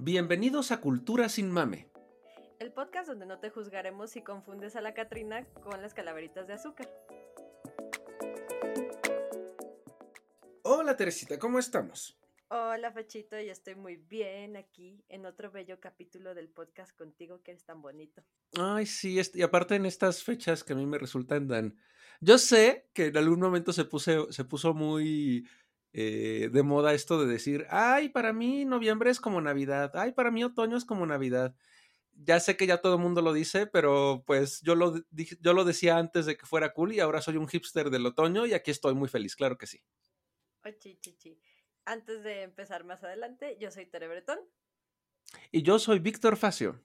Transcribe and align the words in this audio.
Bienvenidos 0.00 0.70
a 0.70 0.80
Cultura 0.80 1.28
sin 1.28 1.50
Mame. 1.50 1.88
El 2.60 2.72
podcast 2.72 3.08
donde 3.08 3.26
no 3.26 3.40
te 3.40 3.50
juzgaremos 3.50 4.12
si 4.12 4.22
confundes 4.22 4.76
a 4.76 4.80
la 4.80 4.94
Catrina 4.94 5.44
con 5.64 5.82
las 5.82 5.92
calaveritas 5.92 6.46
de 6.46 6.52
azúcar. 6.52 6.88
Hola 10.62 10.96
Teresita, 10.96 11.36
¿cómo 11.40 11.58
estamos? 11.58 12.16
Hola 12.46 12.92
Fachito, 12.92 13.40
yo 13.40 13.50
estoy 13.50 13.74
muy 13.74 13.96
bien 13.96 14.56
aquí 14.56 15.02
en 15.08 15.26
otro 15.26 15.50
bello 15.50 15.80
capítulo 15.80 16.32
del 16.32 16.48
podcast 16.48 16.96
contigo 16.96 17.42
que 17.42 17.50
eres 17.50 17.64
tan 17.64 17.82
bonito. 17.82 18.22
Ay, 18.56 18.86
sí, 18.86 19.20
y 19.34 19.42
aparte 19.42 19.74
en 19.74 19.84
estas 19.84 20.22
fechas 20.22 20.62
que 20.62 20.74
a 20.74 20.76
mí 20.76 20.86
me 20.86 20.98
resultan 20.98 21.48
tan... 21.48 21.76
Yo 22.20 22.38
sé 22.38 22.88
que 22.94 23.06
en 23.06 23.16
algún 23.16 23.40
momento 23.40 23.72
se, 23.72 23.84
puse, 23.84 24.16
se 24.30 24.44
puso 24.44 24.74
muy 24.74 25.48
eh, 25.92 26.50
de 26.52 26.62
moda 26.62 26.94
esto 26.94 27.20
de 27.20 27.30
decir, 27.30 27.66
ay, 27.70 28.08
para 28.10 28.32
mí 28.32 28.64
noviembre 28.64 29.10
es 29.10 29.20
como 29.20 29.40
Navidad, 29.40 29.92
ay, 29.94 30.12
para 30.12 30.30
mí 30.30 30.44
otoño 30.44 30.76
es 30.76 30.84
como 30.84 31.06
Navidad. 31.06 31.54
Ya 32.12 32.40
sé 32.40 32.56
que 32.56 32.66
ya 32.66 32.78
todo 32.78 32.94
el 32.96 33.00
mundo 33.00 33.22
lo 33.22 33.32
dice, 33.32 33.66
pero 33.66 34.24
pues 34.26 34.60
yo 34.62 34.74
lo, 34.74 34.94
yo 35.40 35.52
lo 35.52 35.64
decía 35.64 35.98
antes 35.98 36.26
de 36.26 36.36
que 36.36 36.46
fuera 36.46 36.72
cool 36.72 36.92
y 36.92 37.00
ahora 37.00 37.22
soy 37.22 37.36
un 37.36 37.48
hipster 37.48 37.90
del 37.90 38.06
otoño 38.06 38.44
y 38.46 38.54
aquí 38.54 38.70
estoy 38.70 38.94
muy 38.94 39.08
feliz, 39.08 39.36
claro 39.36 39.56
que 39.56 39.66
sí. 39.66 39.82
Antes 41.84 42.22
de 42.22 42.42
empezar 42.42 42.84
más 42.84 43.02
adelante, 43.04 43.56
yo 43.60 43.70
soy 43.70 43.86
Tere 43.86 44.08
Bretón. 44.08 44.38
Y 45.50 45.62
yo 45.62 45.78
soy 45.78 46.00
Víctor 46.00 46.36
Facio. 46.36 46.84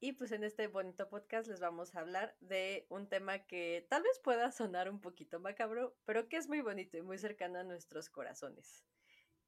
Y 0.00 0.12
pues 0.12 0.30
en 0.30 0.44
este 0.44 0.68
bonito 0.68 1.08
podcast 1.08 1.48
les 1.48 1.58
vamos 1.58 1.94
a 1.94 2.00
hablar 2.00 2.36
de 2.40 2.86
un 2.88 3.08
tema 3.08 3.40
que 3.40 3.84
tal 3.90 4.02
vez 4.02 4.20
pueda 4.22 4.52
sonar 4.52 4.88
un 4.88 5.00
poquito 5.00 5.40
macabro, 5.40 5.96
pero 6.04 6.28
que 6.28 6.36
es 6.36 6.48
muy 6.48 6.60
bonito 6.60 6.96
y 6.96 7.02
muy 7.02 7.18
cercano 7.18 7.58
a 7.58 7.64
nuestros 7.64 8.08
corazones, 8.08 8.84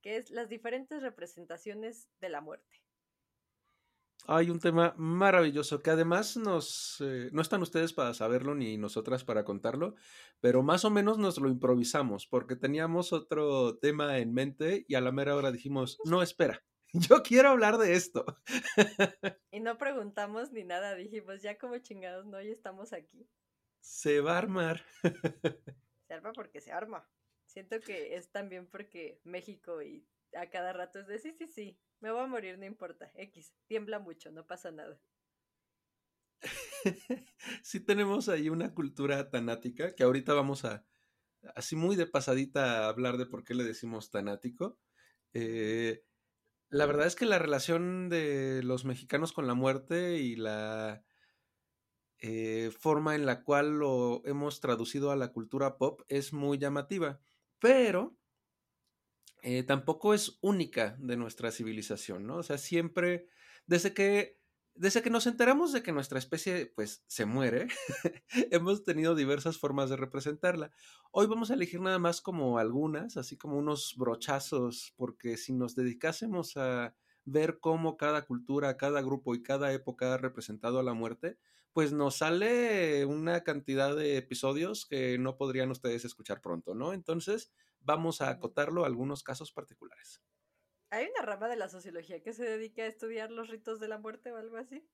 que 0.02 0.16
es 0.16 0.30
las 0.30 0.48
diferentes 0.48 1.02
representaciones 1.02 2.08
de 2.20 2.30
la 2.30 2.40
muerte. 2.40 2.82
Hay 4.26 4.50
un 4.50 4.58
tema 4.58 4.92
maravilloso 4.98 5.82
que 5.82 5.90
además 5.90 6.36
nos 6.36 6.96
eh, 7.00 7.30
no 7.32 7.42
están 7.42 7.62
ustedes 7.62 7.92
para 7.92 8.12
saberlo 8.12 8.54
ni 8.54 8.76
nosotras 8.76 9.24
para 9.24 9.44
contarlo, 9.44 9.94
pero 10.40 10.62
más 10.62 10.84
o 10.84 10.90
menos 10.90 11.18
nos 11.18 11.38
lo 11.38 11.48
improvisamos 11.48 12.26
porque 12.26 12.56
teníamos 12.56 13.12
otro 13.12 13.78
tema 13.78 14.18
en 14.18 14.34
mente 14.34 14.84
y 14.88 14.96
a 14.96 15.00
la 15.00 15.12
mera 15.12 15.36
hora 15.36 15.52
dijimos, 15.52 15.98
no, 16.04 16.22
espera, 16.22 16.62
yo 16.92 17.22
quiero 17.22 17.50
hablar 17.50 17.78
de 17.78 17.94
esto. 17.94 18.24
Y 19.52 19.58
no 19.58 19.78
preguntamos 19.78 20.52
ni 20.52 20.62
nada, 20.62 20.94
dijimos, 20.94 21.42
ya 21.42 21.58
como 21.58 21.76
chingados, 21.78 22.24
no, 22.24 22.40
ya 22.40 22.52
estamos 22.52 22.92
aquí. 22.92 23.28
Se 23.80 24.20
va 24.20 24.34
a 24.34 24.38
armar. 24.38 24.84
Se 26.06 26.14
arma 26.14 26.32
porque 26.32 26.60
se 26.60 26.72
arma. 26.72 27.08
Siento 27.46 27.80
que 27.80 28.16
es 28.16 28.30
también 28.30 28.66
porque 28.66 29.20
México 29.24 29.82
y 29.82 30.08
a 30.34 30.50
cada 30.50 30.72
rato 30.72 31.00
es 31.00 31.06
de 31.06 31.18
sí, 31.18 31.32
sí, 31.32 31.46
sí, 31.46 31.80
me 32.00 32.10
voy 32.10 32.22
a 32.22 32.26
morir, 32.26 32.58
no 32.58 32.64
importa. 32.64 33.10
X, 33.14 33.54
tiembla 33.66 33.98
mucho, 33.98 34.30
no 34.30 34.46
pasa 34.46 34.70
nada. 34.70 35.00
sí 37.62 37.80
tenemos 37.80 38.28
ahí 38.28 38.48
una 38.48 38.74
cultura 38.74 39.30
tanática 39.30 39.94
que 39.94 40.02
ahorita 40.02 40.34
vamos 40.34 40.64
a, 40.64 40.84
así 41.54 41.76
muy 41.76 41.96
de 41.96 42.06
pasadita, 42.06 42.86
a 42.86 42.88
hablar 42.88 43.16
de 43.16 43.26
por 43.26 43.44
qué 43.44 43.54
le 43.54 43.64
decimos 43.64 44.10
tanático. 44.10 44.78
Eh, 45.32 46.04
la 46.70 46.86
verdad 46.86 47.06
es 47.06 47.16
que 47.16 47.26
la 47.26 47.38
relación 47.38 48.08
de 48.08 48.62
los 48.62 48.84
mexicanos 48.84 49.32
con 49.32 49.46
la 49.46 49.54
muerte 49.54 50.18
y 50.18 50.36
la 50.36 51.04
eh, 52.18 52.70
forma 52.78 53.14
en 53.14 53.26
la 53.26 53.42
cual 53.42 53.78
lo 53.78 54.22
hemos 54.26 54.60
traducido 54.60 55.10
a 55.10 55.16
la 55.16 55.32
cultura 55.32 55.78
pop 55.78 56.02
es 56.08 56.32
muy 56.32 56.58
llamativa, 56.58 57.20
pero 57.58 58.16
eh, 59.42 59.62
tampoco 59.62 60.14
es 60.14 60.38
única 60.42 60.96
de 60.98 61.16
nuestra 61.16 61.50
civilización, 61.50 62.26
¿no? 62.26 62.36
O 62.36 62.42
sea, 62.42 62.58
siempre, 62.58 63.26
desde 63.66 63.94
que, 63.94 64.39
desde 64.80 65.02
que 65.02 65.10
nos 65.10 65.26
enteramos 65.26 65.74
de 65.74 65.82
que 65.82 65.92
nuestra 65.92 66.18
especie, 66.18 66.64
pues, 66.74 67.04
se 67.06 67.26
muere, 67.26 67.68
hemos 68.50 68.82
tenido 68.82 69.14
diversas 69.14 69.58
formas 69.58 69.90
de 69.90 69.98
representarla. 69.98 70.72
Hoy 71.10 71.26
vamos 71.26 71.50
a 71.50 71.54
elegir 71.54 71.82
nada 71.82 71.98
más 71.98 72.22
como 72.22 72.56
algunas, 72.56 73.18
así 73.18 73.36
como 73.36 73.58
unos 73.58 73.94
brochazos, 73.98 74.94
porque 74.96 75.36
si 75.36 75.52
nos 75.52 75.74
dedicásemos 75.74 76.56
a 76.56 76.94
ver 77.26 77.60
cómo 77.60 77.98
cada 77.98 78.24
cultura, 78.24 78.78
cada 78.78 79.02
grupo 79.02 79.34
y 79.34 79.42
cada 79.42 79.70
época 79.70 80.14
ha 80.14 80.16
representado 80.16 80.78
a 80.78 80.82
la 80.82 80.94
muerte, 80.94 81.36
pues 81.74 81.92
nos 81.92 82.16
sale 82.16 83.04
una 83.04 83.42
cantidad 83.42 83.94
de 83.94 84.16
episodios 84.16 84.86
que 84.86 85.18
no 85.18 85.36
podrían 85.36 85.70
ustedes 85.70 86.06
escuchar 86.06 86.40
pronto, 86.40 86.74
¿no? 86.74 86.94
Entonces, 86.94 87.52
vamos 87.80 88.22
a 88.22 88.30
acotarlo 88.30 88.84
a 88.84 88.86
algunos 88.86 89.22
casos 89.24 89.52
particulares. 89.52 90.22
¿Hay 90.90 91.06
una 91.06 91.24
rama 91.24 91.48
de 91.48 91.56
la 91.56 91.68
sociología 91.68 92.22
que 92.22 92.32
se 92.32 92.44
dedica 92.44 92.82
a 92.82 92.86
estudiar 92.86 93.30
los 93.30 93.48
ritos 93.48 93.78
de 93.78 93.88
la 93.88 93.98
muerte 93.98 94.32
o 94.32 94.36
algo 94.36 94.56
así? 94.56 94.84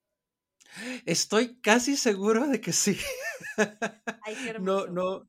Estoy 1.06 1.60
casi 1.60 1.96
seguro 1.96 2.46
de 2.46 2.60
que 2.60 2.72
sí. 2.72 2.98
no, 4.60 4.86
no, 4.86 5.28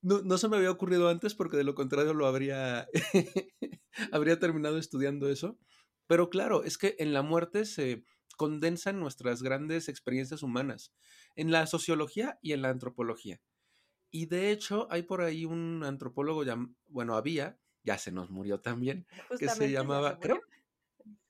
no, 0.00 0.22
no 0.22 0.38
se 0.38 0.48
me 0.48 0.56
había 0.56 0.70
ocurrido 0.70 1.08
antes 1.08 1.34
porque 1.34 1.56
de 1.56 1.64
lo 1.64 1.74
contrario 1.74 2.14
lo 2.14 2.26
habría, 2.26 2.88
habría 4.12 4.38
terminado 4.38 4.78
estudiando 4.78 5.28
eso. 5.28 5.58
Pero 6.06 6.30
claro, 6.30 6.64
es 6.64 6.78
que 6.78 6.96
en 6.98 7.12
la 7.12 7.22
muerte 7.22 7.64
se 7.64 8.04
condensan 8.36 8.98
nuestras 8.98 9.42
grandes 9.42 9.88
experiencias 9.88 10.42
humanas, 10.42 10.92
en 11.36 11.50
la 11.50 11.66
sociología 11.66 12.38
y 12.42 12.52
en 12.52 12.62
la 12.62 12.70
antropología. 12.70 13.40
Y 14.10 14.26
de 14.26 14.50
hecho, 14.50 14.88
hay 14.90 15.02
por 15.02 15.22
ahí 15.22 15.44
un 15.44 15.84
antropólogo, 15.84 16.44
bueno, 16.86 17.16
había, 17.16 17.58
ya 17.84 17.98
se 17.98 18.12
nos 18.12 18.30
murió 18.30 18.60
también, 18.60 19.06
que 19.38 19.48
se 19.48 19.70
llamaba, 19.70 20.18
creo, 20.20 20.40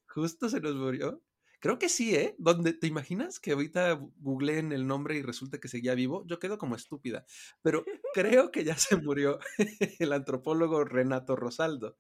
justo 0.07 0.49
se 0.49 0.61
nos 0.61 0.75
murió. 0.75 1.23
Creo 1.61 1.79
que 1.79 1.89
sí, 1.89 2.17
¿eh? 2.17 2.35
¿Dónde, 2.39 2.73
¿Te 2.73 2.89
imaginas 2.89 3.39
que 3.39 3.53
ahorita 3.53 4.01
en 4.49 4.73
el 4.73 4.89
nombre 4.89 5.17
y 5.17 5.23
resulta 5.23 5.59
que 5.59 5.69
seguía 5.69 5.95
vivo? 5.95 6.25
Yo 6.27 6.41
quedo 6.41 6.59
como 6.59 6.75
estúpida, 6.75 7.25
pero 7.63 7.85
creo 8.15 8.51
que 8.51 8.65
ya 8.65 8.77
se 8.77 8.97
murió 8.97 9.39
el 10.01 10.13
antropólogo 10.13 10.85
Renato 10.85 11.37
Rosaldo. 11.37 11.97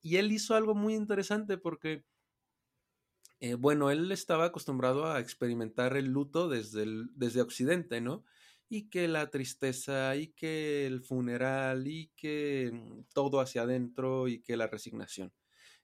Y 0.00 0.16
él 0.16 0.30
hizo 0.30 0.54
algo 0.54 0.76
muy 0.76 0.94
interesante 0.94 1.58
porque, 1.58 2.04
eh, 3.40 3.54
bueno, 3.54 3.90
él 3.90 4.12
estaba 4.12 4.44
acostumbrado 4.44 5.06
a 5.10 5.18
experimentar 5.18 5.96
el 5.96 6.06
luto 6.06 6.48
desde, 6.48 6.84
el, 6.84 7.10
desde 7.16 7.42
Occidente, 7.42 8.00
¿no? 8.00 8.24
Y 8.72 8.88
que 8.88 9.08
la 9.08 9.28
tristeza 9.30 10.14
y 10.14 10.28
que 10.28 10.86
el 10.86 11.02
funeral 11.02 11.88
y 11.88 12.12
que 12.16 12.70
mm, 12.72 13.02
todo 13.12 13.40
hacia 13.40 13.62
adentro 13.62 14.28
y 14.28 14.40
que 14.40 14.56
la 14.56 14.68
resignación. 14.68 15.32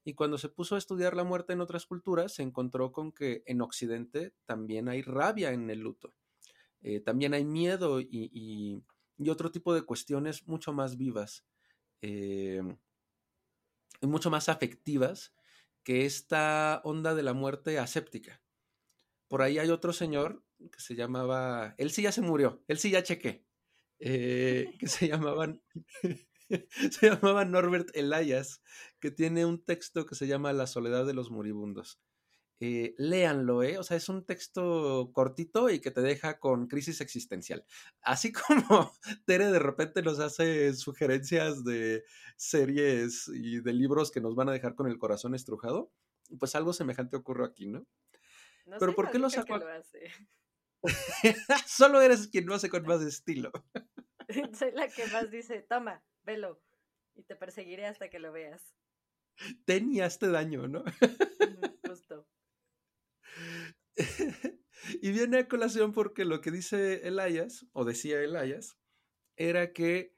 Y 0.04 0.14
cuando 0.14 0.38
se 0.38 0.48
puso 0.48 0.76
a 0.76 0.78
estudiar 0.78 1.16
la 1.16 1.24
muerte 1.24 1.52
en 1.52 1.60
otras 1.60 1.84
culturas, 1.84 2.34
se 2.34 2.44
encontró 2.44 2.92
con 2.92 3.10
que 3.10 3.42
en 3.46 3.60
Occidente 3.60 4.34
también 4.44 4.88
hay 4.88 5.02
rabia 5.02 5.50
en 5.50 5.68
el 5.68 5.80
luto, 5.80 6.14
eh, 6.80 7.00
también 7.00 7.34
hay 7.34 7.44
miedo 7.44 8.00
y, 8.00 8.82
otro 9.28 9.50
tipo 9.50 9.74
de 9.74 9.82
cuestiones 9.82 10.46
mucho 10.46 10.72
más 10.72 10.96
vivas 10.96 11.44
eh, 12.02 12.62
y 14.00 14.06
mucho 14.06 14.30
más 14.30 14.48
afectivas 14.48 15.34
que 15.82 16.04
esta 16.04 16.80
onda 16.84 17.16
de 17.16 17.24
la 17.24 17.32
muerte 17.32 17.80
aséptica. 17.80 18.40
Por 19.26 19.42
ahí 19.42 19.58
hay 19.58 19.70
otro 19.70 19.92
señor 19.92 20.45
que 20.58 20.80
se 20.80 20.94
llamaba, 20.94 21.74
él 21.78 21.90
sí 21.90 22.02
ya 22.02 22.12
se 22.12 22.22
murió, 22.22 22.62
él 22.68 22.78
sí 22.78 22.90
ya 22.90 23.02
chequé, 23.02 23.44
eh, 23.98 24.74
que 24.78 24.88
se 24.88 25.08
llamaban, 25.08 25.62
se 26.90 27.10
llamaba 27.10 27.44
Norbert 27.44 27.90
Elias, 27.94 28.62
que 29.00 29.10
tiene 29.10 29.44
un 29.44 29.64
texto 29.64 30.06
que 30.06 30.14
se 30.14 30.26
llama 30.26 30.52
La 30.52 30.66
soledad 30.66 31.06
de 31.06 31.14
los 31.14 31.30
moribundos. 31.30 32.00
Eh, 32.58 32.94
léanlo, 32.96 33.62
¿eh? 33.62 33.76
O 33.76 33.82
sea, 33.82 33.98
es 33.98 34.08
un 34.08 34.24
texto 34.24 35.10
cortito 35.12 35.68
y 35.68 35.80
que 35.80 35.90
te 35.90 36.00
deja 36.00 36.38
con 36.38 36.68
crisis 36.68 37.02
existencial. 37.02 37.66
Así 38.00 38.32
como 38.68 38.92
Tere 39.26 39.50
de 39.52 39.58
repente 39.58 40.02
nos 40.02 40.20
hace 40.20 40.72
sugerencias 40.74 41.64
de 41.64 42.04
series 42.36 43.28
y 43.28 43.60
de 43.60 43.72
libros 43.74 44.10
que 44.10 44.22
nos 44.22 44.34
van 44.34 44.48
a 44.48 44.52
dejar 44.52 44.74
con 44.74 44.86
el 44.86 44.98
corazón 44.98 45.34
estrujado, 45.34 45.90
pues 46.38 46.54
algo 46.54 46.72
semejante 46.72 47.16
ocurre 47.16 47.44
aquí, 47.44 47.66
¿no? 47.66 47.86
Pero 48.78 48.94
¿por 48.94 49.10
qué 49.10 49.18
lo 49.18 49.30
saco? 49.30 49.60
Solo 51.66 52.00
eres 52.00 52.28
quien 52.28 52.46
lo 52.46 52.54
hace 52.54 52.68
con 52.68 52.84
más 52.84 53.02
estilo. 53.02 53.50
Soy 54.58 54.72
la 54.72 54.88
que 54.88 55.06
más 55.08 55.30
dice, 55.30 55.62
toma, 55.62 56.04
velo, 56.22 56.62
y 57.14 57.22
te 57.22 57.36
perseguiré 57.36 57.86
hasta 57.86 58.08
que 58.10 58.18
lo 58.18 58.32
veas. 58.32 58.74
Teníaste 59.64 60.28
daño, 60.28 60.66
¿no? 60.66 60.84
Justo. 61.86 62.26
y 65.02 65.12
viene 65.12 65.38
a 65.38 65.48
colación 65.48 65.92
porque 65.92 66.24
lo 66.24 66.40
que 66.40 66.50
dice 66.50 67.06
Elias, 67.06 67.66
o 67.72 67.84
decía 67.84 68.20
Elias, 68.20 68.78
era 69.36 69.72
que 69.72 70.16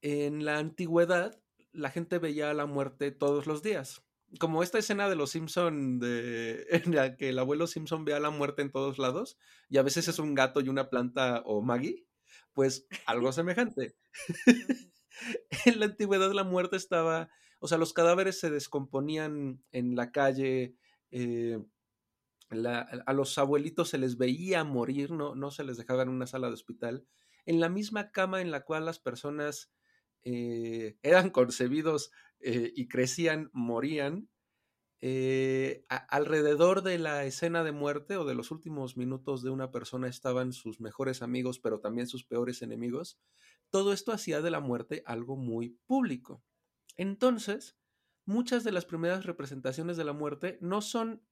en 0.00 0.44
la 0.44 0.58
antigüedad 0.58 1.42
la 1.72 1.90
gente 1.90 2.18
veía 2.18 2.54
la 2.54 2.66
muerte 2.66 3.10
todos 3.10 3.46
los 3.46 3.62
días 3.62 4.07
como 4.38 4.62
esta 4.62 4.78
escena 4.78 5.08
de 5.08 5.16
los 5.16 5.30
Simpson 5.30 5.98
de, 5.98 6.66
en 6.70 6.94
la 6.94 7.16
que 7.16 7.30
el 7.30 7.38
abuelo 7.38 7.66
Simpson 7.66 8.04
ve 8.04 8.14
a 8.14 8.20
la 8.20 8.30
muerte 8.30 8.62
en 8.62 8.70
todos 8.70 8.98
lados 8.98 9.38
y 9.68 9.78
a 9.78 9.82
veces 9.82 10.08
es 10.08 10.18
un 10.18 10.34
gato 10.34 10.60
y 10.60 10.68
una 10.68 10.90
planta 10.90 11.42
o 11.44 11.62
Maggie, 11.62 12.06
pues 12.52 12.86
algo 13.06 13.32
semejante. 13.32 13.96
en 15.64 15.80
la 15.80 15.86
antigüedad 15.86 16.32
la 16.32 16.44
muerte 16.44 16.76
estaba 16.76 17.30
O 17.60 17.68
sea, 17.68 17.78
los 17.78 17.92
cadáveres 17.92 18.38
se 18.38 18.50
descomponían 18.50 19.62
en 19.72 19.96
la 19.96 20.12
calle, 20.12 20.76
eh, 21.10 21.58
a 22.50 23.12
los 23.12 23.36
abuelitos 23.36 23.90
se 23.90 23.98
les 23.98 24.16
veía 24.16 24.64
morir, 24.64 25.10
no, 25.10 25.34
no 25.34 25.50
se 25.50 25.64
les 25.64 25.76
dejaba 25.76 26.02
en 26.02 26.08
una 26.08 26.26
sala 26.26 26.48
de 26.48 26.54
hospital, 26.54 27.06
en 27.44 27.60
la 27.60 27.68
misma 27.68 28.10
cama 28.10 28.40
en 28.40 28.50
la 28.50 28.64
cual 28.64 28.86
las 28.86 28.98
personas 28.98 29.70
eh, 30.24 30.98
eran 31.02 31.30
concebidos 31.30 32.10
eh, 32.40 32.72
y 32.74 32.88
crecían, 32.88 33.50
morían, 33.52 34.28
eh, 35.00 35.84
alrededor 35.88 36.82
de 36.82 36.98
la 36.98 37.24
escena 37.24 37.64
de 37.64 37.72
muerte 37.72 38.16
o 38.16 38.24
de 38.24 38.34
los 38.34 38.50
últimos 38.50 38.96
minutos 38.96 39.42
de 39.42 39.50
una 39.50 39.70
persona 39.70 40.08
estaban 40.08 40.52
sus 40.52 40.80
mejores 40.80 41.22
amigos, 41.22 41.60
pero 41.60 41.80
también 41.80 42.08
sus 42.08 42.24
peores 42.24 42.62
enemigos. 42.62 43.20
Todo 43.70 43.92
esto 43.92 44.12
hacía 44.12 44.40
de 44.40 44.50
la 44.50 44.60
muerte 44.60 45.02
algo 45.06 45.36
muy 45.36 45.78
público. 45.86 46.42
Entonces, 46.96 47.76
muchas 48.24 48.64
de 48.64 48.72
las 48.72 48.86
primeras 48.86 49.24
representaciones 49.24 49.96
de 49.96 50.04
la 50.04 50.12
muerte 50.12 50.58
no 50.60 50.80
son 50.82 51.22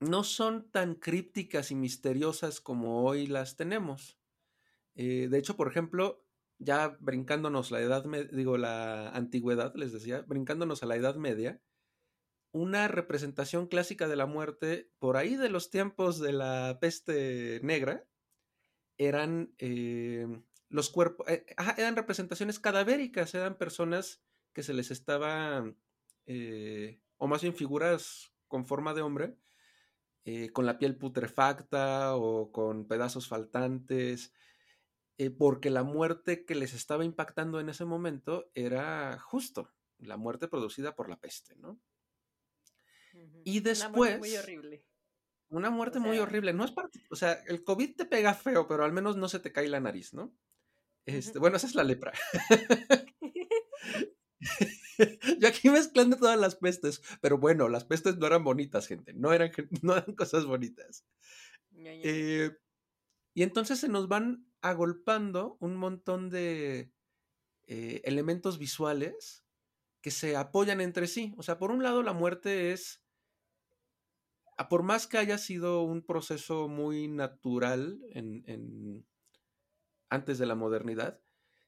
no 0.00 0.24
son 0.24 0.70
tan 0.70 0.94
crípticas 0.94 1.70
y 1.70 1.74
misteriosas 1.74 2.60
como 2.60 3.04
hoy 3.04 3.26
las 3.26 3.56
tenemos. 3.56 4.19
Eh, 4.94 5.28
de 5.30 5.38
hecho, 5.38 5.56
por 5.56 5.68
ejemplo, 5.68 6.24
ya 6.58 6.96
brincándonos 7.00 7.70
la 7.70 7.80
edad, 7.80 8.04
digo, 8.32 8.58
la 8.58 9.10
antigüedad, 9.10 9.74
les 9.74 9.92
decía, 9.92 10.22
brincándonos 10.22 10.82
a 10.82 10.86
la 10.86 10.96
Edad 10.96 11.16
Media, 11.16 11.60
una 12.52 12.88
representación 12.88 13.66
clásica 13.68 14.08
de 14.08 14.16
la 14.16 14.26
muerte, 14.26 14.90
por 14.98 15.16
ahí 15.16 15.36
de 15.36 15.48
los 15.48 15.70
tiempos 15.70 16.18
de 16.18 16.32
la 16.32 16.78
peste 16.80 17.60
negra, 17.62 18.06
eran 18.98 19.54
eh, 19.58 20.26
los 20.68 20.90
cuerpos, 20.90 21.26
eh, 21.28 21.46
eran 21.78 21.96
representaciones 21.96 22.58
cadavéricas, 22.58 23.34
eran 23.34 23.56
personas 23.56 24.22
que 24.52 24.62
se 24.62 24.74
les 24.74 24.90
estaba, 24.90 25.64
o 27.16 27.26
más 27.26 27.42
bien 27.42 27.54
figuras 27.54 28.32
con 28.48 28.66
forma 28.66 28.94
de 28.94 29.02
hombre, 29.02 29.36
con 30.52 30.66
la 30.66 30.78
piel 30.78 30.96
putrefacta 30.96 32.16
o 32.16 32.52
con 32.52 32.86
pedazos 32.86 33.28
faltantes, 33.28 34.32
eh, 35.20 35.28
porque 35.28 35.68
la 35.68 35.82
muerte 35.82 36.46
que 36.46 36.54
les 36.54 36.72
estaba 36.72 37.04
impactando 37.04 37.60
en 37.60 37.68
ese 37.68 37.84
momento 37.84 38.50
era 38.54 39.18
justo 39.18 39.70
la 39.98 40.16
muerte 40.16 40.48
producida 40.48 40.96
por 40.96 41.10
la 41.10 41.18
peste, 41.18 41.56
¿no? 41.56 41.78
Y 43.44 43.60
después... 43.60 43.90
Una 43.90 43.96
muerte 43.98 44.18
muy 44.18 44.36
horrible. 44.36 44.86
Una 45.50 45.68
muerte 45.68 45.98
muy 45.98 46.18
horrible. 46.18 46.54
No 46.54 46.64
es 46.64 46.70
parte, 46.70 47.04
o 47.10 47.16
sea, 47.16 47.34
el 47.48 47.62
COVID 47.64 47.96
te 47.96 48.06
pega 48.06 48.32
feo, 48.32 48.66
pero 48.66 48.82
al 48.82 48.94
menos 48.94 49.18
no 49.18 49.28
se 49.28 49.40
te 49.40 49.52
cae 49.52 49.68
la 49.68 49.78
nariz, 49.78 50.14
¿no? 50.14 50.34
Este, 51.04 51.38
bueno, 51.38 51.58
esa 51.58 51.66
es 51.66 51.74
la 51.74 51.84
lepra. 51.84 52.14
Yo 55.38 55.48
aquí 55.48 55.68
mezclando 55.68 56.16
todas 56.16 56.40
las 56.40 56.56
pestes, 56.56 57.02
pero 57.20 57.36
bueno, 57.36 57.68
las 57.68 57.84
pestes 57.84 58.16
no 58.16 58.26
eran 58.26 58.42
bonitas, 58.42 58.86
gente, 58.86 59.12
no 59.12 59.34
eran, 59.34 59.50
no 59.82 59.98
eran 59.98 60.14
cosas 60.14 60.46
bonitas. 60.46 61.04
Eh, 61.76 62.52
y 63.34 63.42
entonces 63.42 63.80
se 63.80 63.88
nos 63.88 64.08
van 64.08 64.49
agolpando 64.62 65.56
un 65.60 65.76
montón 65.76 66.30
de 66.30 66.92
eh, 67.66 68.00
elementos 68.04 68.58
visuales 68.58 69.44
que 70.00 70.10
se 70.10 70.36
apoyan 70.36 70.80
entre 70.80 71.06
sí. 71.06 71.34
O 71.36 71.42
sea, 71.42 71.58
por 71.58 71.70
un 71.70 71.82
lado 71.82 72.02
la 72.02 72.12
muerte 72.12 72.72
es, 72.72 73.02
por 74.68 74.82
más 74.82 75.06
que 75.06 75.18
haya 75.18 75.38
sido 75.38 75.82
un 75.82 76.02
proceso 76.02 76.68
muy 76.68 77.08
natural 77.08 78.00
en, 78.10 79.06
antes 80.08 80.38
de 80.38 80.46
la 80.46 80.54
modernidad, 80.54 81.20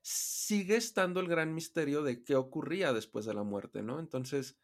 sigue 0.02 0.76
estando 0.76 1.20
el 1.20 1.28
gran 1.28 1.54
misterio 1.54 2.02
de 2.02 2.24
qué 2.24 2.34
ocurría 2.34 2.92
después 2.92 3.24
de 3.24 3.34
la 3.34 3.44
muerte, 3.44 3.82
¿no? 3.82 4.00
Entonces, 4.00 4.58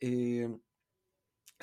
eh, 0.00 0.48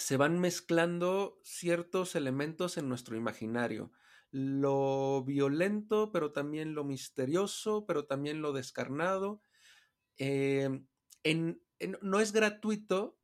se 0.02 0.18
van 0.18 0.40
mezclando 0.40 1.40
ciertos 1.44 2.16
elementos 2.16 2.78
en 2.78 2.90
nuestro 2.90 3.16
imaginario 3.16 3.92
lo 4.32 5.24
violento, 5.26 6.12
pero 6.12 6.32
también 6.32 6.74
lo 6.74 6.86
misterioso, 6.86 7.86
pero 7.86 8.06
también 8.06 8.42
lo 8.42 8.54
descarnado. 8.54 9.42
Em, 10.18 10.88
no 12.02 12.20
es 12.20 12.32
gratuito 12.32 13.18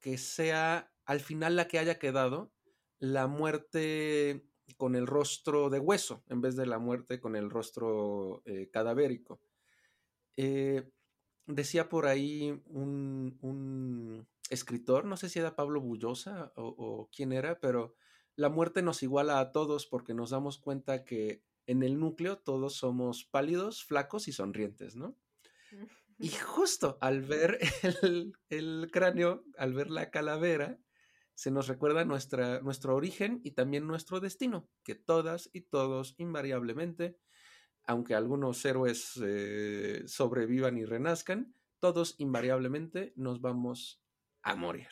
que 0.00 0.18
sea 0.18 0.92
al 1.04 1.20
final 1.20 1.56
la 1.56 1.66
que 1.66 1.78
haya 1.78 1.98
quedado 1.98 2.52
la 2.98 3.26
muerte 3.26 4.46
con 4.76 4.94
el 4.94 5.06
rostro 5.06 5.68
de 5.70 5.80
hueso 5.80 6.22
en 6.28 6.40
vez 6.40 6.56
de 6.56 6.66
la 6.66 6.78
muerte 6.78 7.20
con 7.20 7.36
el 7.36 7.50
rostro 7.50 8.42
eh, 8.44 8.70
cadavérico. 8.70 9.40
Eh, 10.36 10.88
decía 11.46 11.88
por 11.88 12.06
ahí 12.06 12.62
un, 12.66 14.26
escritor, 14.50 15.04
no 15.04 15.16
sé 15.16 15.28
si 15.28 15.38
era 15.38 15.56
Pablo 15.56 15.80
Bullosa 15.80 16.52
o, 16.56 16.66
o 16.66 17.10
quién 17.10 17.32
era, 17.32 17.60
pero 17.60 17.94
la 18.34 18.48
muerte 18.48 18.82
nos 18.82 19.02
iguala 19.02 19.40
a 19.40 19.52
todos 19.52 19.86
porque 19.86 20.14
nos 20.14 20.30
damos 20.30 20.58
cuenta 20.58 21.04
que 21.04 21.44
en 21.66 21.82
el 21.82 21.98
núcleo 21.98 22.38
todos 22.38 22.76
somos 22.76 23.24
pálidos, 23.24 23.84
flacos 23.84 24.28
y 24.28 24.32
sonrientes, 24.32 24.96
¿no? 24.96 25.16
Y 26.18 26.28
justo 26.46 26.98
al 27.00 27.22
ver 27.22 27.58
el, 28.50 28.90
cráneo, 28.90 29.44
al 29.56 29.74
ver 29.74 29.90
la 29.90 30.10
calavera, 30.10 30.78
se 31.34 31.50
nos 31.50 31.66
recuerda 31.68 32.04
nuestra, 32.04 32.60
nuestro 32.60 32.94
origen 32.94 33.40
y 33.42 33.52
también 33.52 33.86
nuestro 33.86 34.20
destino, 34.20 34.68
que 34.84 34.94
todas 34.94 35.50
y 35.52 35.62
todos 35.62 36.14
invariablemente, 36.18 37.18
aunque 37.84 38.14
algunos 38.14 38.64
héroes 38.64 39.20
eh, 39.22 40.02
sobrevivan 40.06 40.78
y 40.78 40.84
renazcan, 40.84 41.54
todos 41.80 42.14
invariablemente 42.18 43.12
nos 43.16 43.40
vamos 43.40 44.01
a 44.42 44.54
morir. 44.54 44.88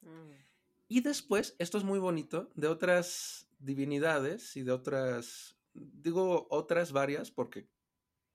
Mm. 0.00 0.32
Y 0.88 1.02
después, 1.02 1.54
esto 1.58 1.78
es 1.78 1.84
muy 1.84 1.98
bonito, 1.98 2.50
de 2.54 2.68
otras 2.68 3.48
divinidades 3.58 4.56
y 4.56 4.62
de 4.62 4.72
otras, 4.72 5.58
digo 5.74 6.46
otras 6.50 6.92
varias, 6.92 7.30
porque 7.30 7.68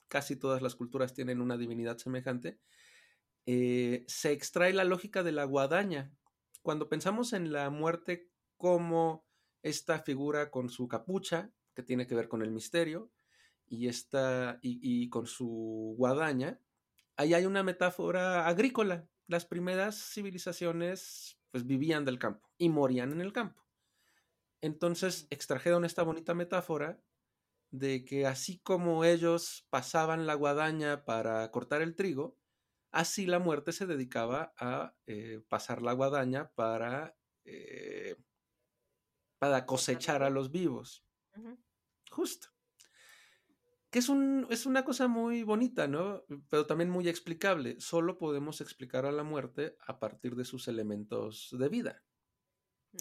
casi 0.07 0.35
todas 0.35 0.61
las 0.61 0.75
culturas 0.75 1.13
tienen 1.13 1.41
una 1.41 1.57
divinidad 1.57 1.97
semejante, 1.97 2.59
eh, 3.47 4.05
se 4.07 4.31
extrae 4.31 4.71
la 4.71 4.83
lógica 4.83 5.23
de 5.23 5.31
la 5.31 5.45
guadaña. 5.45 6.13
Cuando 6.61 6.89
pensamos 6.89 7.33
en 7.33 7.51
la 7.51 7.69
muerte 7.71 8.29
como 8.55 9.25
esta 9.63 9.99
figura 9.99 10.51
con 10.51 10.69
su 10.69 10.87
capucha, 10.87 11.51
que 11.73 11.81
tiene 11.81 12.05
que 12.05 12.15
ver 12.15 12.27
con 12.27 12.43
el 12.43 12.51
misterio, 12.51 13.11
y, 13.65 13.87
esta, 13.87 14.59
y 14.61 15.09
con 15.09 15.25
su 15.25 15.95
guadaña, 15.97 16.59
ahí 17.15 17.33
hay 17.33 17.45
una 17.47 17.63
metáfora 17.63 18.47
agrícola. 18.47 19.07
Las 19.33 19.45
primeras 19.45 19.95
civilizaciones 20.13 21.39
pues 21.49 21.65
vivían 21.65 22.05
del 22.05 22.19
campo 22.19 22.51
y 22.59 22.69
morían 22.69 23.11
en 23.13 23.19
el 23.19 23.33
campo. 23.33 23.65
Entonces 24.61 25.25
extrajeron 25.31 25.85
esta 25.85 26.03
bonita 26.03 26.35
metáfora 26.35 27.01
de 27.71 28.05
que 28.05 28.27
así 28.27 28.59
como 28.59 29.03
ellos 29.05 29.65
pasaban 29.71 30.27
la 30.27 30.35
guadaña 30.35 31.03
para 31.03 31.49
cortar 31.49 31.81
el 31.81 31.95
trigo, 31.95 32.37
así 32.91 33.25
la 33.25 33.39
muerte 33.39 33.71
se 33.71 33.87
dedicaba 33.87 34.53
a 34.55 34.93
eh, 35.07 35.41
pasar 35.49 35.81
la 35.81 35.93
guadaña 35.93 36.51
para, 36.53 37.17
eh, 37.43 38.15
para 39.39 39.65
cosechar 39.65 40.21
a 40.21 40.29
los 40.29 40.51
vivos. 40.51 41.03
Justo. 42.11 42.52
Que 43.93 43.99
es, 43.99 44.09
un, 44.09 44.47
es 44.49 44.65
una 44.65 44.83
cosa 44.83 45.07
muy 45.07 45.43
bonita, 45.43 45.87
¿no? 45.87 46.23
Pero 46.49 46.65
también 46.65 46.89
muy 46.89 47.07
explicable. 47.07 47.79
Solo 47.79 48.17
podemos 48.17 48.59
explicar 48.59 49.05
a 49.05 49.11
la 49.11 49.21
muerte 49.21 49.77
a 49.85 49.99
partir 49.99 50.35
de 50.35 50.45
sus 50.45 50.67
elementos 50.67 51.55
de 51.59 51.69
vida. 51.69 52.03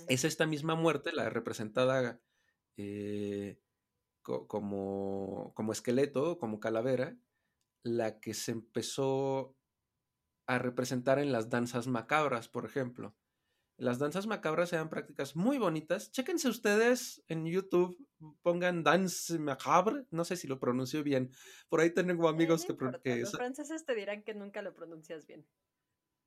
Es 0.06 0.24
esta 0.24 0.46
misma 0.46 0.74
muerte, 0.74 1.12
la 1.14 1.30
representada 1.30 2.20
eh, 2.76 3.58
como, 4.20 5.54
como 5.54 5.72
esqueleto, 5.72 6.38
como 6.38 6.60
calavera, 6.60 7.16
la 7.82 8.20
que 8.20 8.34
se 8.34 8.52
empezó 8.52 9.56
a 10.46 10.58
representar 10.58 11.18
en 11.18 11.32
las 11.32 11.48
danzas 11.48 11.86
macabras, 11.86 12.48
por 12.48 12.66
ejemplo. 12.66 13.16
Las 13.76 13.98
danzas 13.98 14.26
macabras 14.26 14.72
eran 14.72 14.88
prácticas 14.88 15.34
muy 15.34 15.58
bonitas. 15.58 16.10
Chéquense 16.12 16.48
ustedes 16.48 17.24
en 17.28 17.46
YouTube, 17.46 17.96
pongan 18.42 18.84
Dance 18.84 19.38
Macabre, 19.38 20.06
no 20.10 20.24
sé 20.24 20.36
si 20.36 20.46
lo 20.46 20.58
pronuncio 20.58 21.02
bien. 21.02 21.30
Por 21.68 21.80
ahí 21.80 21.90
tengo 21.90 22.28
amigos 22.28 22.64
que, 22.64 23.16
Los 23.16 23.32
franceses 23.32 23.84
te 23.84 23.94
dirán 23.94 24.22
que 24.22 24.34
nunca 24.34 24.62
lo 24.62 24.74
pronuncias 24.74 25.26
bien. 25.26 25.46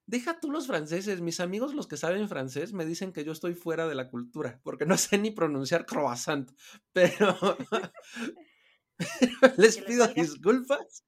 Deja 0.08 0.40
tú 0.40 0.52
los 0.52 0.68
franceses, 0.68 1.22
mis 1.22 1.40
amigos 1.40 1.74
los 1.74 1.88
que 1.88 1.98
saben 1.98 2.30
francés 2.30 2.74
me 2.74 2.86
dicen 2.86 3.12
que 3.12 3.24
yo 3.24 3.32
estoy 3.32 3.56
fuera 3.56 3.88
de 3.88 3.96
la 3.96 4.10
cultura, 4.10 4.60
porque 4.64 4.86
no 4.86 4.98
sé 4.98 5.18
ni 5.18 5.32
pronunciar 5.32 5.86
croissant, 5.86 6.52
pero, 6.94 7.36
les 9.58 9.78
pido 9.80 10.08
disculpas. 10.08 11.04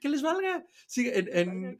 Que 0.00 0.08
les 0.08 0.22
valga. 0.22 0.64
Sí, 0.86 1.10
en, 1.12 1.78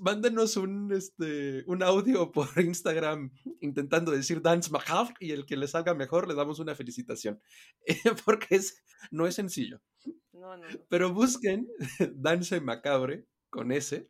mándenos 0.00 0.56
un, 0.56 0.92
este, 0.92 1.64
un 1.66 1.82
audio 1.82 2.30
por 2.30 2.48
Instagram 2.56 3.32
intentando 3.60 4.12
decir 4.12 4.42
Dance 4.42 4.70
Macabre 4.70 5.14
y 5.20 5.32
el 5.32 5.46
que 5.46 5.56
le 5.56 5.68
salga 5.68 5.94
mejor 5.94 6.28
le 6.28 6.34
damos 6.34 6.58
una 6.58 6.74
felicitación. 6.74 7.40
porque 8.24 8.56
es, 8.56 8.82
no 9.10 9.26
es 9.26 9.34
sencillo. 9.34 9.80
No, 10.32 10.56
no, 10.56 10.66
Pero 10.88 11.12
busquen 11.12 11.68
Dance 12.14 12.60
Macabre 12.60 13.26
con 13.50 13.72
S 13.72 14.08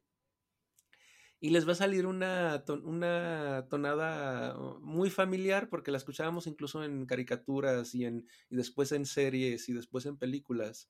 y 1.42 1.50
les 1.50 1.66
va 1.66 1.72
a 1.72 1.74
salir 1.74 2.06
una, 2.06 2.62
una 2.84 3.66
tonada 3.68 4.56
muy 4.80 5.10
familiar 5.10 5.68
porque 5.68 5.90
la 5.90 5.96
escuchábamos 5.96 6.46
incluso 6.46 6.84
en 6.84 7.04
caricaturas 7.04 7.96
y, 7.96 8.04
en, 8.04 8.28
y 8.48 8.54
después 8.54 8.92
en 8.92 9.04
series 9.06 9.68
y 9.68 9.72
después 9.72 10.06
en 10.06 10.16
películas. 10.16 10.88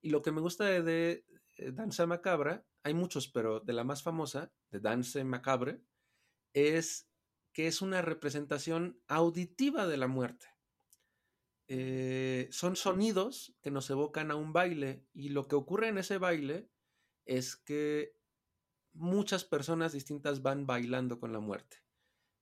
Y 0.00 0.08
lo 0.08 0.22
que 0.22 0.32
me 0.32 0.40
gusta 0.40 0.64
de, 0.64 0.82
de 0.82 1.24
eh, 1.58 1.72
Danza 1.72 2.06
Macabra, 2.06 2.64
hay 2.82 2.94
muchos, 2.94 3.28
pero 3.28 3.60
de 3.60 3.72
la 3.72 3.84
más 3.84 4.02
famosa, 4.02 4.52
de 4.70 4.80
Dance 4.80 5.22
Macabre, 5.24 5.82
es 6.52 7.08
que 7.52 7.66
es 7.66 7.82
una 7.82 8.02
representación 8.02 9.00
auditiva 9.08 9.86
de 9.86 9.96
la 9.96 10.06
muerte. 10.06 10.46
Eh, 11.68 12.48
son 12.50 12.76
sonidos 12.76 13.54
que 13.62 13.70
nos 13.70 13.88
evocan 13.90 14.30
a 14.30 14.36
un 14.36 14.52
baile 14.52 15.06
y 15.12 15.28
lo 15.30 15.46
que 15.46 15.56
ocurre 15.56 15.88
en 15.88 15.98
ese 15.98 16.18
baile 16.18 16.68
es 17.24 17.56
que 17.56 18.16
muchas 18.92 19.44
personas 19.44 19.92
distintas 19.92 20.42
van 20.42 20.66
bailando 20.66 21.18
con 21.18 21.32
la 21.32 21.40
muerte. 21.40 21.78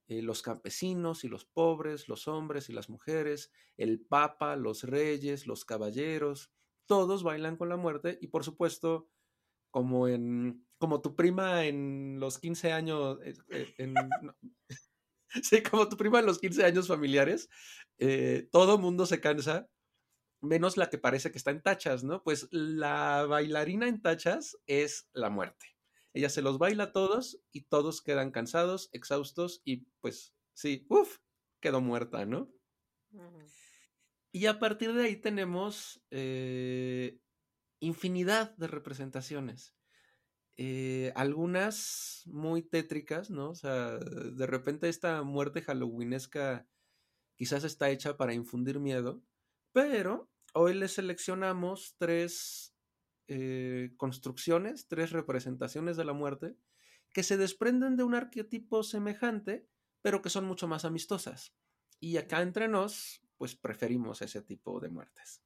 Eh, 0.09 0.23
los 0.23 0.43
campesinos 0.43 1.23
y 1.23 1.29
los 1.29 1.45
pobres, 1.45 2.09
los 2.09 2.27
hombres 2.27 2.69
y 2.69 2.73
las 2.73 2.89
mujeres, 2.89 3.53
el 3.77 4.01
papa, 4.01 4.57
los 4.57 4.83
reyes, 4.83 5.47
los 5.47 5.65
caballeros, 5.65 6.53
todos 6.87 7.23
bailan 7.23 7.57
con 7.57 7.69
la 7.69 7.77
muerte 7.77 8.19
y 8.21 8.27
por 8.29 8.43
supuesto, 8.43 9.09
como 9.71 10.09
en 10.09 10.67
como 10.79 11.03
tu 11.03 11.15
prima 11.15 11.67
en 11.67 12.19
los 12.21 12.39
15 12.39 12.73
años, 12.73 13.19
eh, 13.23 13.35
eh, 13.79 13.95
sí, 15.43 15.63
como 15.63 15.89
tu 15.89 15.97
prima 15.97 16.21
en 16.21 16.27
los 16.27 16.39
15 16.39 16.65
años 16.65 16.89
familiares, 16.89 17.49
todo 18.51 18.79
mundo 18.79 19.05
se 19.05 19.21
cansa, 19.21 19.69
menos 20.41 20.77
la 20.77 20.89
que 20.89 20.99
parece 20.99 21.31
que 21.31 21.39
está 21.39 21.51
en 21.51 21.63
tachas, 21.63 22.03
¿no? 22.03 22.23
Pues 22.23 22.49
la 22.51 23.27
bailarina 23.27 23.89
en 23.89 24.01
tachas 24.01 24.57
es 24.67 25.09
la 25.13 25.29
muerte. 25.29 25.67
Ella 26.13 26.29
se 26.29 26.43
los 26.43 26.59
baila 26.59 26.85
a 26.85 26.93
todos 26.93 27.41
y 27.53 27.63
todos 27.63 28.03
quedan 28.03 28.33
cansados, 28.33 28.89
exhaustos 28.93 29.63
y 29.65 29.87
pues 30.01 30.35
sí, 30.55 30.87
uff, 30.89 31.19
quedó 31.61 31.81
muerta, 31.81 32.25
¿no? 32.27 32.53
Y 34.33 34.47
a 34.47 34.59
partir 34.59 34.93
de 34.95 35.05
ahí 35.05 35.17
tenemos 35.17 36.03
eh, 36.11 37.21
infinidad 37.81 38.57
de 38.57 38.67
representaciones. 38.67 39.75
Eh, 40.57 41.13
algunas 41.17 42.23
muy 42.27 42.63
tétricas, 42.63 43.31
¿no? 43.31 43.51
O 43.51 43.55
sea, 43.55 43.99
de 43.99 44.47
repente 44.47 44.89
esta 44.89 45.23
muerte 45.23 45.63
halloweenesca 45.63 46.69
quizás 47.37 47.65
está 47.65 47.89
hecha 47.89 48.17
para 48.19 48.35
infundir 48.35 48.79
miedo, 48.79 49.23
pero 49.73 50.31
hoy 50.53 50.75
les 50.75 50.93
seleccionamos 50.93 51.95
tres 51.97 52.75
eh, 53.29 53.95
construcciones, 53.97 54.89
tres 54.89 55.13
representaciones 55.13 55.97
de 55.97 56.05
la 56.05 56.13
muerte, 56.13 56.57
que 57.13 57.23
se 57.23 57.37
desprenden 57.37 57.97
de 57.97 58.05
un 58.05 58.15
arquetipo 58.15 58.83
semejante, 58.83 59.67
pero 60.03 60.21
que 60.21 60.31
son 60.31 60.45
mucho 60.45 60.69
más 60.69 60.85
amistosas. 60.85 61.55
Y 61.99 62.17
acá 62.19 62.43
entre 62.43 62.69
nos, 62.69 63.23
pues 63.37 63.55
preferimos 63.57 64.21
ese 64.21 64.43
tipo 64.43 64.81
de 64.81 64.91
muertes. 64.91 65.43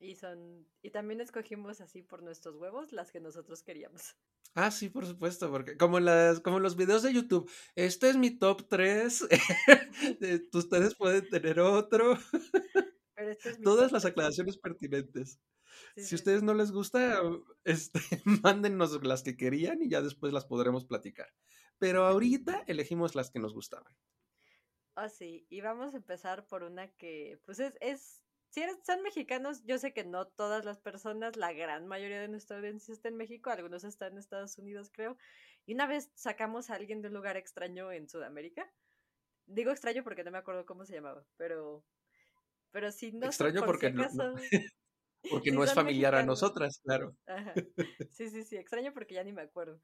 Y 0.00 0.16
son, 0.16 0.66
y 0.82 0.90
también 0.90 1.20
escogimos 1.20 1.80
así 1.80 2.02
por 2.02 2.22
nuestros 2.22 2.56
huevos 2.56 2.92
las 2.92 3.12
que 3.12 3.20
nosotros 3.20 3.62
queríamos. 3.62 4.16
Ah, 4.54 4.70
sí, 4.70 4.88
por 4.88 5.06
supuesto, 5.06 5.50
porque 5.50 5.76
como 5.76 6.00
las, 6.00 6.40
como 6.40 6.58
los 6.58 6.76
videos 6.76 7.02
de 7.02 7.12
YouTube, 7.12 7.50
este 7.76 8.08
es 8.08 8.16
mi 8.16 8.36
top 8.36 8.66
3, 8.68 9.28
ustedes 10.52 10.94
pueden 10.96 11.28
tener 11.28 11.60
otro. 11.60 12.18
Este 13.18 13.56
Todas 13.56 13.90
las 13.90 14.04
aclaraciones 14.04 14.58
pertinentes 14.58 15.40
si 15.96 16.14
a 16.14 16.16
ustedes 16.16 16.42
no 16.42 16.54
les 16.54 16.70
gusta, 16.70 17.20
este, 17.64 18.00
mándennos 18.42 19.02
las 19.04 19.22
que 19.22 19.36
querían 19.36 19.82
y 19.82 19.88
ya 19.88 20.02
después 20.02 20.32
las 20.32 20.46
podremos 20.46 20.84
platicar. 20.84 21.28
Pero 21.78 22.04
ahorita 22.04 22.64
elegimos 22.66 23.14
las 23.14 23.30
que 23.30 23.38
nos 23.38 23.54
gustaban. 23.54 23.92
Ah, 24.94 25.08
sí, 25.08 25.46
y 25.48 25.60
vamos 25.60 25.94
a 25.94 25.98
empezar 25.98 26.46
por 26.48 26.64
una 26.64 26.88
que, 26.88 27.40
pues 27.44 27.60
es, 27.60 27.74
es 27.80 28.20
si 28.50 28.62
eres, 28.62 28.76
son 28.84 29.02
mexicanos, 29.02 29.62
yo 29.64 29.78
sé 29.78 29.92
que 29.92 30.04
no 30.04 30.26
todas 30.26 30.64
las 30.64 30.78
personas, 30.78 31.36
la 31.36 31.52
gran 31.52 31.86
mayoría 31.86 32.20
de 32.20 32.28
nuestra 32.28 32.56
audiencia 32.56 32.92
está 32.92 33.08
en 33.08 33.16
México, 33.16 33.50
algunos 33.50 33.84
están 33.84 34.12
en 34.12 34.18
Estados 34.18 34.58
Unidos, 34.58 34.90
creo. 34.92 35.16
Y 35.66 35.74
una 35.74 35.86
vez 35.86 36.10
sacamos 36.14 36.70
a 36.70 36.74
alguien 36.74 37.02
de 37.02 37.08
un 37.08 37.14
lugar 37.14 37.36
extraño 37.36 37.92
en 37.92 38.08
Sudamérica. 38.08 38.70
Digo 39.46 39.70
extraño 39.70 40.04
porque 40.04 40.24
no 40.24 40.30
me 40.30 40.38
acuerdo 40.38 40.66
cómo 40.66 40.84
se 40.84 40.94
llamaba, 40.94 41.24
pero 41.36 41.84
pero 42.70 42.92
si 42.92 43.12
no 43.12 43.26
extraño 43.26 43.64
porque 43.64 43.90
no, 43.90 44.06
Porque 45.30 45.50
no 45.50 45.64
es 45.64 45.74
familiar 45.74 46.14
a 46.14 46.22
nosotras, 46.22 46.80
claro. 46.82 47.16
Sí, 48.10 48.30
sí, 48.30 48.44
sí, 48.44 48.56
extraño 48.56 48.92
porque 48.94 49.14
ya 49.14 49.24
ni 49.24 49.32
me 49.32 49.42
acuerdo. 49.42 49.80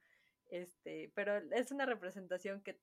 Este, 0.47 1.11
pero 1.14 1.37
es 1.52 1.73
una 1.73 1.87
representación 1.87 2.62
que 2.62 2.78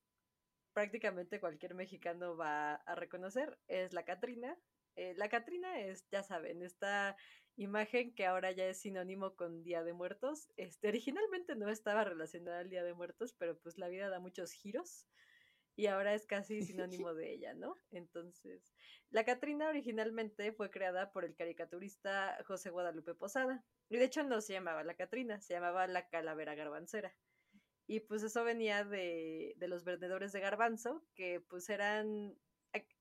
prácticamente 0.73 1.39
cualquier 1.39 1.75
mexicano 1.75 2.35
va 2.35 2.75
a 2.75 2.95
reconocer, 2.95 3.57
es 3.67 3.93
la 3.93 4.03
Catrina. 4.03 4.57
Eh, 4.95 5.13
la 5.15 5.29
Catrina 5.29 5.79
es, 5.79 6.07
ya 6.09 6.23
saben, 6.23 6.61
esta 6.61 7.15
imagen 7.55 8.13
que 8.13 8.25
ahora 8.25 8.51
ya 8.51 8.65
es 8.65 8.79
sinónimo 8.81 9.35
con 9.35 9.63
Día 9.63 9.83
de 9.83 9.93
Muertos. 9.93 10.49
Este, 10.57 10.87
originalmente 10.87 11.55
no 11.55 11.69
estaba 11.69 12.03
relacionada 12.03 12.59
al 12.59 12.69
Día 12.69 12.83
de 12.83 12.93
Muertos, 12.93 13.33
pero 13.33 13.57
pues 13.59 13.77
la 13.77 13.89
vida 13.89 14.09
da 14.09 14.19
muchos 14.19 14.51
giros 14.51 15.07
y 15.75 15.87
ahora 15.87 16.13
es 16.13 16.25
casi 16.25 16.61
sinónimo 16.61 17.13
de 17.13 17.31
ella, 17.33 17.53
¿no? 17.53 17.77
Entonces, 17.91 18.73
la 19.09 19.25
Catrina 19.25 19.69
originalmente 19.69 20.51
fue 20.51 20.69
creada 20.69 21.11
por 21.11 21.25
el 21.25 21.35
caricaturista 21.35 22.37
José 22.45 22.69
Guadalupe 22.69 23.15
Posada. 23.15 23.63
Y 23.89 23.97
de 23.97 24.05
hecho 24.05 24.23
no 24.23 24.41
se 24.41 24.53
llamaba 24.53 24.83
la 24.83 24.95
Catrina, 24.95 25.41
se 25.41 25.53
llamaba 25.53 25.87
la 25.87 26.07
Calavera 26.07 26.55
Garbancera. 26.55 27.15
Y 27.87 27.99
pues 28.01 28.23
eso 28.23 28.43
venía 28.43 28.85
de, 28.85 29.53
de 29.57 29.67
los 29.67 29.83
vendedores 29.83 30.31
de 30.31 30.39
garbanzo, 30.39 31.03
que 31.13 31.41
pues 31.41 31.69
eran 31.69 32.37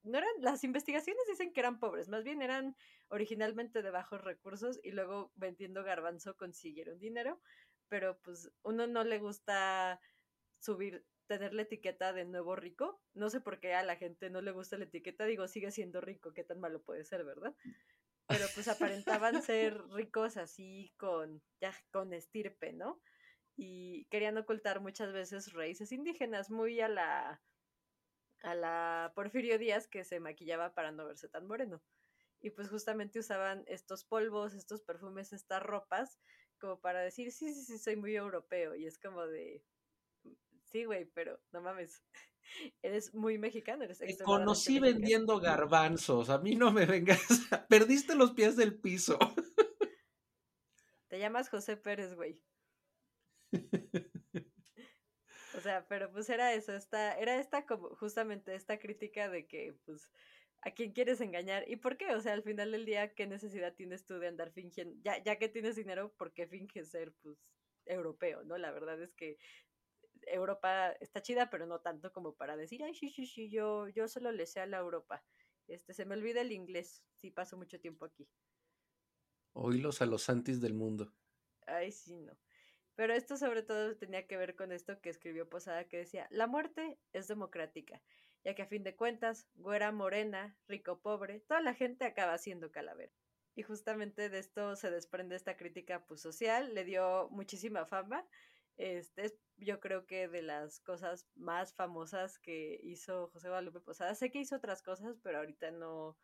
no 0.02 0.18
eran, 0.18 0.30
las 0.40 0.64
investigaciones 0.64 1.22
dicen 1.28 1.52
que 1.52 1.60
eran 1.60 1.78
pobres, 1.78 2.08
más 2.08 2.24
bien 2.24 2.42
eran 2.42 2.76
originalmente 3.08 3.82
de 3.82 3.90
bajos 3.90 4.22
recursos 4.22 4.80
y 4.82 4.92
luego 4.92 5.32
vendiendo 5.36 5.84
garbanzo 5.84 6.36
consiguieron 6.36 6.98
dinero, 6.98 7.40
pero 7.88 8.18
pues 8.22 8.50
uno 8.62 8.86
no 8.86 9.04
le 9.04 9.18
gusta 9.18 10.00
subir 10.58 11.04
tener 11.26 11.54
la 11.54 11.62
etiqueta 11.62 12.12
de 12.12 12.24
nuevo 12.24 12.56
rico. 12.56 13.00
No 13.14 13.30
sé 13.30 13.40
por 13.40 13.60
qué 13.60 13.74
a 13.74 13.84
la 13.84 13.94
gente 13.96 14.30
no 14.30 14.40
le 14.40 14.50
gusta 14.50 14.76
la 14.78 14.84
etiqueta, 14.84 15.26
digo, 15.26 15.46
sigue 15.46 15.70
siendo 15.70 16.00
rico, 16.00 16.32
qué 16.32 16.42
tan 16.42 16.58
malo 16.58 16.82
puede 16.82 17.04
ser, 17.04 17.24
¿verdad? 17.24 17.54
Pero 18.26 18.46
pues 18.54 18.66
aparentaban 18.66 19.42
ser 19.42 19.80
ricos 19.90 20.36
así 20.36 20.92
con, 20.96 21.40
ya, 21.60 21.72
con 21.92 22.12
estirpe, 22.12 22.72
¿no? 22.72 23.00
Y 23.56 24.06
querían 24.06 24.38
ocultar 24.38 24.80
muchas 24.80 25.12
veces 25.12 25.52
raíces 25.52 25.92
indígenas, 25.92 26.50
muy 26.50 26.80
a 26.80 26.88
la, 26.88 27.40
a 28.42 28.54
la 28.54 29.12
Porfirio 29.14 29.58
Díaz 29.58 29.88
que 29.88 30.04
se 30.04 30.20
maquillaba 30.20 30.74
para 30.74 30.92
no 30.92 31.06
verse 31.06 31.28
tan 31.28 31.46
moreno. 31.46 31.82
Y 32.40 32.50
pues 32.50 32.70
justamente 32.70 33.18
usaban 33.18 33.64
estos 33.66 34.04
polvos, 34.04 34.54
estos 34.54 34.82
perfumes, 34.82 35.32
estas 35.32 35.62
ropas, 35.62 36.18
como 36.58 36.80
para 36.80 37.00
decir, 37.00 37.32
sí, 37.32 37.52
sí, 37.52 37.64
sí, 37.64 37.78
soy 37.78 37.96
muy 37.96 38.16
europeo. 38.16 38.74
Y 38.74 38.86
es 38.86 38.98
como 38.98 39.26
de, 39.26 39.62
Sí, 40.70 40.84
güey, 40.84 41.04
pero 41.14 41.40
no 41.52 41.60
mames. 41.60 42.02
Eres 42.82 43.14
muy 43.14 43.38
mexicano, 43.38 43.84
eres 43.84 43.98
Te 43.98 44.18
conocí 44.18 44.78
vendiendo 44.80 45.38
garbanzos, 45.40 46.30
a 46.30 46.38
mí 46.38 46.56
no 46.56 46.72
me 46.72 46.86
vengas. 46.86 47.20
Perdiste 47.68 48.14
los 48.14 48.32
pies 48.32 48.56
del 48.56 48.80
piso. 48.80 49.18
Te 51.08 51.18
llamas 51.18 51.48
José 51.48 51.76
Pérez, 51.76 52.14
güey. 52.14 52.40
O 55.60 55.62
sea, 55.62 55.86
pero 55.88 56.10
pues 56.10 56.30
era 56.30 56.54
eso, 56.54 56.72
esta, 56.72 57.18
era 57.18 57.38
esta 57.38 57.66
como 57.66 57.94
justamente 57.96 58.54
esta 58.54 58.78
crítica 58.78 59.28
de 59.28 59.46
que 59.46 59.74
pues 59.84 60.10
a 60.62 60.70
quién 60.70 60.92
quieres 60.92 61.20
engañar 61.20 61.68
y 61.68 61.76
por 61.76 61.98
qué, 61.98 62.14
o 62.14 62.20
sea, 62.22 62.32
al 62.32 62.42
final 62.42 62.72
del 62.72 62.86
día, 62.86 63.12
¿qué 63.12 63.26
necesidad 63.26 63.74
tienes 63.74 64.06
tú 64.06 64.18
de 64.18 64.28
andar 64.28 64.52
fingiendo? 64.52 64.96
Ya, 65.02 65.22
ya 65.22 65.36
que 65.36 65.50
tienes 65.50 65.76
dinero, 65.76 66.14
¿por 66.16 66.32
qué 66.32 66.46
finges 66.46 66.88
ser 66.88 67.12
pues 67.20 67.36
europeo, 67.84 68.42
no? 68.44 68.56
La 68.56 68.70
verdad 68.70 69.02
es 69.02 69.14
que 69.14 69.36
Europa 70.28 70.92
está 70.92 71.20
chida, 71.20 71.50
pero 71.50 71.66
no 71.66 71.82
tanto 71.82 72.10
como 72.10 72.34
para 72.36 72.56
decir, 72.56 72.82
ay, 72.82 72.94
sí, 72.94 73.10
sí, 73.10 73.26
sí, 73.26 73.50
yo, 73.50 73.86
yo 73.88 74.08
solo 74.08 74.32
le 74.32 74.46
sé 74.46 74.60
a 74.60 74.66
la 74.66 74.78
Europa. 74.78 75.22
Este, 75.68 75.92
se 75.92 76.06
me 76.06 76.14
olvida 76.14 76.40
el 76.40 76.52
inglés, 76.52 77.04
si 77.16 77.30
paso 77.30 77.58
mucho 77.58 77.78
tiempo 77.78 78.06
aquí. 78.06 78.26
Oílos 79.52 80.00
a 80.00 80.06
los 80.06 80.22
santis 80.22 80.58
del 80.62 80.72
mundo. 80.72 81.12
Ay, 81.66 81.92
sí, 81.92 82.16
no. 82.16 82.32
Pero 83.00 83.14
esto 83.14 83.38
sobre 83.38 83.62
todo 83.62 83.96
tenía 83.96 84.26
que 84.26 84.36
ver 84.36 84.54
con 84.54 84.72
esto 84.72 85.00
que 85.00 85.08
escribió 85.08 85.48
Posada, 85.48 85.88
que 85.88 85.96
decía, 85.96 86.26
la 86.28 86.46
muerte 86.46 86.98
es 87.14 87.28
democrática, 87.28 88.02
ya 88.44 88.54
que 88.54 88.60
a 88.60 88.66
fin 88.66 88.82
de 88.82 88.94
cuentas, 88.94 89.48
güera, 89.54 89.90
morena, 89.90 90.54
rico, 90.68 91.00
pobre, 91.00 91.40
toda 91.40 91.62
la 91.62 91.72
gente 91.72 92.04
acaba 92.04 92.36
siendo 92.36 92.70
calavera. 92.70 93.10
Y 93.54 93.62
justamente 93.62 94.28
de 94.28 94.38
esto 94.38 94.76
se 94.76 94.90
desprende 94.90 95.34
esta 95.34 95.56
crítica 95.56 96.04
pues, 96.04 96.20
social, 96.20 96.74
le 96.74 96.84
dio 96.84 97.30
muchísima 97.30 97.86
fama 97.86 98.28
Este 98.76 99.24
es, 99.24 99.38
yo 99.56 99.80
creo 99.80 100.04
que 100.04 100.28
de 100.28 100.42
las 100.42 100.80
cosas 100.80 101.26
más 101.36 101.72
famosas 101.72 102.38
que 102.38 102.80
hizo 102.82 103.28
José 103.28 103.48
Guadalupe 103.48 103.80
Posada. 103.80 104.14
Sé 104.14 104.30
que 104.30 104.40
hizo 104.40 104.56
otras 104.56 104.82
cosas, 104.82 105.16
pero 105.22 105.38
ahorita 105.38 105.70
no, 105.70 106.18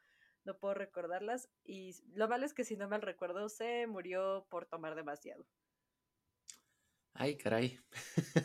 no 0.44 0.58
puedo 0.58 0.74
recordarlas. 0.74 1.48
Y 1.64 1.96
lo 2.12 2.28
malo 2.28 2.44
es 2.44 2.52
que 2.52 2.64
si 2.64 2.76
no 2.76 2.86
mal 2.86 3.00
recuerdo, 3.00 3.48
se 3.48 3.86
murió 3.86 4.46
por 4.50 4.66
tomar 4.66 4.94
demasiado. 4.94 5.46
Ay, 7.18 7.36
caray. 7.36 7.78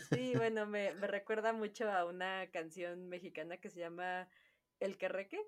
Sí, 0.09 0.33
bueno, 0.49 0.65
me, 0.65 0.93
me 0.93 1.07
recuerda 1.07 1.53
mucho 1.53 1.89
a 1.89 2.05
una 2.05 2.49
canción 2.51 3.07
mexicana 3.09 3.57
que 3.57 3.69
se 3.69 3.79
llama 3.79 4.29
El 4.79 4.97
Querreque, 4.97 5.39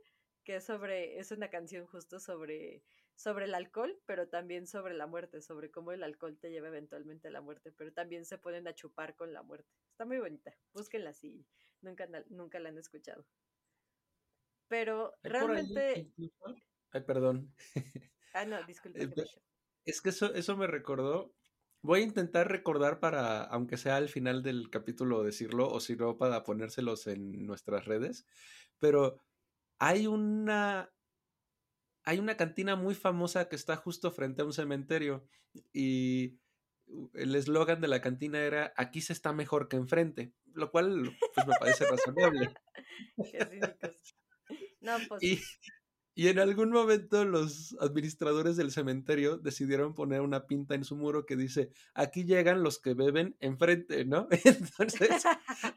que 0.44 0.58
es 0.58 0.66
sobre, 0.66 1.20
es 1.20 1.32
una 1.32 1.50
canción 1.50 1.86
justo 1.86 2.20
sobre, 2.20 2.84
sobre 3.16 3.46
el 3.46 3.56
alcohol, 3.56 3.98
pero 4.06 4.28
también 4.28 4.68
sobre 4.68 4.94
la 4.94 5.08
muerte, 5.08 5.42
sobre 5.42 5.72
cómo 5.72 5.92
el 5.92 6.04
alcohol 6.04 6.38
te 6.38 6.52
lleva 6.52 6.68
eventualmente 6.68 7.30
a 7.30 7.32
la 7.32 7.42
muerte, 7.42 7.72
pero 7.72 7.94
también 7.94 8.26
se 8.26 8.38
ponen 8.38 8.68
a 8.68 8.76
chupar 8.76 9.16
con 9.16 9.32
la 9.34 9.42
muerte. 9.42 9.70
Está 9.92 10.06
muy 10.06 10.20
bonita, 10.20 10.54
búsquenla 10.74 11.14
si 11.14 11.46
nunca, 11.82 12.08
nunca 12.30 12.60
la 12.60 12.70
han 12.70 12.78
escuchado. 12.78 13.26
Pero 14.68 15.14
realmente... 15.24 16.12
Ay, 16.92 17.02
perdón. 17.02 17.54
Ah, 18.34 18.46
no, 18.46 18.58
disculpe. 18.68 19.04
Eh, 19.04 19.10
es 19.86 20.02
que 20.02 20.10
eso, 20.10 20.34
eso 20.34 20.58
me 20.58 20.68
recordó. 20.68 21.34
Voy 21.84 22.00
a 22.00 22.04
intentar 22.04 22.50
recordar 22.50 23.02
para, 23.02 23.44
aunque 23.44 23.76
sea 23.76 23.98
al 23.98 24.08
final 24.08 24.42
del 24.42 24.70
capítulo 24.70 25.22
decirlo, 25.22 25.70
o 25.70 25.82
si 25.82 25.98
no, 25.98 26.18
para 26.18 26.46
ponérselos 26.46 27.08
en 27.08 27.46
nuestras 27.46 27.84
redes. 27.84 28.26
Pero 28.80 29.22
hay 29.80 30.08
una. 30.08 30.90
Hay 32.06 32.20
una 32.20 32.38
cantina 32.38 32.78
muy 32.78 32.96
famosa 32.96 33.50
que 33.50 33.58
está 33.58 33.76
justo 33.76 34.12
frente 34.12 34.42
a 34.42 34.46
un 34.46 34.54
cementerio. 34.54 35.26
Y 35.74 36.40
el 37.14 37.36
eslogan 37.36 37.82
de 37.82 37.90
la 37.90 38.02
cantina 38.02 38.40
era 38.40 38.74
aquí 38.78 39.02
se 39.02 39.12
está 39.12 39.34
mejor 39.34 39.68
que 39.68 39.76
enfrente. 39.76 40.34
Lo 40.54 40.72
cual 40.72 41.18
pues, 41.36 41.48
me 41.48 41.54
parece 41.60 41.86
razonable. 41.90 42.54
Qué. 43.30 43.60
No, 44.80 44.98
pues. 45.10 45.22
Y, 45.22 45.42
y 46.16 46.28
en 46.28 46.40
algún 46.40 46.72
momento 46.72 47.26
los 47.26 47.76
administradores 47.80 48.56
del 48.58 48.72
cementerio 48.72 49.38
decidieron 49.38 49.94
poner 49.94 50.22
una 50.22 50.46
pinta 50.46 50.76
en 50.76 50.84
su 50.84 50.96
muro 50.96 51.26
que 51.26 51.36
dice, 51.36 51.72
aquí 51.94 52.24
llegan 52.24 52.64
los 52.64 52.80
que 52.80 52.94
beben 52.94 53.36
enfrente, 53.40 54.06
¿no? 54.06 54.28
Entonces, 54.44 55.24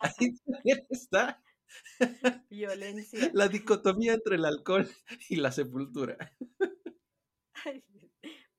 ahí 0.00 0.34
también 0.44 0.86
está 0.90 1.42
Violencia. 2.50 3.30
La 3.32 3.48
dicotomía 3.48 4.14
entre 4.14 4.36
el 4.36 4.44
alcohol 4.44 4.88
y 5.28 5.36
la 5.36 5.52
sepultura. 5.52 6.16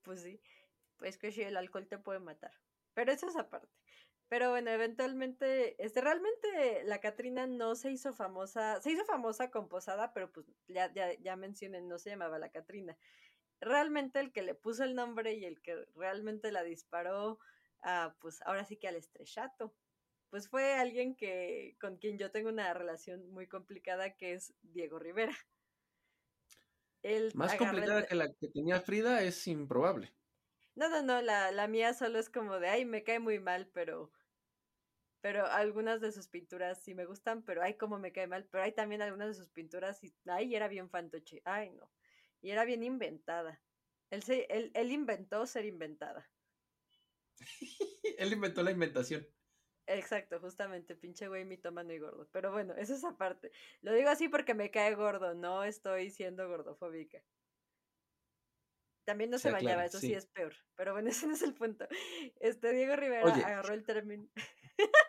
pues 0.04 0.22
sí, 0.22 0.42
pues 0.98 1.18
que 1.18 1.32
si 1.32 1.42
el 1.42 1.58
alcohol 1.58 1.88
te 1.88 1.98
puede 1.98 2.20
matar. 2.20 2.52
Pero 2.94 3.12
eso 3.12 3.28
es 3.28 3.36
aparte. 3.36 3.70
Pero 4.30 4.50
bueno, 4.50 4.72
eventualmente, 4.72 5.82
este, 5.84 6.02
realmente 6.02 6.84
la 6.84 7.00
Catrina 7.00 7.48
no 7.48 7.76
se 7.76 7.92
hizo 7.92 8.14
famosa, 8.14 8.82
se 8.82 8.92
hizo 8.92 9.06
famosa 9.06 9.50
con 9.50 9.70
Posada, 9.70 10.14
pero 10.14 10.32
pues 10.32 10.46
ya, 10.68 10.92
ya, 10.94 11.14
ya 11.14 11.36
mencioné, 11.38 11.82
no 11.82 11.98
se 11.98 12.10
llamaba 12.10 12.38
la 12.38 12.52
Catrina. 12.52 12.98
Realmente 13.62 14.20
el 14.20 14.34
que 14.34 14.42
le 14.42 14.54
puso 14.54 14.84
el 14.84 14.96
nombre 14.96 15.34
y 15.34 15.46
el 15.46 15.62
que 15.62 15.86
realmente 15.96 16.52
la 16.52 16.64
disparó, 16.64 17.40
pues 18.20 18.42
ahora 18.42 18.66
sí 18.66 18.76
que 18.76 18.90
al 18.90 18.96
estrechato, 18.96 19.74
pues 20.30 20.50
fue 20.50 20.74
alguien 20.74 21.16
que, 21.16 21.78
con 21.80 21.98
quien 21.98 22.18
yo 22.18 22.30
tengo 22.30 22.50
una 22.50 22.74
relación 22.74 23.32
muy 23.32 23.48
complicada, 23.48 24.18
que 24.18 24.34
es 24.34 24.54
Diego 24.62 25.00
Rivera. 25.00 25.34
Más 27.34 27.56
complicada 27.56 28.06
que 28.06 28.16
la 28.16 28.28
que 28.28 28.50
tenía 28.50 28.82
Frida 28.82 29.24
es 29.24 29.48
improbable. 29.48 30.14
No, 30.76 30.90
no, 30.90 31.02
no, 31.02 31.22
la, 31.22 31.52
la 31.52 31.68
mía 31.68 31.94
solo 31.94 32.20
es 32.20 32.30
como 32.30 32.60
de, 32.60 32.68
ay, 32.68 32.86
me 32.86 33.04
cae 33.04 33.20
muy 33.20 33.40
mal, 33.40 33.70
pero 33.74 34.12
pero 35.28 35.46
algunas 35.46 36.00
de 36.00 36.14
sus 36.14 36.30
pinturas 36.30 36.82
sí 36.82 36.96
me 36.96 37.04
gustan, 37.04 37.44
pero 37.44 37.62
ay, 37.62 37.74
como 37.74 38.00
me 38.00 38.14
cae 38.14 38.28
mal, 38.28 38.48
pero 38.50 38.64
hay 38.64 38.72
también 38.72 39.02
algunas 39.02 39.28
de 39.28 39.34
sus 39.34 39.50
pinturas 39.50 40.02
y, 40.02 40.16
ay, 40.26 40.56
era 40.56 40.70
bien 40.70 40.90
fantoche, 40.90 41.42
ay, 41.44 41.70
no, 41.72 41.92
y 42.40 42.52
era 42.52 42.64
bien 42.64 42.82
inventada. 42.82 43.62
Él, 44.10 44.24
se, 44.24 44.46
él, 44.46 44.72
él 44.74 44.90
inventó 44.90 45.46
ser 45.46 45.66
inventada. 45.66 46.32
él 48.18 48.32
inventó 48.32 48.64
la 48.64 48.72
inventación. 48.72 49.28
Exacto, 49.86 50.40
justamente, 50.40 50.96
pinche 50.96 51.28
güey 51.28 51.44
mitómano 51.44 51.92
y 51.92 52.00
gordo. 52.00 52.30
Pero 52.32 52.54
bueno, 52.54 52.74
eso 52.78 52.94
es 52.94 53.04
aparte. 53.04 53.52
Lo 53.82 53.92
digo 53.92 54.08
así 54.08 54.30
porque 54.30 54.54
me 54.54 54.72
cae 54.72 54.96
gordo, 54.96 55.36
no 55.36 55.66
estoy 55.66 56.10
siendo 56.10 56.48
gordofóbica. 56.48 57.22
También 59.04 59.30
no 59.30 59.40
se 59.40 59.52
bañaba, 59.52 59.84
eso 59.84 60.00
sí. 60.00 60.14
es 60.14 60.28
peor. 60.28 60.54
Pero 60.78 60.94
bueno, 60.94 61.10
ese 61.26 61.28
no 61.28 61.34
es 61.34 61.42
el 61.42 61.54
punto. 61.54 61.86
Este 62.40 62.72
Diego 62.72 62.96
Rivera 62.96 63.34
agarró 63.34 63.74
el 63.74 63.84
término. 63.84 64.30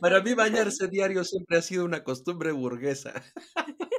Para 0.00 0.22
mí 0.22 0.34
bañarse 0.34 0.88
diario 0.88 1.24
siempre 1.24 1.58
ha 1.58 1.62
sido 1.62 1.84
una 1.84 2.04
costumbre 2.04 2.52
burguesa. 2.52 3.12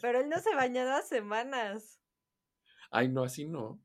Pero 0.00 0.20
él 0.20 0.28
no 0.28 0.38
se 0.40 0.54
bañaba 0.54 1.02
semanas. 1.02 2.00
Ay, 2.90 3.08
no, 3.08 3.24
así 3.24 3.46
no. 3.46 3.80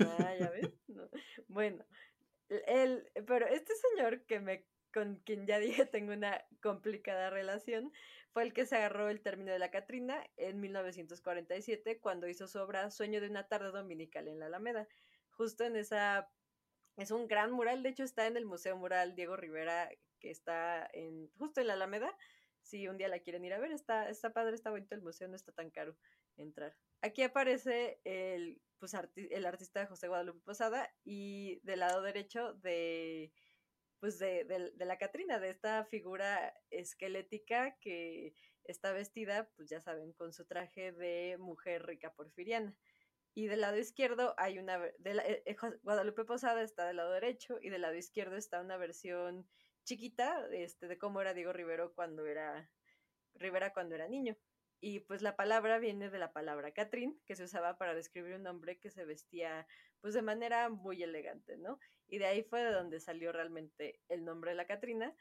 Ah, 0.00 0.34
ya 0.38 0.50
ves. 0.50 0.74
Bueno, 1.48 1.84
el, 2.48 3.10
pero 3.26 3.46
este 3.46 3.72
señor 3.74 4.24
que 4.26 4.38
me, 4.38 4.66
con 4.92 5.16
quien 5.16 5.46
ya 5.46 5.58
dije 5.58 5.86
tengo 5.86 6.12
una 6.12 6.44
complicada 6.62 7.30
relación, 7.30 7.92
fue 8.32 8.42
el 8.42 8.52
que 8.52 8.66
se 8.66 8.76
agarró 8.76 9.08
el 9.08 9.22
término 9.22 9.52
de 9.52 9.58
la 9.58 9.70
Catrina 9.70 10.22
en 10.36 10.60
1947 10.60 12.00
cuando 12.00 12.28
hizo 12.28 12.46
su 12.46 12.58
obra 12.58 12.90
Sueño 12.90 13.20
de 13.20 13.28
una 13.28 13.48
tarde 13.48 13.70
dominical 13.70 14.28
en 14.28 14.40
la 14.40 14.46
Alameda. 14.46 14.86
Justo 15.30 15.64
en 15.64 15.76
esa 15.76 16.30
es 16.98 17.12
un 17.12 17.28
gran 17.28 17.52
mural, 17.52 17.82
de 17.82 17.90
hecho 17.90 18.02
está 18.02 18.26
en 18.26 18.36
el 18.36 18.44
Museo 18.44 18.76
Mural 18.76 19.14
Diego 19.14 19.36
Rivera, 19.36 19.88
que 20.18 20.30
está 20.30 20.88
en, 20.92 21.30
justo 21.38 21.60
en 21.60 21.68
la 21.68 21.74
Alameda. 21.74 22.14
Si 22.62 22.88
un 22.88 22.98
día 22.98 23.08
la 23.08 23.20
quieren 23.20 23.44
ir 23.44 23.54
a 23.54 23.60
ver, 23.60 23.70
está, 23.70 24.10
está 24.10 24.32
padre, 24.32 24.56
está 24.56 24.70
bonito 24.70 24.96
el 24.96 25.02
museo, 25.02 25.28
no 25.28 25.36
está 25.36 25.52
tan 25.52 25.70
caro 25.70 25.96
entrar. 26.36 26.76
Aquí 27.00 27.22
aparece 27.22 28.00
el, 28.04 28.60
pues, 28.80 28.94
el 29.14 29.46
artista 29.46 29.86
José 29.86 30.08
Guadalupe 30.08 30.40
Posada 30.44 30.92
y 31.04 31.60
del 31.62 31.80
lado 31.80 32.02
derecho 32.02 32.54
de, 32.54 33.32
pues 34.00 34.18
de, 34.18 34.44
de, 34.44 34.84
la 34.84 34.98
Catrina, 34.98 35.38
de 35.38 35.50
esta 35.50 35.84
figura 35.84 36.52
esquelética 36.70 37.78
que 37.80 38.34
está 38.64 38.90
vestida, 38.90 39.48
pues 39.54 39.70
ya 39.70 39.80
saben, 39.80 40.12
con 40.14 40.32
su 40.32 40.44
traje 40.46 40.90
de 40.90 41.36
mujer 41.38 41.86
rica 41.86 42.12
porfiriana 42.12 42.76
y 43.34 43.46
del 43.46 43.60
lado 43.60 43.78
izquierdo 43.78 44.34
hay 44.36 44.58
una, 44.58 44.78
de 44.78 44.92
eh, 45.04 45.42
eh, 45.46 45.56
Guadalupe 45.82 46.24
Posada 46.24 46.62
está 46.62 46.86
del 46.86 46.96
lado 46.96 47.12
derecho 47.12 47.58
y 47.60 47.70
del 47.70 47.82
lado 47.82 47.94
izquierdo 47.94 48.36
está 48.36 48.60
una 48.60 48.76
versión 48.76 49.48
chiquita 49.84 50.46
este, 50.52 50.88
de 50.88 50.98
cómo 50.98 51.20
era 51.20 51.34
Diego 51.34 51.52
Rivero 51.52 51.94
cuando 51.94 52.26
era, 52.26 52.70
Rivera 53.34 53.72
cuando 53.72 53.94
era 53.94 54.08
niño. 54.08 54.36
Y 54.80 55.00
pues 55.00 55.22
la 55.22 55.34
palabra 55.34 55.78
viene 55.78 56.08
de 56.08 56.18
la 56.18 56.32
palabra 56.32 56.72
Catrín, 56.72 57.20
que 57.26 57.34
se 57.34 57.44
usaba 57.44 57.78
para 57.78 57.94
describir 57.94 58.34
un 58.34 58.46
hombre 58.46 58.78
que 58.78 58.90
se 58.90 59.04
vestía 59.04 59.66
pues 60.00 60.14
de 60.14 60.22
manera 60.22 60.68
muy 60.68 61.02
elegante, 61.02 61.56
¿no? 61.56 61.80
Y 62.06 62.18
de 62.18 62.26
ahí 62.26 62.42
fue 62.42 62.62
de 62.62 62.70
donde 62.70 63.00
salió 63.00 63.32
realmente 63.32 64.00
el 64.08 64.24
nombre 64.24 64.52
de 64.52 64.56
la 64.56 64.66
Catrina 64.66 65.14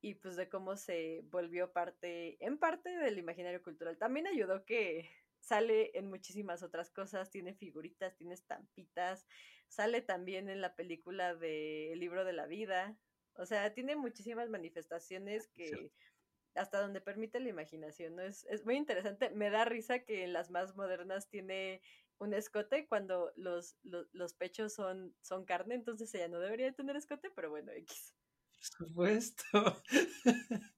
y 0.00 0.14
pues 0.14 0.36
de 0.36 0.48
cómo 0.48 0.76
se 0.76 1.22
volvió 1.26 1.72
parte, 1.72 2.36
en 2.44 2.58
parte 2.58 2.90
del 2.90 3.18
imaginario 3.18 3.62
cultural. 3.62 3.98
También 3.98 4.26
ayudó 4.26 4.64
que 4.64 5.10
sale 5.40 5.90
en 5.98 6.08
muchísimas 6.08 6.62
otras 6.62 6.90
cosas, 6.90 7.30
tiene 7.30 7.54
figuritas, 7.54 8.16
tiene 8.16 8.34
estampitas, 8.34 9.26
sale 9.68 10.02
también 10.02 10.48
en 10.48 10.60
la 10.60 10.74
película 10.74 11.34
de 11.34 11.92
El 11.92 12.00
libro 12.00 12.24
de 12.24 12.32
la 12.32 12.46
vida, 12.46 12.96
o 13.34 13.46
sea, 13.46 13.72
tiene 13.72 13.96
muchísimas 13.96 14.50
manifestaciones 14.50 15.48
que 15.48 15.92
hasta 16.54 16.80
donde 16.80 17.00
permite 17.00 17.40
la 17.40 17.48
imaginación, 17.48 18.16
¿no? 18.16 18.22
Es, 18.22 18.44
es 18.50 18.64
muy 18.64 18.76
interesante, 18.76 19.30
me 19.30 19.50
da 19.50 19.64
risa 19.64 20.00
que 20.00 20.24
en 20.24 20.32
las 20.32 20.50
más 20.50 20.74
modernas 20.74 21.28
tiene 21.28 21.80
un 22.18 22.34
escote 22.34 22.86
cuando 22.86 23.32
los, 23.36 23.76
los, 23.82 24.06
los 24.12 24.34
pechos 24.34 24.74
son, 24.74 25.14
son 25.22 25.44
carne, 25.44 25.74
entonces 25.74 26.14
ella 26.14 26.28
no 26.28 26.38
debería 26.38 26.72
tener 26.72 26.96
escote, 26.96 27.30
pero 27.34 27.50
bueno, 27.50 27.72
X. 27.72 28.14
Por 28.52 28.88
supuesto. 28.88 29.82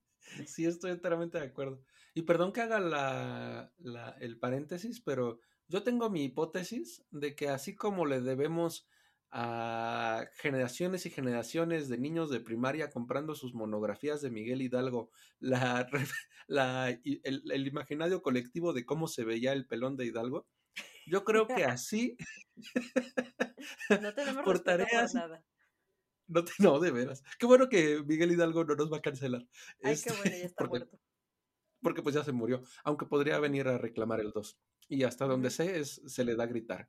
sí, 0.47 0.67
estoy 0.67 0.93
enteramente 0.93 1.39
de 1.39 1.47
acuerdo. 1.47 1.83
Y 2.15 2.23
perdón 2.23 2.53
que 2.53 2.61
haga 2.61 2.79
la, 2.79 3.73
el 4.21 4.39
paréntesis, 4.39 5.01
pero 5.01 5.41
yo 5.69 5.83
tengo 5.83 6.11
mi 6.11 6.25
hipótesis 6.25 7.05
de 7.11 7.35
que 7.35 7.49
así 7.49 7.75
como 7.75 8.05
le 8.05 8.21
debemos 8.21 8.87
a 9.31 10.27
generaciones 10.35 11.07
y 11.07 11.11
generaciones 11.11 11.89
de 11.89 11.97
niños 11.97 12.29
de 12.29 12.41
primaria 12.41 12.91
comprando 12.91 13.35
sus 13.35 13.55
monografías 13.55 14.21
de 14.21 14.31
Miguel 14.31 14.61
Hidalgo, 14.61 15.11
la, 15.41 15.89
la 16.49 16.91
el, 16.91 17.67
imaginario 17.67 18.21
colectivo 18.21 18.75
de 18.75 18.85
cómo 18.85 19.09
se 19.09 19.25
veía 19.25 19.55
el 19.55 19.67
pelón 19.67 19.97
de 19.97 20.05
Hidalgo, 20.05 20.47
yo 21.07 21.25
creo 21.25 21.47
que 21.47 21.65
así 21.65 22.19
no 23.89 24.13
tenemos 24.13 24.45
por 24.45 24.61
tareas, 24.61 25.15
nada. 25.15 25.43
No, 26.29 26.45
no, 26.59 26.79
de 26.79 26.91
veras. 26.91 27.23
Qué 27.39 27.47
bueno 27.47 27.69
que 27.69 28.03
Miguel 28.05 28.33
Hidalgo 28.33 28.65
no 28.65 28.75
nos 28.75 28.93
va 28.93 28.99
a 28.99 29.03
cancelar. 29.03 29.47
Ay, 29.83 29.97
qué 30.03 30.11
bueno, 30.13 30.37
ya 30.37 30.45
está 30.45 30.67
muerto 30.67 30.99
porque 31.83 32.03
pues 32.03 32.15
ya 32.15 32.25
se 32.25 32.33
murió, 32.33 32.63
aunque 32.85 33.07
podría 33.07 33.39
venir 33.39 33.69
a 33.69 33.79
reclamar 33.79 34.21
el 34.21 34.31
2. 34.31 34.59
Y 34.89 35.03
hasta 35.05 35.27
donde 35.27 35.51
sé, 35.51 35.79
es, 35.81 36.03
se 36.07 36.25
le 36.25 36.37
da 36.37 36.45
a 36.45 36.49
gritar. 36.49 36.89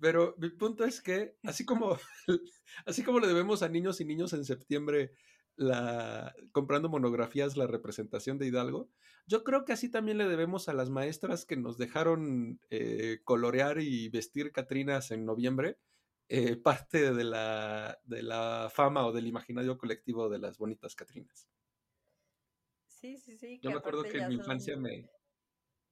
Pero 0.00 0.34
mi 0.38 0.50
punto 0.50 0.84
es 0.84 1.02
que, 1.02 1.36
así 1.42 1.64
como, 1.64 1.98
así 2.86 3.02
como 3.02 3.20
le 3.20 3.26
debemos 3.26 3.62
a 3.62 3.68
niños 3.68 4.00
y 4.00 4.04
niños 4.04 4.32
en 4.32 4.44
septiembre 4.44 5.12
la, 5.56 6.34
comprando 6.52 6.88
monografías 6.88 7.56
la 7.56 7.66
representación 7.66 8.38
de 8.38 8.46
Hidalgo, 8.46 8.90
yo 9.26 9.42
creo 9.44 9.64
que 9.64 9.72
así 9.72 9.90
también 9.90 10.16
le 10.18 10.28
debemos 10.28 10.68
a 10.68 10.72
las 10.72 10.88
maestras 10.88 11.44
que 11.44 11.56
nos 11.56 11.78
dejaron 11.78 12.60
eh, 12.70 13.20
colorear 13.24 13.80
y 13.80 14.08
vestir 14.08 14.52
Catrinas 14.52 15.10
en 15.10 15.24
noviembre, 15.26 15.78
eh, 16.28 16.56
parte 16.62 17.12
de 17.12 17.24
la, 17.24 17.98
de 18.04 18.22
la 18.22 18.70
fama 18.72 19.06
o 19.06 19.12
del 19.12 19.26
imaginario 19.26 19.76
colectivo 19.78 20.28
de 20.28 20.38
las 20.38 20.58
bonitas 20.58 20.94
Catrinas. 20.94 21.48
Sí, 23.00 23.16
sí, 23.16 23.38
sí. 23.38 23.60
Yo 23.62 23.70
me 23.70 23.76
acuerdo 23.76 24.02
que 24.02 24.18
en 24.18 24.28
mi 24.28 24.34
infancia 24.34 24.76
me... 24.76 25.08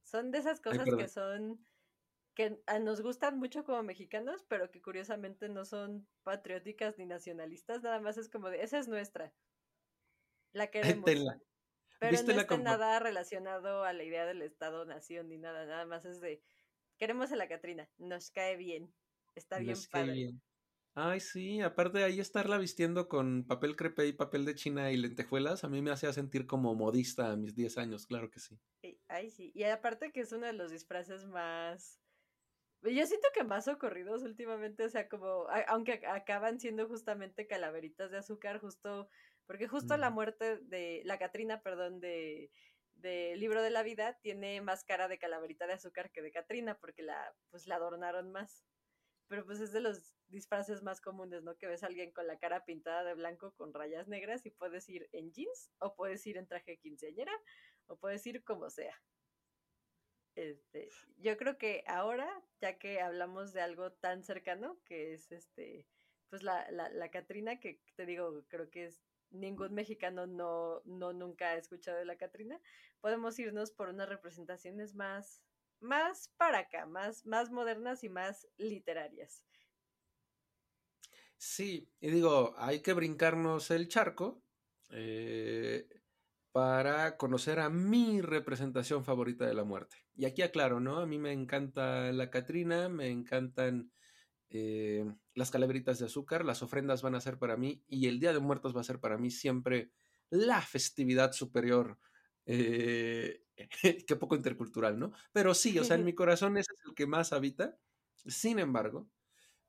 Son 0.02 0.30
de 0.30 0.38
esas 0.38 0.60
cosas 0.60 0.88
que 0.96 1.08
son 1.08 1.64
que 2.34 2.60
nos 2.82 3.00
gustan 3.00 3.38
mucho 3.38 3.64
como 3.64 3.82
mexicanos, 3.82 4.44
pero 4.46 4.70
que 4.70 4.82
curiosamente 4.82 5.48
no 5.48 5.64
son 5.64 6.06
patrióticas 6.22 6.98
ni 6.98 7.06
nacionalistas, 7.06 7.82
nada 7.82 7.98
más 7.98 8.18
es 8.18 8.28
como 8.28 8.50
de, 8.50 8.62
esa 8.62 8.78
es 8.78 8.88
nuestra. 8.88 9.32
La 10.52 10.70
queremos. 10.70 11.04
Pero 11.98 12.12
no 12.12 12.40
está 12.40 12.58
nada 12.58 12.98
relacionado 12.98 13.84
a 13.84 13.94
la 13.94 14.04
idea 14.04 14.26
del 14.26 14.42
Estado-nación 14.42 15.30
ni 15.30 15.38
nada, 15.38 15.64
nada 15.64 15.86
más 15.86 16.04
es 16.04 16.20
de, 16.20 16.42
queremos 16.98 17.32
a 17.32 17.36
la 17.36 17.48
Catrina, 17.48 17.88
nos 17.96 18.30
cae 18.30 18.56
bien, 18.56 18.92
está 19.34 19.58
bien 19.58 19.78
padre. 19.90 20.34
Ay, 20.96 21.20
sí, 21.20 21.60
aparte 21.60 21.98
de 21.98 22.04
ahí 22.04 22.20
estarla 22.20 22.58
vistiendo 22.58 23.06
con 23.06 23.46
papel 23.46 23.76
crepé 23.76 24.06
y 24.06 24.12
papel 24.12 24.44
de 24.44 24.54
China 24.54 24.90
y 24.90 24.96
lentejuelas, 24.96 25.62
a 25.62 25.68
mí 25.68 25.82
me 25.82 25.90
hacía 25.90 26.12
sentir 26.12 26.46
como 26.46 26.74
modista 26.74 27.30
a 27.30 27.36
mis 27.36 27.54
10 27.54 27.76
años, 27.78 28.06
claro 28.06 28.30
que 28.30 28.40
sí. 28.40 28.58
Ay, 29.08 29.30
sí, 29.30 29.52
y 29.54 29.64
aparte 29.64 30.10
que 30.10 30.20
es 30.20 30.32
uno 30.32 30.46
de 30.46 30.54
los 30.54 30.70
disfraces 30.70 31.26
más 31.26 32.00
yo 32.82 33.06
siento 33.06 33.28
que 33.34 33.44
más 33.44 33.68
ocurridos 33.68 34.22
últimamente, 34.22 34.84
o 34.84 34.88
sea, 34.88 35.08
como, 35.08 35.46
aunque 35.68 36.02
acaban 36.06 36.60
siendo 36.60 36.86
justamente 36.86 37.46
calaveritas 37.46 38.10
de 38.10 38.18
azúcar, 38.18 38.60
justo, 38.60 39.08
porque 39.46 39.68
justo 39.68 39.96
la 39.96 40.10
muerte 40.10 40.58
de, 40.58 41.02
la 41.04 41.18
Catrina, 41.18 41.62
perdón, 41.62 42.00
de, 42.00 42.50
de 42.94 43.36
Libro 43.36 43.62
de 43.62 43.70
la 43.70 43.82
Vida 43.82 44.18
tiene 44.20 44.60
más 44.60 44.84
cara 44.84 45.08
de 45.08 45.18
calaverita 45.18 45.66
de 45.66 45.74
azúcar 45.74 46.10
que 46.10 46.22
de 46.22 46.32
Catrina, 46.32 46.78
porque 46.78 47.02
la, 47.02 47.34
pues 47.50 47.66
la 47.66 47.76
adornaron 47.76 48.30
más. 48.30 48.64
Pero 49.28 49.44
pues 49.44 49.60
es 49.60 49.72
de 49.72 49.80
los 49.80 50.14
disfraces 50.28 50.82
más 50.82 51.00
comunes, 51.00 51.42
¿no? 51.42 51.56
Que 51.56 51.66
ves 51.66 51.82
a 51.82 51.86
alguien 51.86 52.12
con 52.12 52.26
la 52.26 52.38
cara 52.38 52.64
pintada 52.64 53.04
de 53.04 53.14
blanco 53.14 53.52
con 53.54 53.72
rayas 53.72 54.08
negras 54.08 54.46
y 54.46 54.50
puedes 54.50 54.88
ir 54.88 55.08
en 55.12 55.32
jeans, 55.32 55.70
o 55.78 55.94
puedes 55.94 56.26
ir 56.26 56.36
en 56.36 56.46
traje 56.46 56.78
quinceañera, 56.78 57.32
o 57.86 57.96
puedes 57.96 58.26
ir 58.26 58.44
como 58.44 58.70
sea. 58.70 59.02
Este, 60.34 60.90
yo 61.16 61.36
creo 61.38 61.56
que 61.56 61.82
ahora, 61.86 62.28
ya 62.60 62.78
que 62.78 63.00
hablamos 63.00 63.52
de 63.52 63.62
algo 63.62 63.92
tan 63.92 64.22
cercano, 64.22 64.78
que 64.84 65.14
es 65.14 65.32
este, 65.32 65.86
pues 66.28 66.42
la, 66.42 66.70
la, 66.70 66.90
la 66.90 67.10
Catrina, 67.10 67.58
que 67.58 67.80
te 67.94 68.04
digo, 68.04 68.44
creo 68.48 68.68
que 68.70 68.86
es 68.86 69.02
ningún 69.30 69.74
mexicano 69.74 70.26
no, 70.26 70.82
no 70.84 71.12
nunca 71.12 71.50
ha 71.50 71.56
escuchado 71.56 71.98
de 71.98 72.04
la 72.04 72.16
Catrina, 72.16 72.60
podemos 73.00 73.38
irnos 73.38 73.72
por 73.72 73.88
unas 73.88 74.08
representaciones 74.08 74.94
más, 74.94 75.42
más 75.80 76.28
para 76.36 76.60
acá, 76.60 76.86
más, 76.86 77.24
más 77.26 77.50
modernas 77.50 78.04
y 78.04 78.08
más 78.08 78.46
literarias. 78.56 79.46
Sí, 81.38 81.92
y 82.00 82.10
digo, 82.10 82.54
hay 82.56 82.80
que 82.80 82.92
brincarnos 82.92 83.70
el 83.70 83.88
charco. 83.88 84.42
Eh, 84.90 85.88
para 86.52 87.18
conocer 87.18 87.60
a 87.60 87.70
mi 87.70 88.22
representación 88.22 89.04
favorita 89.04 89.46
de 89.46 89.54
la 89.54 89.64
muerte. 89.64 89.98
Y 90.16 90.24
aquí 90.26 90.42
aclaro, 90.42 90.80
¿no? 90.80 90.98
A 91.00 91.06
mí 91.06 91.18
me 91.18 91.32
encanta 91.32 92.12
la 92.12 92.30
Catrina, 92.30 92.88
me 92.88 93.10
encantan 93.10 93.92
eh, 94.50 95.04
las 95.34 95.50
calaveritas 95.50 95.98
de 95.98 96.06
azúcar, 96.06 96.44
las 96.44 96.62
ofrendas 96.62 97.02
van 97.02 97.14
a 97.14 97.20
ser 97.20 97.38
para 97.38 97.56
mí 97.56 97.84
y 97.88 98.08
el 98.08 98.20
Día 98.20 98.32
de 98.32 98.40
Muertos 98.40 98.76
va 98.76 98.82
a 98.82 98.84
ser 98.84 99.00
para 99.00 99.18
mí 99.18 99.30
siempre 99.30 99.92
la 100.30 100.62
festividad 100.62 101.32
superior. 101.32 101.98
Eh, 102.46 103.44
qué 104.06 104.16
poco 104.16 104.36
intercultural, 104.36 104.98
¿no? 104.98 105.12
Pero 105.32 105.54
sí, 105.54 105.78
o 105.78 105.84
sea, 105.84 105.96
en 105.96 106.04
mi 106.06 106.14
corazón 106.14 106.56
ese 106.58 106.72
es 106.74 106.82
el 106.86 106.94
que 106.94 107.06
más 107.06 107.32
habita. 107.32 107.78
Sin 108.26 108.58
embargo, 108.58 109.08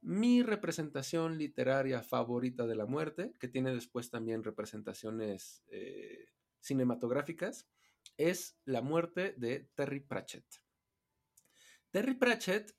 mi 0.08 0.42
representación 0.42 1.38
literaria 1.38 2.02
favorita 2.02 2.66
de 2.66 2.76
la 2.76 2.86
muerte, 2.86 3.34
que 3.40 3.50
tiene 3.50 3.74
después 3.74 4.10
también 4.10 4.42
representaciones 4.42 5.66
eh, 5.68 6.30
cinematográficas 6.62 7.68
es 8.16 8.58
la 8.64 8.82
muerte 8.82 9.36
de 9.38 9.70
Terry 9.76 10.00
Pratchett. 10.00 10.46
Terry 11.92 12.14
Pratchett 12.14 12.74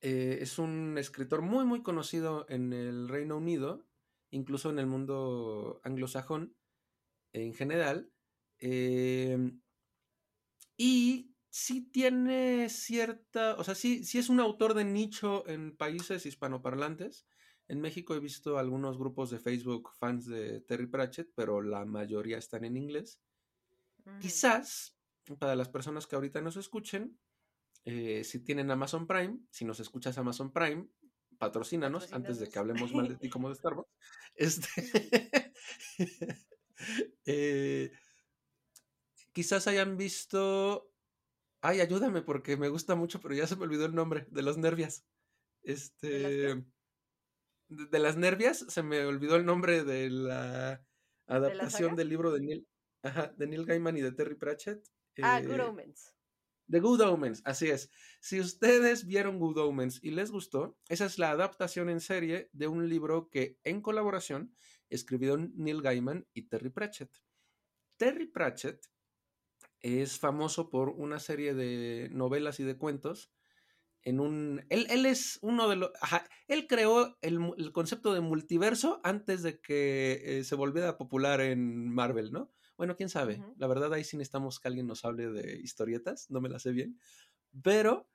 eh, 0.00 0.38
es 0.40 0.60
un 0.60 0.96
escritor 0.98 1.42
muy 1.42 1.64
muy 1.64 1.82
conocido 1.82 2.46
en 2.48 2.72
el 2.72 3.08
Reino 3.08 3.38
Unido, 3.38 3.84
incluso 4.30 4.70
en 4.70 4.78
el 4.78 4.86
mundo 4.86 5.80
anglosajón 5.82 6.54
en 7.32 7.54
general, 7.54 8.12
em, 8.58 9.60
y 10.76 11.34
sí 11.50 11.82
tiene 11.82 12.68
cierta, 12.68 13.56
o 13.56 13.64
sea, 13.64 13.74
sí, 13.74 14.04
sí 14.04 14.18
es 14.18 14.28
un 14.28 14.40
autor 14.40 14.74
de 14.74 14.84
nicho 14.84 15.46
en 15.48 15.76
países 15.76 16.26
hispanoparlantes. 16.26 17.26
En 17.68 17.80
México 17.80 18.14
he 18.14 18.20
visto 18.20 18.58
algunos 18.58 18.98
grupos 18.98 19.30
de 19.30 19.38
Facebook 19.38 19.90
fans 19.98 20.26
de 20.26 20.60
Terry 20.60 20.86
Pratchett, 20.86 21.30
pero 21.34 21.60
la 21.60 21.84
mayoría 21.84 22.38
están 22.38 22.64
en 22.64 22.76
inglés. 22.76 23.20
Quizás, 24.20 24.96
para 25.38 25.54
las 25.54 25.68
personas 25.68 26.06
que 26.06 26.16
ahorita 26.16 26.40
nos 26.40 26.56
escuchen, 26.56 27.18
eh, 27.84 28.24
si 28.24 28.40
tienen 28.40 28.70
Amazon 28.70 29.06
Prime, 29.06 29.38
si 29.50 29.64
nos 29.66 29.80
escuchas 29.80 30.16
Amazon 30.16 30.50
Prime, 30.50 30.88
patrocínanos, 31.38 32.12
antes 32.12 32.38
de 32.38 32.48
que 32.48 32.58
hablemos 32.58 32.92
mal 32.92 33.08
de 33.08 33.16
ti 33.16 33.28
como 33.28 33.48
de 33.48 33.54
Starbucks. 33.54 33.90
Este, 34.34 34.70
eh, 37.26 37.90
quizás 39.32 39.66
hayan 39.66 39.96
visto. 39.96 40.92
Ay, 41.60 41.80
ayúdame 41.80 42.22
porque 42.22 42.56
me 42.56 42.68
gusta 42.68 42.94
mucho, 42.94 43.20
pero 43.20 43.34
ya 43.34 43.46
se 43.46 43.56
me 43.56 43.64
olvidó 43.64 43.86
el 43.86 43.94
nombre 43.94 44.26
de 44.30 44.42
las 44.42 44.56
nervias. 44.56 45.04
Este. 45.62 46.64
¿De 47.68 47.98
las, 47.98 48.16
nervias, 48.16 48.64
se 48.68 48.82
me 48.82 49.04
olvidó 49.04 49.36
el 49.36 49.44
nombre 49.44 49.84
de 49.84 50.08
la 50.08 50.82
adaptación 51.26 51.96
del 51.96 52.08
libro 52.08 52.32
de 52.32 52.40
Neil. 52.40 52.68
Ajá, 53.02 53.32
de 53.36 53.46
Neil 53.46 53.66
Gaiman 53.66 53.96
y 53.96 54.00
de 54.00 54.12
Terry 54.12 54.34
Pratchett. 54.34 54.82
ah, 55.22 55.40
Good 55.40 55.60
eh, 55.60 55.60
Omens. 55.60 56.14
The 56.70 56.80
Good 56.80 57.00
Omens, 57.00 57.42
así 57.44 57.68
es. 57.68 57.90
Si 58.20 58.40
ustedes 58.40 59.06
vieron 59.06 59.38
Good 59.38 59.58
Omens 59.58 60.00
y 60.02 60.10
les 60.10 60.30
gustó, 60.30 60.78
esa 60.88 61.06
es 61.06 61.18
la 61.18 61.30
adaptación 61.30 61.88
en 61.88 62.00
serie 62.00 62.50
de 62.52 62.68
un 62.68 62.88
libro 62.88 63.30
que 63.30 63.58
en 63.64 63.80
colaboración 63.80 64.54
escribieron 64.90 65.52
Neil 65.56 65.82
Gaiman 65.82 66.26
y 66.34 66.48
Terry 66.48 66.70
Pratchett. 66.70 67.10
Terry 67.96 68.26
Pratchett 68.26 68.86
es 69.80 70.18
famoso 70.18 70.70
por 70.70 70.90
una 70.90 71.20
serie 71.20 71.54
de 71.54 72.08
novelas 72.12 72.60
y 72.60 72.64
de 72.64 72.76
cuentos. 72.76 73.32
En 74.02 74.20
un, 74.20 74.64
él, 74.70 74.86
él 74.90 75.06
es 75.06 75.38
uno 75.42 75.68
de 75.68 75.76
los... 75.76 75.90
él 76.48 76.66
creó 76.66 77.18
el, 77.20 77.72
concepto 77.72 78.14
de 78.14 78.20
multiverso 78.20 79.00
antes 79.04 79.42
de 79.42 79.60
que 79.60 80.22
eh, 80.24 80.44
se 80.44 80.54
volviera 80.54 80.96
popular 80.96 81.40
en 81.40 81.92
Marvel, 81.92 82.32
¿no? 82.32 82.52
Bueno, 82.76 82.94
quién 82.94 83.08
sabe. 83.08 83.42
La 83.56 83.66
verdad, 83.66 83.92
ahí 83.92 84.04
sí 84.04 84.16
necesitamos 84.16 84.60
que 84.60 84.68
alguien 84.68 84.86
nos 84.86 85.04
hable 85.04 85.30
de 85.30 85.58
historietas. 85.58 86.30
No 86.30 86.40
me 86.40 86.48
la 86.48 86.60
sé 86.60 86.70
bien. 86.70 86.96
Pero, 87.62 88.08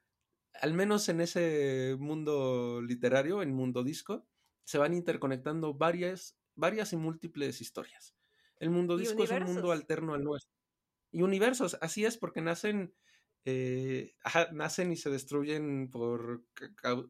al 0.61 0.73
menos 0.73 1.09
en 1.09 1.19
ese 1.19 1.97
mundo 1.99 2.81
literario, 2.81 3.41
en 3.41 3.53
mundo 3.53 3.83
disco, 3.83 4.25
se 4.63 4.77
van 4.77 4.93
interconectando 4.93 5.73
varias, 5.73 6.37
varias 6.55 6.93
y 6.93 6.95
múltiples 6.95 7.59
historias. 7.59 8.15
El 8.57 8.69
mundo 8.69 8.95
disco 8.95 9.25
es 9.25 9.31
un 9.31 9.43
mundo 9.43 9.73
alterno 9.73 10.13
al 10.13 10.23
nuestro. 10.23 10.62
Y 11.13 11.21
universos, 11.21 11.77
así 11.79 12.05
es, 12.05 12.17
porque 12.17 12.41
nacen, 12.41 12.95
eh, 13.45 14.15
nacen 14.51 14.91
y 14.91 14.95
se 14.95 15.11
destruyen 15.11 15.91
por, 15.91 16.43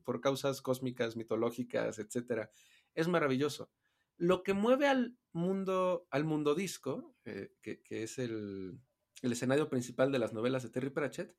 por 0.03 0.19
causas 0.19 0.61
cósmicas, 0.61 1.15
mitológicas, 1.15 1.99
etc. 1.99 2.49
Es 2.93 3.07
maravilloso. 3.07 3.71
Lo 4.17 4.43
que 4.43 4.53
mueve 4.53 4.87
al 4.87 5.17
mundo, 5.31 6.05
al 6.11 6.25
mundo 6.25 6.53
disco, 6.53 7.15
eh, 7.23 7.53
que, 7.61 7.81
es 7.89 8.19
el, 8.19 8.77
escenario 9.21 9.69
principal 9.69 10.11
de 10.11 10.19
las 10.19 10.33
novelas 10.33 10.63
de 10.63 10.69
Terry 10.69 10.89
Pratchett, 10.89 11.33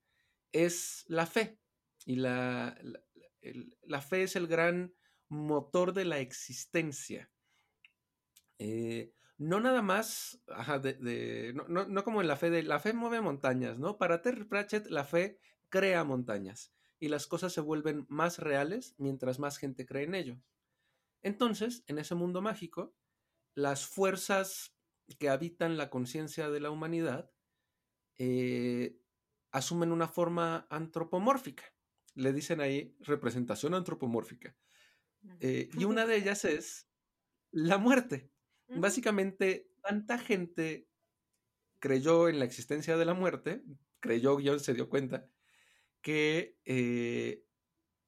es 0.51 1.05
la 1.07 1.27
fe. 1.27 1.61
Y 2.07 2.17
la, 2.17 2.79
la, 3.83 4.01
fe 4.01 4.23
es 4.23 4.37
el 4.37 4.47
gran 4.47 4.95
motor 5.29 5.93
de 5.93 6.07
la 6.07 6.19
existencia. 6.21 7.31
Eh, 8.59 9.13
no 9.37 9.61
nada 9.61 9.83
más, 9.83 10.41
de, 10.83 11.53
no, 11.55 11.87
no, 11.87 12.05
como 12.05 12.21
en 12.21 12.29
la 12.29 12.37
fe 12.37 12.51
de, 12.51 12.63
la 12.63 12.79
fe 12.79 12.93
mueve 12.93 13.21
montañas, 13.21 13.79
¿no? 13.79 13.99
Para 13.99 14.23
Terry 14.23 14.45
Pratchett 14.45 14.87
la 14.87 15.05
fe 15.05 15.39
crea 15.69 16.05
montañas 16.05 16.73
y 17.01 17.09
las 17.09 17.27
cosas 17.27 17.53
se 17.53 17.61
vuelven 17.61 18.07
más 18.09 18.39
reales 18.39 18.95
mientras 18.99 19.39
más 19.39 19.59
gente 19.59 19.87
cree 19.87 20.05
en 20.05 20.15
ello. 20.15 20.41
Entonces, 21.23 21.85
en 21.87 21.99
ese 21.99 22.15
mundo 22.15 22.43
mágico, 22.43 22.95
las 23.55 23.87
fuerzas 23.87 24.77
que 25.19 25.29
habitan 25.29 25.77
la 25.77 25.91
conciencia 25.91 26.51
de 26.51 26.61
la 26.61 26.71
humanidad 26.71 27.31
eh, 28.19 29.01
asumen 29.51 29.93
una 29.93 30.09
forma 30.09 30.67
antropomórfica. 30.71 31.65
le 32.15 32.33
dicen 32.33 32.61
ahí 32.61 32.97
representación 33.01 33.75
antropomórfica. 33.75 34.57
Eh, 35.41 35.69
y 35.77 35.85
una 35.85 36.07
de 36.07 36.17
ellas 36.17 36.45
es 36.45 36.89
la 37.51 37.79
muerte. 37.79 38.31
Básicamente, 38.69 39.69
tanta 39.83 40.19
gente 40.19 40.89
creyó 41.79 42.29
en 42.29 42.39
la 42.39 42.45
existencia 42.45 42.97
de 42.97 43.05
la 43.05 43.15
muerte, 43.15 43.63
creyó, 44.01 44.37
guion, 44.37 44.61
se 44.61 44.75
dio 44.75 44.89
cuenta, 44.89 45.29
que 46.01 46.57
eh, 46.65 47.45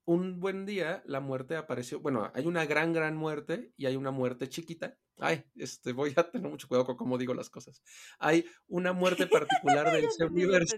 un 0.06 0.40
buen 0.40 0.64
día 0.64 1.02
la 1.04 1.20
muerte 1.20 1.56
apareció, 1.56 2.00
bueno, 2.00 2.30
hay 2.34 2.46
una 2.46 2.64
gran, 2.64 2.92
gran 2.92 3.16
muerte 3.16 3.72
y 3.76 3.86
hay 3.86 3.96
una 3.96 4.12
muerte 4.12 4.48
chiquita. 4.48 4.96
Ay, 5.18 5.44
este, 5.56 5.92
voy 5.92 6.12
a 6.16 6.30
tener 6.30 6.48
mucho 6.48 6.68
cuidado 6.68 6.86
con 6.86 6.96
cómo 6.96 7.18
digo 7.18 7.34
las 7.34 7.50
cosas. 7.50 7.82
Hay 8.18 8.44
una 8.68 8.92
muerte 8.92 9.26
particular 9.82 9.90
del 9.92 10.08
universo. 10.30 10.76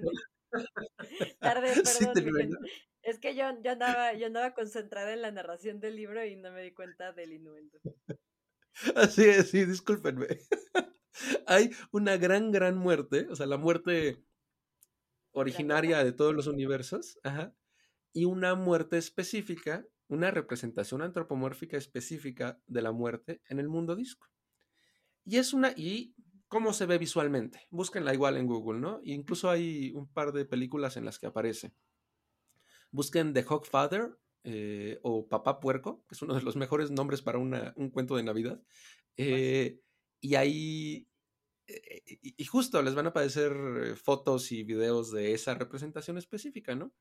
Tarde, 1.41 1.83
perdón. 1.85 2.59
es 3.03 3.19
que 3.19 3.35
yo, 3.35 3.45
yo, 3.63 3.73
andaba, 3.73 4.15
yo 4.15 4.27
andaba 4.27 4.55
concentrada 4.55 5.13
en 5.13 5.23
la 5.23 5.31
narración 5.31 5.79
del 5.79 5.97
libro 5.97 6.25
y 6.25 6.37
no 6.37 6.51
me 6.51 6.63
di 6.63 6.73
cuenta 6.73 7.13
del 7.13 7.33
innuendo. 7.33 7.79
Así 8.95 9.25
es, 9.25 9.51
sí, 9.51 9.65
discúlpenme. 9.65 10.27
Hay 11.47 11.71
una 11.91 12.17
gran, 12.17 12.53
gran 12.53 12.77
muerte, 12.77 13.27
o 13.31 13.37
sea, 13.37 13.47
la 13.47 13.57
muerte 13.57 14.23
originaria 15.33 16.05
de 16.05 16.13
todos 16.13 16.35
los 16.35 16.47
universos, 16.47 17.19
ajá, 17.23 17.55
y 18.13 18.25
una 18.25 18.55
muerte 18.55 18.99
específica, 18.99 19.85
una 20.09 20.31
representación 20.31 21.03
antropomórfica 21.03 21.77
específica 21.77 22.61
de 22.67 22.83
la 22.83 22.93
muerte 22.93 23.43
en 23.49 23.59
el 23.59 23.69
mundo 23.69 23.97
disco. 23.97 24.27
Y 25.25 25.37
es 25.37 25.53
una, 25.53 25.73
y 25.77 26.15
cómo 26.49 26.73
se 26.73 26.87
ve 26.87 26.99
visualmente, 26.99 27.67
búsquenla 27.71 28.15
igual 28.15 28.37
en 28.37 28.47
Google, 28.47 28.81
¿no? 28.81 29.01
incluso 29.03 29.51
hay 29.51 29.93
un 29.93 30.11
par 30.11 30.33
de 30.33 30.45
películas 30.45 30.97
en 30.97 31.05
las 31.05 31.19
que 31.19 31.27
aparece. 31.27 31.75
Busquen 32.91 33.35
The 33.35 33.45
Hogfather 33.47 34.17
eh, 34.51 34.99
o 35.03 35.29
Papá 35.29 35.61
Puerco, 35.61 36.03
que 36.09 36.15
es 36.15 36.23
uno 36.23 36.33
de 36.35 36.41
los 36.41 36.57
mejores 36.57 36.91
nombres 36.91 37.21
para 37.21 37.39
un 37.39 37.91
cuento 37.91 38.17
de 38.17 38.23
Navidad. 38.23 38.63
Eh, 39.19 39.83
y 40.23 40.37
ahí 40.37 41.07
eh, 41.67 42.03
y 42.23 42.45
justo 42.47 42.81
les 42.81 42.95
van 42.95 43.05
a 43.05 43.11
aparecer 43.11 43.53
fotos 44.03 44.51
y 44.51 44.65
videos 44.65 45.13
de 45.13 45.35
esa 45.35 45.55
representación 45.55 46.17
específica, 46.17 46.75
¿no? 46.75 46.95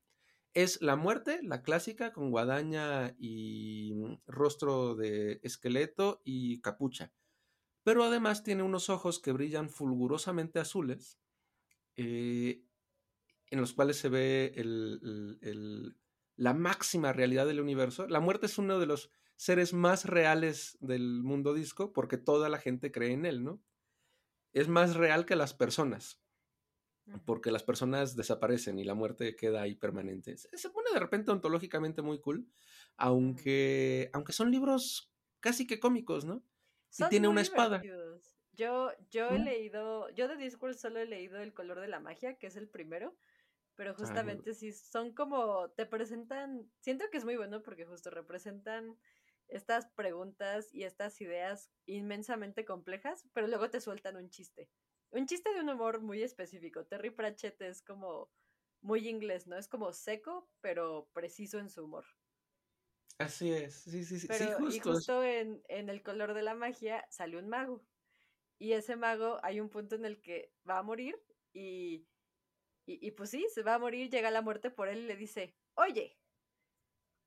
Es 0.52 0.82
la 0.82 0.96
muerte, 0.96 1.40
la 1.42 1.62
clásica, 1.62 2.12
con 2.12 2.30
guadaña 2.30 3.14
y 3.18 3.94
mm, 3.94 4.20
rostro 4.26 4.94
de 4.94 5.40
esqueleto 5.42 6.20
y 6.24 6.60
capucha. 6.60 7.14
Pero 7.82 8.04
además 8.04 8.42
tiene 8.42 8.62
unos 8.62 8.90
ojos 8.90 9.20
que 9.20 9.32
brillan 9.32 9.70
fulgurosamente 9.70 10.58
azules, 10.58 11.18
en 11.96 12.60
los 13.52 13.72
cuales 13.72 13.96
se 13.96 14.10
ve 14.10 14.52
la 16.38 16.54
máxima 16.54 17.12
realidad 17.12 17.46
del 17.46 17.60
universo. 17.60 18.08
La 18.08 18.20
muerte 18.20 18.46
es 18.46 18.56
uno 18.56 18.78
de 18.78 18.86
los 18.86 19.10
seres 19.36 19.74
más 19.74 20.06
reales 20.06 20.78
del 20.80 21.22
mundo 21.22 21.52
disco 21.52 21.92
porque 21.92 22.16
toda 22.16 22.48
la 22.48 22.58
gente 22.58 22.90
cree 22.90 23.12
en 23.12 23.26
él, 23.26 23.44
¿no? 23.44 23.62
es 24.52 24.68
más 24.68 24.96
real 24.96 25.26
que 25.26 25.36
las 25.36 25.54
personas, 25.54 26.20
porque 27.24 27.50
las 27.50 27.62
personas 27.62 28.16
desaparecen 28.16 28.78
y 28.78 28.84
la 28.84 28.94
muerte 28.94 29.36
queda 29.36 29.62
ahí 29.62 29.74
permanente. 29.74 30.36
Se 30.36 30.70
pone 30.70 30.90
de 30.92 31.00
repente 31.00 31.30
ontológicamente 31.30 32.02
muy 32.02 32.20
cool, 32.20 32.48
aunque, 32.96 34.10
aunque 34.12 34.32
son 34.32 34.50
libros 34.50 35.12
casi 35.40 35.66
que 35.66 35.80
cómicos, 35.80 36.24
¿no? 36.24 36.42
y 36.98 37.08
tiene 37.08 37.28
una 37.28 37.42
espada. 37.42 37.82
Yo, 38.52 38.90
yo 39.10 39.28
he 39.28 39.38
leído, 39.38 40.10
yo 40.10 40.26
de 40.26 40.36
Discord 40.36 40.74
solo 40.74 40.98
he 40.98 41.06
leído 41.06 41.38
El 41.38 41.54
color 41.54 41.80
de 41.80 41.86
la 41.86 42.00
magia, 42.00 42.38
que 42.38 42.48
es 42.48 42.56
el 42.56 42.68
primero, 42.68 43.16
pero 43.78 43.94
justamente 43.94 44.54
sí, 44.54 44.72
son 44.72 45.14
como, 45.14 45.70
te 45.70 45.86
presentan, 45.86 46.68
siento 46.80 47.04
que 47.12 47.18
es 47.18 47.24
muy 47.24 47.36
bueno 47.36 47.62
porque 47.62 47.86
justo 47.86 48.10
representan 48.10 48.98
estas 49.46 49.86
preguntas 49.86 50.74
y 50.74 50.82
estas 50.82 51.20
ideas 51.20 51.70
inmensamente 51.86 52.64
complejas, 52.64 53.28
pero 53.32 53.46
luego 53.46 53.70
te 53.70 53.80
sueltan 53.80 54.16
un 54.16 54.30
chiste. 54.30 54.68
Un 55.10 55.26
chiste 55.26 55.54
de 55.54 55.60
un 55.60 55.68
humor 55.68 56.00
muy 56.00 56.24
específico. 56.24 56.86
Terry 56.86 57.10
Pratchett 57.10 57.62
es 57.62 57.80
como 57.80 58.32
muy 58.80 59.08
inglés, 59.08 59.46
¿no? 59.46 59.56
Es 59.56 59.68
como 59.68 59.92
seco, 59.92 60.50
pero 60.60 61.08
preciso 61.12 61.60
en 61.60 61.70
su 61.70 61.84
humor. 61.84 62.04
Así 63.18 63.52
es, 63.52 63.74
sí, 63.74 64.04
sí, 64.04 64.18
sí. 64.18 64.26
justo. 64.58 64.74
Y 64.74 64.80
justo 64.80 65.22
en, 65.22 65.62
El 65.68 66.02
color 66.02 66.34
de 66.34 66.42
la 66.42 66.54
magia 66.54 67.06
sale 67.10 67.38
un 67.38 67.48
mago. 67.48 67.86
Y 68.58 68.72
ese 68.72 68.96
mago 68.96 69.38
hay 69.44 69.60
un 69.60 69.70
punto 69.70 69.94
en 69.94 70.04
el 70.04 70.20
que 70.20 70.52
va 70.68 70.78
a 70.78 70.82
morir 70.82 71.16
y, 71.52 72.08
y, 72.88 73.10
pues 73.12 73.30
sí, 73.30 73.46
se 73.52 73.62
va 73.62 73.74
a 73.74 73.78
morir, 73.78 74.10
llega 74.10 74.30
la 74.30 74.40
muerte 74.42 74.70
por 74.70 74.88
él 74.88 75.00
y 75.00 75.06
le 75.06 75.16
dice, 75.16 75.54
oye, 75.74 76.18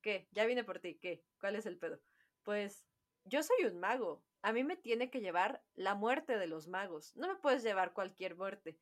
¿qué? 0.01 0.27
Ya 0.31 0.45
vine 0.45 0.63
por 0.63 0.79
ti, 0.79 0.95
¿qué? 0.99 1.23
¿Cuál 1.39 1.55
es 1.55 1.65
el 1.65 1.77
pedo? 1.77 2.01
Pues 2.43 2.87
yo 3.25 3.43
soy 3.43 3.65
un 3.65 3.79
mago. 3.79 4.25
A 4.41 4.53
mí 4.53 4.63
me 4.63 4.75
tiene 4.75 5.11
que 5.11 5.21
llevar 5.21 5.63
la 5.75 5.93
muerte 5.93 6.37
de 6.39 6.47
los 6.47 6.67
magos. 6.67 7.15
No 7.15 7.27
me 7.27 7.35
puedes 7.35 7.61
llevar 7.61 7.93
cualquier 7.93 8.35
muerte. 8.35 8.79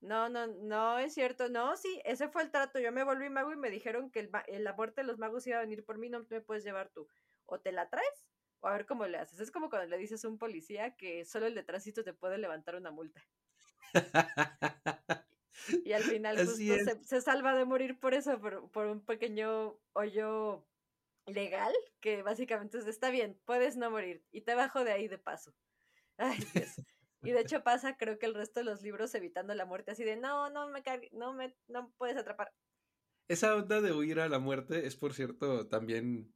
No, 0.00 0.28
no, 0.28 0.46
no 0.48 0.98
es 0.98 1.14
cierto. 1.14 1.48
No, 1.48 1.76
sí, 1.76 2.02
ese 2.04 2.28
fue 2.28 2.42
el 2.42 2.50
trato. 2.50 2.78
Yo 2.78 2.92
me 2.92 3.04
volví 3.04 3.30
mago 3.30 3.52
y 3.52 3.56
me 3.56 3.70
dijeron 3.70 4.10
que 4.10 4.20
el, 4.20 4.30
la 4.64 4.72
muerte 4.74 5.00
de 5.00 5.06
los 5.06 5.18
magos 5.18 5.46
iba 5.46 5.58
a 5.58 5.62
venir 5.62 5.84
por 5.84 5.96
mí. 5.98 6.10
No 6.10 6.26
me 6.28 6.40
puedes 6.42 6.64
llevar 6.64 6.90
tú. 6.90 7.08
O 7.46 7.60
te 7.60 7.72
la 7.72 7.88
traes 7.88 8.26
o 8.60 8.68
a 8.68 8.72
ver 8.72 8.86
cómo 8.86 9.06
le 9.06 9.18
haces. 9.18 9.40
Es 9.40 9.50
como 9.50 9.70
cuando 9.70 9.88
le 9.88 9.98
dices 9.98 10.24
a 10.24 10.28
un 10.28 10.38
policía 10.38 10.96
que 10.96 11.24
solo 11.24 11.46
el 11.46 11.54
de 11.54 11.62
tránsito 11.64 12.04
te 12.04 12.12
puede 12.12 12.38
levantar 12.38 12.76
una 12.76 12.90
multa. 12.90 13.22
y 15.84 15.92
al 15.92 16.02
final 16.02 16.38
se, 16.46 17.20
salva 17.20 17.54
de 17.54 17.64
morir 17.64 17.98
por 17.98 18.14
eso, 18.14 18.40
por, 18.40 18.70
por 18.70 18.86
un 18.86 19.00
pequeño 19.00 19.78
hoyo 19.92 20.66
legal, 21.26 21.72
que 22.00 22.22
básicamente 22.22 22.78
es, 22.78 22.86
está 22.86 23.10
bien, 23.10 23.38
puedes 23.44 23.76
no 23.76 23.90
morir, 23.90 24.24
y 24.32 24.42
te 24.42 24.54
bajo 24.54 24.84
de 24.84 24.92
ahí 24.92 25.08
de 25.08 25.18
paso. 25.18 25.54
Ay, 26.18 26.38
Y 27.22 27.30
de 27.30 27.40
hecho 27.40 27.62
pasa, 27.62 27.96
creo 27.96 28.18
que 28.18 28.26
el 28.26 28.34
resto 28.34 28.60
de 28.60 28.64
los 28.64 28.82
libros 28.82 29.14
evitando 29.14 29.54
la 29.54 29.64
muerte, 29.64 29.92
así 29.92 30.04
de, 30.04 30.16
no, 30.16 30.50
no 30.50 30.68
me, 30.68 30.82
no 31.12 31.32
me 31.32 31.54
no 31.68 31.92
puedes 31.96 32.16
atrapar. 32.16 32.52
Esa 33.28 33.54
onda 33.54 33.80
de 33.80 33.92
huir 33.92 34.20
a 34.20 34.28
la 34.28 34.40
muerte 34.40 34.86
es, 34.86 34.96
por 34.96 35.14
cierto, 35.14 35.68
también, 35.68 36.34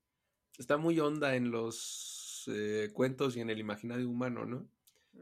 está 0.56 0.76
muy 0.76 0.98
honda 1.00 1.34
en 1.34 1.50
los 1.50 2.44
eh, 2.46 2.90
cuentos 2.92 3.36
y 3.36 3.40
en 3.40 3.50
el 3.50 3.58
imaginario 3.58 4.08
humano, 4.08 4.46
¿no? 4.46 4.68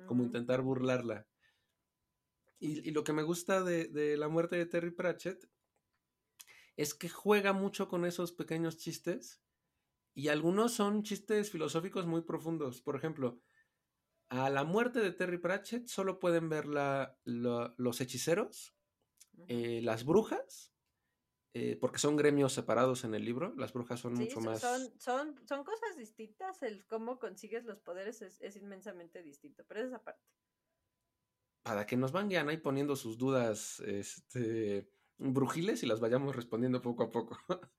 Como 0.06 0.24
intentar 0.24 0.60
burlarla. 0.60 1.26
Y, 2.64 2.90
lo 2.92 3.04
que 3.04 3.12
me 3.12 3.22
gusta 3.22 3.62
de, 3.62 3.88
de 3.88 4.16
la 4.16 4.28
muerte 4.28 4.56
de 4.56 4.64
Terry 4.64 4.90
Pratchett 4.90 5.50
es 6.76 6.94
que 6.94 7.08
juega 7.08 7.52
mucho 7.52 7.88
con 7.88 8.04
esos 8.04 8.32
pequeños 8.32 8.78
chistes 8.78 9.42
y 10.14 10.28
algunos 10.28 10.72
son 10.72 11.02
chistes 11.02 11.50
filosóficos 11.50 12.06
muy 12.06 12.22
profundos. 12.22 12.80
Por 12.80 12.96
ejemplo, 12.96 13.42
a 14.28 14.48
la 14.48 14.64
muerte 14.64 15.00
de 15.00 15.12
Terry 15.12 15.38
Pratchett 15.38 15.88
solo 15.88 16.18
pueden 16.18 16.48
ver 16.48 16.66
los 16.66 18.00
hechiceros, 18.00 18.74
eh, 19.48 19.80
las 19.82 20.04
brujas, 20.04 20.72
eh, 21.52 21.76
porque 21.80 21.98
son 21.98 22.16
gremios 22.16 22.52
separados 22.52 23.04
en 23.04 23.14
el 23.14 23.24
libro. 23.24 23.54
Las 23.56 23.72
brujas 23.72 24.00
son 24.00 24.14
mucho 24.14 24.40
más. 24.40 24.60
Son, 24.60 25.00
son, 25.00 25.46
son 25.46 25.64
cosas 25.64 25.96
distintas. 25.96 26.62
El 26.62 26.86
cómo 26.86 27.18
consigues 27.18 27.64
los 27.64 27.80
poderes 27.80 28.22
es, 28.22 28.56
inmensamente 28.56 29.22
distinto, 29.22 29.64
pero 29.66 29.80
es 29.80 29.86
esa 29.86 30.02
parte. 30.02 30.22
Para 31.64 31.86
que 31.86 31.96
nos 31.96 32.12
van 32.12 32.30
ahí 32.30 32.58
poniendo 32.58 32.94
sus 32.94 33.18
dudas 33.18 33.80
este, 33.80 34.88
brujiles 35.18 35.82
y 35.82 35.86
las 35.86 35.98
vayamos 35.98 36.36
respondiendo 36.36 36.82
poco 36.82 37.04
a 37.04 37.10
poco. 37.10 37.38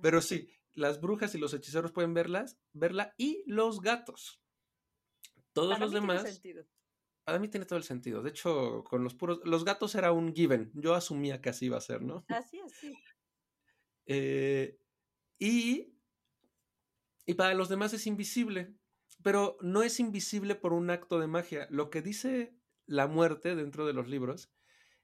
pero 0.00 0.22
sí, 0.22 0.48
las 0.74 1.00
brujas 1.00 1.34
y 1.34 1.38
los 1.38 1.52
hechiceros 1.52 1.92
pueden 1.92 2.14
verlas, 2.14 2.58
verla 2.72 3.14
y 3.18 3.42
los 3.46 3.80
gatos. 3.80 4.40
Todos 5.52 5.78
los 5.80 5.90
demás. 5.92 6.22
Tiene 6.22 6.32
sentido. 6.32 6.66
Para 7.24 7.40
mí 7.40 7.48
tiene 7.48 7.66
todo 7.66 7.78
el 7.78 7.84
sentido. 7.84 8.22
De 8.22 8.30
hecho, 8.30 8.84
con 8.84 9.02
los 9.02 9.14
puros. 9.14 9.40
Los 9.44 9.64
gatos 9.64 9.94
era 9.96 10.12
un 10.12 10.32
given. 10.32 10.70
Yo 10.74 10.94
asumía 10.94 11.40
que 11.40 11.48
así 11.48 11.66
iba 11.66 11.78
a 11.78 11.80
ser, 11.80 12.02
¿no? 12.02 12.24
Así 12.28 12.60
es, 12.60 12.72
sí. 12.72 12.94
Eh, 14.06 14.78
y. 15.38 15.92
Y 17.24 17.34
para 17.34 17.54
los 17.54 17.68
demás 17.68 17.92
es 17.92 18.06
invisible. 18.06 18.76
Pero 19.24 19.56
no 19.60 19.82
es 19.82 19.98
invisible 19.98 20.54
por 20.54 20.72
un 20.72 20.90
acto 20.90 21.18
de 21.18 21.26
magia. 21.26 21.66
Lo 21.70 21.90
que 21.90 22.02
dice 22.02 22.55
la 22.86 23.06
muerte 23.06 23.54
dentro 23.54 23.86
de 23.86 23.92
los 23.92 24.08
libros 24.08 24.52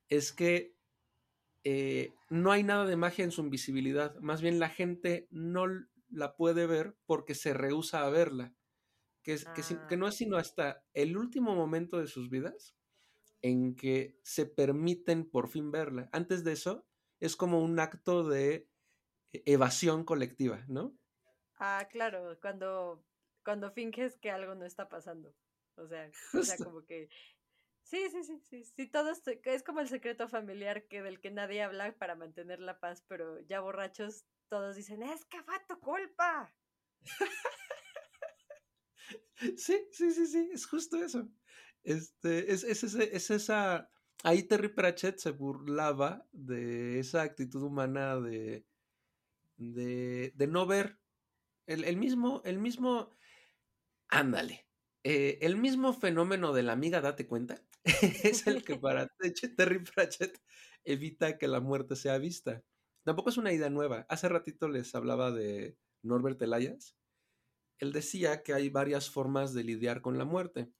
es 0.09 0.33
que 0.33 0.77
eh, 1.64 2.12
no 2.29 2.53
hay 2.53 2.62
nada 2.62 2.87
de 2.87 2.97
magia 2.97 3.25
en 3.25 3.31
su 3.31 3.42
invisibilidad. 3.42 4.16
Más 4.21 4.42
bien 4.42 4.59
la 4.59 4.68
gente 4.68 5.29
no 5.31 5.66
la 6.09 6.37
puede 6.37 6.66
ver 6.66 6.97
porque 7.07 7.35
se 7.35 7.55
rehúsa 7.55 8.05
a 8.05 8.11
verla. 8.11 8.55
Que, 9.23 9.38
que, 9.88 9.97
no 9.97 10.09
es 10.09 10.14
ah. 10.14 10.18
sino 10.18 10.37
hasta 10.37 10.85
el 10.95 11.16
último 11.16 11.55
momento 11.55 11.99
de 11.99 12.09
sus 12.09 12.29
vidas 12.29 12.75
en 13.40 13.77
que 13.77 14.18
se 14.23 14.47
permiten 14.47 15.29
por 15.29 15.49
fin 15.49 15.71
verla. 15.71 16.09
Antes 16.12 16.42
de 16.42 16.53
eso, 16.53 16.87
es 17.21 17.37
como 17.37 17.62
un 17.62 17.79
acto 17.79 18.29
de 18.29 18.68
e, 19.33 19.42
evasión 19.47 20.05
colectiva, 20.05 20.64
¿no? 20.68 20.99
Ah, 21.59 21.87
claro, 21.90 22.37
cuando, 22.40 23.05
cuando 23.45 23.71
finges 23.71 24.18
que 24.18 24.31
algo 24.31 24.57
no 24.57 24.64
está 24.64 24.88
pasando. 24.88 25.33
O 25.77 25.87
sea, 25.87 26.11
o 26.35 26.42
sea, 26.42 26.57
como 26.57 26.85
que 26.85 27.09
Sí, 27.83 28.09
sí, 28.11 28.25
sí, 28.25 28.38
sí, 28.49 28.64
sí, 28.64 28.87
todo 28.87 29.12
es 29.45 29.62
como 29.62 29.81
el 29.81 29.88
secreto 29.88 30.29
familiar 30.29 30.87
que 30.88 31.03
del 31.03 31.21
que 31.21 31.31
nadie 31.31 31.62
habla 31.62 31.95
para 31.99 32.14
mantener 32.14 32.61
la 32.61 32.81
paz, 32.81 33.05
pero 33.07 33.40
ya 33.40 33.61
borrachos 33.61 34.25
todos 34.49 34.77
dicen, 34.77 35.03
es 35.03 35.25
que 35.27 35.42
fue 35.42 35.57
tu 35.68 35.79
culpa. 35.81 36.55
sí, 39.57 39.87
sí, 39.90 40.11
sí, 40.12 40.27
sí, 40.27 40.51
es 40.53 40.66
justo 40.66 41.03
eso. 41.03 41.29
Este, 41.83 42.53
es, 42.53 42.64
es, 42.64 42.83
es, 42.95 43.31
esa. 43.31 43.88
Ahí 44.25 44.45
Terry 44.45 44.68
Pratchett 44.68 45.18
se 45.18 45.33
burlaba 45.33 46.27
de 46.33 47.01
esa 47.01 47.23
actitud 47.23 47.62
humana 47.62 48.21
de, 48.21 48.64
de, 49.57 50.33
de 50.35 50.47
no 50.47 50.66
ver 50.66 50.99
el, 51.66 51.85
el, 51.85 51.97
mismo, 51.97 52.42
el 52.45 52.59
mismo, 52.59 53.11
ándale, 54.09 54.66
eh, 55.05 55.38
el 55.42 55.57
mismo 55.57 55.92
fenómeno 55.92 56.53
de 56.53 56.62
la 56.62 56.73
amiga, 56.73 57.01
date 57.01 57.27
cuenta, 57.27 57.61
es 58.25 58.47
el 58.47 58.64
que 58.64 58.77
para 58.81 59.09
Terry 59.57 59.83
Pratchett 59.83 60.40
evita 60.85 61.38
que 61.38 61.49
la 61.49 61.61
muerte 61.61 61.97
sea 61.97 62.18
vista. 62.18 62.62
Tampoco 63.05 63.31
es 63.31 63.37
una 63.37 63.53
idea 63.53 63.71
nueva. 63.71 64.07
Hace 64.09 64.29
ratito 64.29 64.68
les 64.68 64.95
hablaba 64.95 65.31
de 65.33 65.77
Norbert 66.03 66.40
Elias. 66.42 66.97
Él 67.79 67.92
decía 67.92 68.42
que 68.42 68.55
hay 68.55 68.71
varias 68.71 69.11
formas 69.11 69.55
de 69.55 69.64
lidiar 69.64 70.03
con 70.03 70.18
la 70.18 70.25
muerte. 70.25 70.73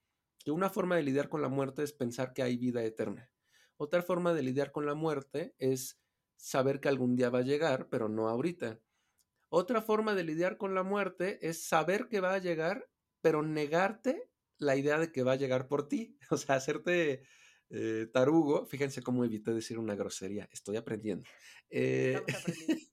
Que 0.45 0.53
una 0.53 0.71
forma 0.71 0.97
de 0.97 1.03
lidiar 1.03 1.29
con 1.29 1.43
la 1.43 1.49
muerte 1.49 1.83
es 1.83 1.93
pensar 1.93 2.33
que 2.33 2.43
hay 2.43 2.57
vida 2.57 2.85
eterna. 2.85 3.31
Otra 3.77 4.03
forma 4.03 4.35
de 4.35 4.43
lidiar 4.43 4.71
con 4.71 4.87
la 4.87 4.95
muerte 4.95 5.55
es 5.59 6.01
saber 6.37 6.81
que 6.81 6.89
algún 6.89 7.17
día 7.17 7.31
va 7.31 7.41
a 7.41 7.43
llegar, 7.43 7.89
pero 7.89 8.09
no 8.09 8.29
ahorita. 8.29 8.81
Otra 9.49 9.83
forma 9.83 10.15
de 10.15 10.25
lidiar 10.25 10.57
con 10.57 10.75
la 10.75 10.83
muerte 10.83 11.39
es 11.47 11.65
saber 11.65 12.09
que 12.09 12.21
va 12.21 12.35
a 12.35 12.39
llegar, 12.39 12.89
pero 13.21 13.43
negarte 13.43 14.32
la 14.63 14.77
idea 14.77 14.99
de 14.99 15.13
que 15.13 15.23
va 15.23 15.33
a 15.33 15.37
llegar 15.37 15.69
por 15.69 15.89
ti. 15.89 16.17
O 16.31 16.37
sea, 16.39 16.57
hacerte 16.57 17.25
eh, 17.71 18.07
tarugo. 18.13 18.67
Fíjense 18.67 19.03
cómo 19.03 19.25
evité 19.25 19.53
decir 19.53 19.79
una 19.79 19.95
grosería. 19.95 20.49
Estoy 20.53 20.77
aprendiendo. 20.77 21.29
Eh, 21.69 22.23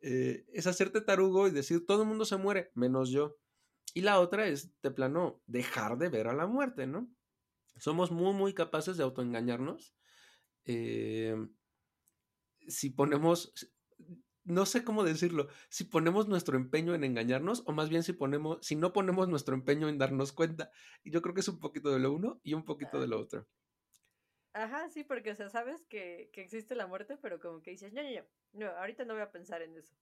eh, 0.00 0.44
es 0.52 0.66
hacerte 0.66 1.00
tarugo 1.00 1.48
y 1.48 1.50
decir 1.50 1.86
todo 1.86 2.02
el 2.02 2.08
mundo 2.08 2.24
se 2.24 2.36
muere, 2.36 2.70
menos 2.74 3.10
yo. 3.10 3.36
Y 3.94 4.02
la 4.02 4.20
otra 4.20 4.46
es, 4.46 4.70
de 4.82 4.90
plano, 4.90 5.42
dejar 5.46 5.98
de 5.98 6.08
ver 6.10 6.28
a 6.28 6.34
la 6.34 6.46
muerte, 6.46 6.86
¿no? 6.86 7.10
Somos 7.76 8.10
muy, 8.10 8.34
muy 8.34 8.54
capaces 8.54 8.96
de 8.96 9.04
autoengañarnos. 9.04 9.94
si 12.68 12.90
ponemos, 12.90 13.52
no 14.44 14.66
sé 14.66 14.84
cómo 14.84 15.04
decirlo, 15.04 15.48
si 15.68 15.84
ponemos 15.84 16.28
nuestro 16.28 16.56
empeño 16.56 16.94
en 16.94 17.04
engañarnos 17.04 17.62
o 17.66 17.72
más 17.72 17.88
bien 17.88 18.02
si 18.02 18.12
ponemos, 18.12 18.58
si 18.64 18.76
no 18.76 18.92
ponemos 18.92 19.28
nuestro 19.28 19.54
empeño 19.54 19.88
en 19.88 19.98
darnos 19.98 20.32
cuenta. 20.32 20.70
Y 21.02 21.10
yo 21.10 21.22
creo 21.22 21.34
que 21.34 21.40
es 21.40 21.48
un 21.48 21.60
poquito 21.60 21.90
de 21.90 21.98
lo 21.98 22.12
uno 22.12 22.40
y 22.42 22.54
un 22.54 22.64
poquito 22.64 23.00
de 23.00 23.06
lo 23.06 23.20
otro. 23.20 23.46
Ajá, 24.52 24.88
sí, 24.88 25.04
porque, 25.04 25.30
o 25.30 25.34
sea, 25.36 25.48
sabes 25.48 25.84
que, 25.86 26.30
existe 26.34 26.74
la 26.74 26.86
muerte, 26.86 27.16
pero 27.16 27.38
como 27.38 27.62
que 27.62 27.70
dices, 27.70 27.92
no, 27.92 28.02
no, 28.02 28.10
no, 28.52 28.66
ahorita 28.78 29.04
no 29.04 29.14
voy 29.14 29.22
a 29.22 29.30
pensar 29.30 29.62
en 29.62 29.76
eso. 29.76 29.94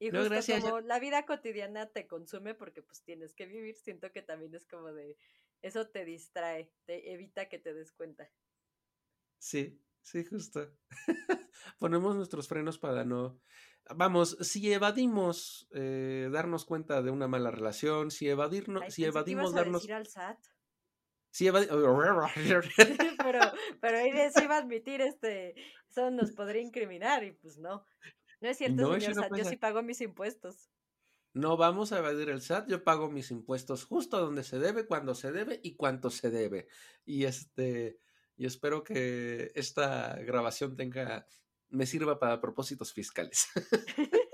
Y 0.00 0.10
justo 0.10 0.60
como 0.60 0.80
la 0.80 0.98
vida 0.98 1.26
cotidiana 1.26 1.86
te 1.86 2.06
consume 2.06 2.54
porque 2.54 2.82
pues 2.82 3.02
tienes 3.02 3.34
que 3.34 3.44
vivir, 3.44 3.76
siento 3.76 4.10
que 4.10 4.22
también 4.22 4.54
es 4.54 4.66
como 4.66 4.92
de, 4.92 5.18
eso 5.60 5.86
te 5.86 6.06
distrae, 6.06 6.72
te 6.86 7.12
evita 7.12 7.48
que 7.48 7.58
te 7.58 7.74
des 7.74 7.92
cuenta. 7.92 8.30
Sí, 9.38 9.78
sí, 10.02 10.24
justo. 10.24 10.70
Ponemos 11.78 12.16
nuestros 12.16 12.48
frenos 12.48 12.78
para 12.78 13.04
no... 13.04 13.40
Vamos, 13.94 14.36
si 14.40 14.72
evadimos 14.72 15.68
eh, 15.72 16.28
darnos 16.30 16.64
cuenta 16.64 17.02
de 17.02 17.10
una 17.10 17.26
mala 17.26 17.50
relación, 17.50 18.10
si, 18.10 18.28
evadirnos, 18.28 18.92
si 18.92 19.04
evadimos 19.04 19.52
darnos... 19.52 19.88
al 19.90 20.06
SAT. 20.06 20.38
Si 21.30 21.46
evadimos... 21.48 22.30
pero, 23.24 23.40
pero 23.80 23.98
ahí 23.98 24.12
sí 24.34 24.44
iba 24.44 24.56
a 24.56 24.58
admitir, 24.62 25.00
este, 25.00 25.54
eso 25.88 26.10
nos 26.10 26.32
podría 26.32 26.62
incriminar 26.62 27.24
y 27.24 27.32
pues 27.32 27.58
no. 27.58 27.84
No 28.40 28.48
es 28.48 28.58
cierto, 28.58 28.94
señor 28.94 29.14
SAT, 29.14 29.36
yo 29.36 29.44
sí 29.44 29.56
pago 29.56 29.82
mis 29.82 30.00
impuestos. 30.00 30.70
No 31.32 31.56
vamos 31.56 31.92
a 31.92 31.98
evadir 31.98 32.28
el 32.28 32.42
SAT, 32.42 32.68
yo 32.68 32.82
pago 32.82 33.10
mis 33.10 33.30
impuestos 33.30 33.84
justo 33.84 34.18
donde 34.18 34.42
se 34.42 34.58
debe, 34.58 34.86
cuando 34.86 35.14
se 35.14 35.30
debe 35.30 35.60
y 35.62 35.76
cuánto 35.76 36.10
se 36.10 36.30
debe. 36.30 36.66
Y 37.04 37.24
este, 37.24 37.98
y 38.40 38.46
espero 38.46 38.82
que 38.82 39.52
esta 39.54 40.16
grabación 40.24 40.74
tenga, 40.74 41.26
me 41.68 41.84
sirva 41.84 42.18
para 42.18 42.40
propósitos 42.40 42.90
fiscales. 42.90 43.48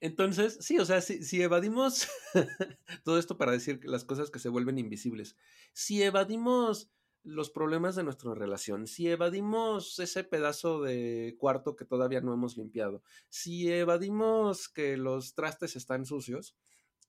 Entonces, 0.00 0.56
sí, 0.62 0.78
o 0.78 0.86
sea, 0.86 1.02
si, 1.02 1.42
evadimos 1.42 2.08
todo 3.04 3.18
esto 3.18 3.36
para 3.36 3.52
decir 3.52 3.84
las 3.84 4.02
cosas 4.02 4.30
que 4.30 4.38
se 4.38 4.48
vuelven 4.48 4.78
invisibles, 4.78 5.36
si 5.74 6.02
evadimos 6.02 6.90
los 7.22 7.50
problemas 7.50 7.96
de 7.96 8.04
nuestra 8.04 8.34
relación, 8.34 8.86
si 8.86 9.10
evadimos 9.10 9.98
ese 9.98 10.24
pedazo 10.24 10.80
de 10.80 11.36
cuarto 11.38 11.76
que 11.76 11.84
todavía 11.84 12.22
no 12.22 12.32
hemos 12.32 12.56
limpiado, 12.56 13.02
si 13.28 13.70
evadimos 13.70 14.70
que 14.70 14.96
los 14.96 15.34
trastes 15.34 15.76
están 15.76 16.06
sucios, 16.06 16.56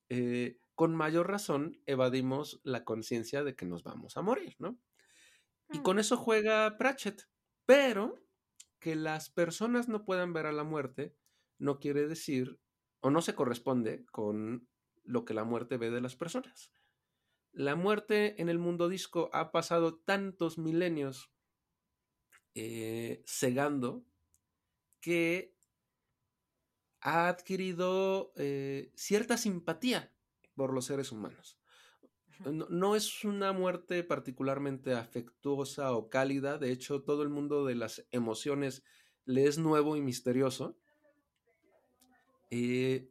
eh, 0.10 0.58
con 0.76 0.94
mayor 0.94 1.30
razón 1.30 1.82
evadimos 1.86 2.60
la 2.64 2.84
conciencia 2.84 3.44
de 3.44 3.56
que 3.56 3.66
nos 3.66 3.84
vamos 3.84 4.18
a 4.18 4.22
morir, 4.22 4.56
¿no? 4.60 4.78
Y 5.72 5.80
con 5.80 5.98
mm. 5.98 6.00
eso 6.00 6.18
juega 6.18 6.78
Pratchett. 6.78 7.28
Pero 7.66 8.22
que 8.80 8.96
las 8.96 9.30
personas 9.30 9.88
no 9.88 10.06
puedan 10.06 10.34
ver 10.34 10.46
a 10.46 10.52
la 10.52 10.64
muerte 10.64 11.16
no 11.58 11.80
quiere 11.80 12.08
decir 12.08 12.60
o 13.00 13.10
no 13.10 13.22
se 13.22 13.34
corresponde 13.34 14.06
con 14.12 14.68
lo 15.04 15.26
que 15.26 15.34
la 15.34 15.44
muerte 15.44 15.78
ve 15.78 15.90
de 15.90 16.02
las 16.02 16.16
personas. 16.16 16.72
La 17.52 17.76
muerte 17.76 18.40
en 18.42 18.50
el 18.50 18.60
mundo 18.60 18.90
disco 18.90 19.30
ha 19.34 19.52
pasado 19.52 19.96
tantos 19.96 20.58
milenios 20.58 21.32
eh, 22.54 23.24
cegando 23.26 24.06
que 25.00 25.56
ha 27.00 27.28
adquirido 27.28 28.34
eh, 28.36 28.92
cierta 28.96 29.38
simpatía 29.38 30.15
por 30.56 30.74
los 30.74 30.86
seres 30.86 31.12
humanos. 31.12 31.60
No, 32.44 32.96
es 32.96 33.24
una 33.24 33.54
muerte 33.54 34.04
particularmente 34.04 34.94
afectuosa 34.94 35.94
o 35.94 36.10
cálida, 36.10 36.58
de 36.58 36.72
hecho 36.72 37.02
todo 37.02 37.24
el 37.24 37.30
mundo 37.30 37.66
de 37.66 37.76
las 37.76 38.06
emociones 38.12 38.84
le 39.24 39.46
es 39.48 39.58
nuevo 39.58 39.96
y 39.96 40.02
misterioso, 40.02 40.78
eh, 42.50 43.10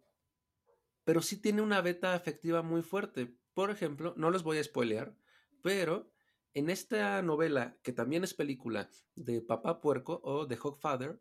pero 1.04 1.22
sí 1.22 1.40
tiene 1.40 1.62
una 1.62 1.80
beta 1.80 2.14
afectiva 2.14 2.62
muy 2.62 2.82
fuerte. 2.82 3.34
Por 3.54 3.70
ejemplo, 3.70 4.14
no 4.16 4.30
los 4.30 4.42
voy 4.42 4.58
a 4.58 4.64
spoilear, 4.64 5.16
pero 5.62 6.12
en 6.52 6.68
esta 6.68 7.20
novela, 7.22 7.78
que 7.82 7.92
también 7.92 8.24
es 8.24 8.34
película 8.34 8.90
de 9.14 9.40
Papá 9.40 9.80
Puerco 9.80 10.20
o 10.22 10.46
de 10.46 10.58
Hogfather, 10.62 11.20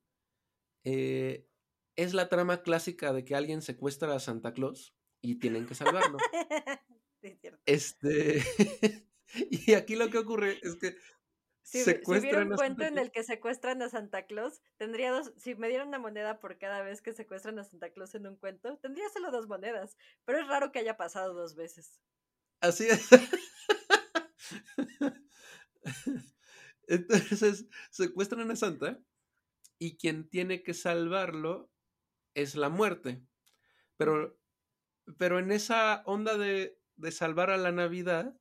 eh, 0.83 1.47
es 1.95 2.13
la 2.13 2.27
trama 2.27 2.63
clásica 2.63 3.13
de 3.13 3.23
que 3.23 3.35
alguien 3.35 3.61
secuestra 3.61 4.13
a 4.13 4.19
Santa 4.19 4.53
Claus 4.53 4.95
y 5.23 5.35
tienen 5.35 5.65
que 5.65 5.73
salvarlo. 5.73 6.19
Este, 7.65 8.43
y 9.49 9.75
aquí 9.75 9.95
lo 9.95 10.09
que 10.09 10.17
ocurre 10.17 10.59
es 10.61 10.75
que 10.75 10.97
si, 11.61 11.81
secuestran 11.81 12.51
un 12.51 12.57
cuento 12.57 12.83
en 12.83 12.97
el 12.97 13.11
que 13.11 13.23
secuestran 13.23 13.81
a 13.81 13.87
Santa 13.87 14.25
Claus, 14.25 14.59
tendría 14.75 15.11
dos, 15.11 15.31
si 15.37 15.55
me 15.55 15.69
dieran 15.69 15.87
una 15.87 15.99
moneda 15.99 16.41
por 16.41 16.57
cada 16.57 16.81
vez 16.81 17.01
que 17.01 17.13
secuestran 17.13 17.57
a 17.59 17.63
Santa 17.63 17.91
Claus 17.91 18.13
en 18.15 18.27
un 18.27 18.35
cuento, 18.35 18.77
tendría 18.79 19.07
solo 19.07 19.31
dos 19.31 19.47
monedas, 19.47 19.95
pero 20.25 20.41
es 20.41 20.49
raro 20.49 20.73
que 20.73 20.79
haya 20.79 20.97
pasado 20.97 21.33
dos 21.33 21.55
veces. 21.55 22.01
Así 22.59 22.89
es. 22.89 23.07
Entonces, 26.87 27.67
secuestran 27.89 28.51
a 28.51 28.57
Santa 28.57 29.01
y 29.79 29.95
quien 29.95 30.29
tiene 30.29 30.61
que 30.61 30.73
salvarlo 30.73 31.71
es 32.33 32.55
la 32.55 32.67
muerte. 32.67 33.25
Pero, 33.95 34.37
pero 35.17 35.39
en 35.39 35.51
esa 35.51 36.03
onda 36.05 36.37
de 36.37 36.77
de 36.95 37.11
salvar 37.11 37.49
a 37.49 37.57
la 37.57 37.71
Navidad, 37.71 38.35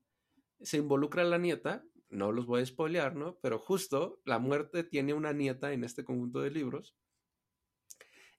se 0.61 0.79
involucra 0.79 1.25
la 1.25 1.39
nieta, 1.39 1.85
no 2.11 2.33
los 2.33 2.47
voy 2.47 2.63
a 2.63 2.67
spoilear, 2.67 3.17
¿no? 3.17 3.39
Pero 3.43 3.59
justo 3.59 4.21
la 4.25 4.39
muerte 4.39 4.85
tiene 4.85 5.15
una 5.15 5.33
nieta 5.33 5.73
en 5.73 5.85
este 5.85 6.05
conjunto 6.05 6.41
de 6.41 6.51
libros. 6.51 6.95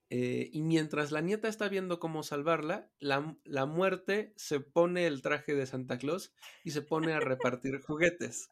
Eh, 0.09 0.49
y 0.53 0.61
mientras 0.61 1.11
la 1.11 1.21
nieta 1.21 1.47
está 1.47 1.69
viendo 1.69 1.99
cómo 1.99 2.21
salvarla, 2.21 2.91
la, 2.99 3.35
la, 3.43 3.65
muerte 3.65 4.33
se 4.35 4.59
pone 4.59 5.07
el 5.07 5.23
traje 5.23 5.55
de 5.55 5.65
Santa 5.65 5.97
Claus 5.97 6.33
y 6.63 6.71
se 6.71 6.83
pone 6.83 7.13
a 7.13 7.19
repartir 7.19 7.81
juguetes. 7.81 8.49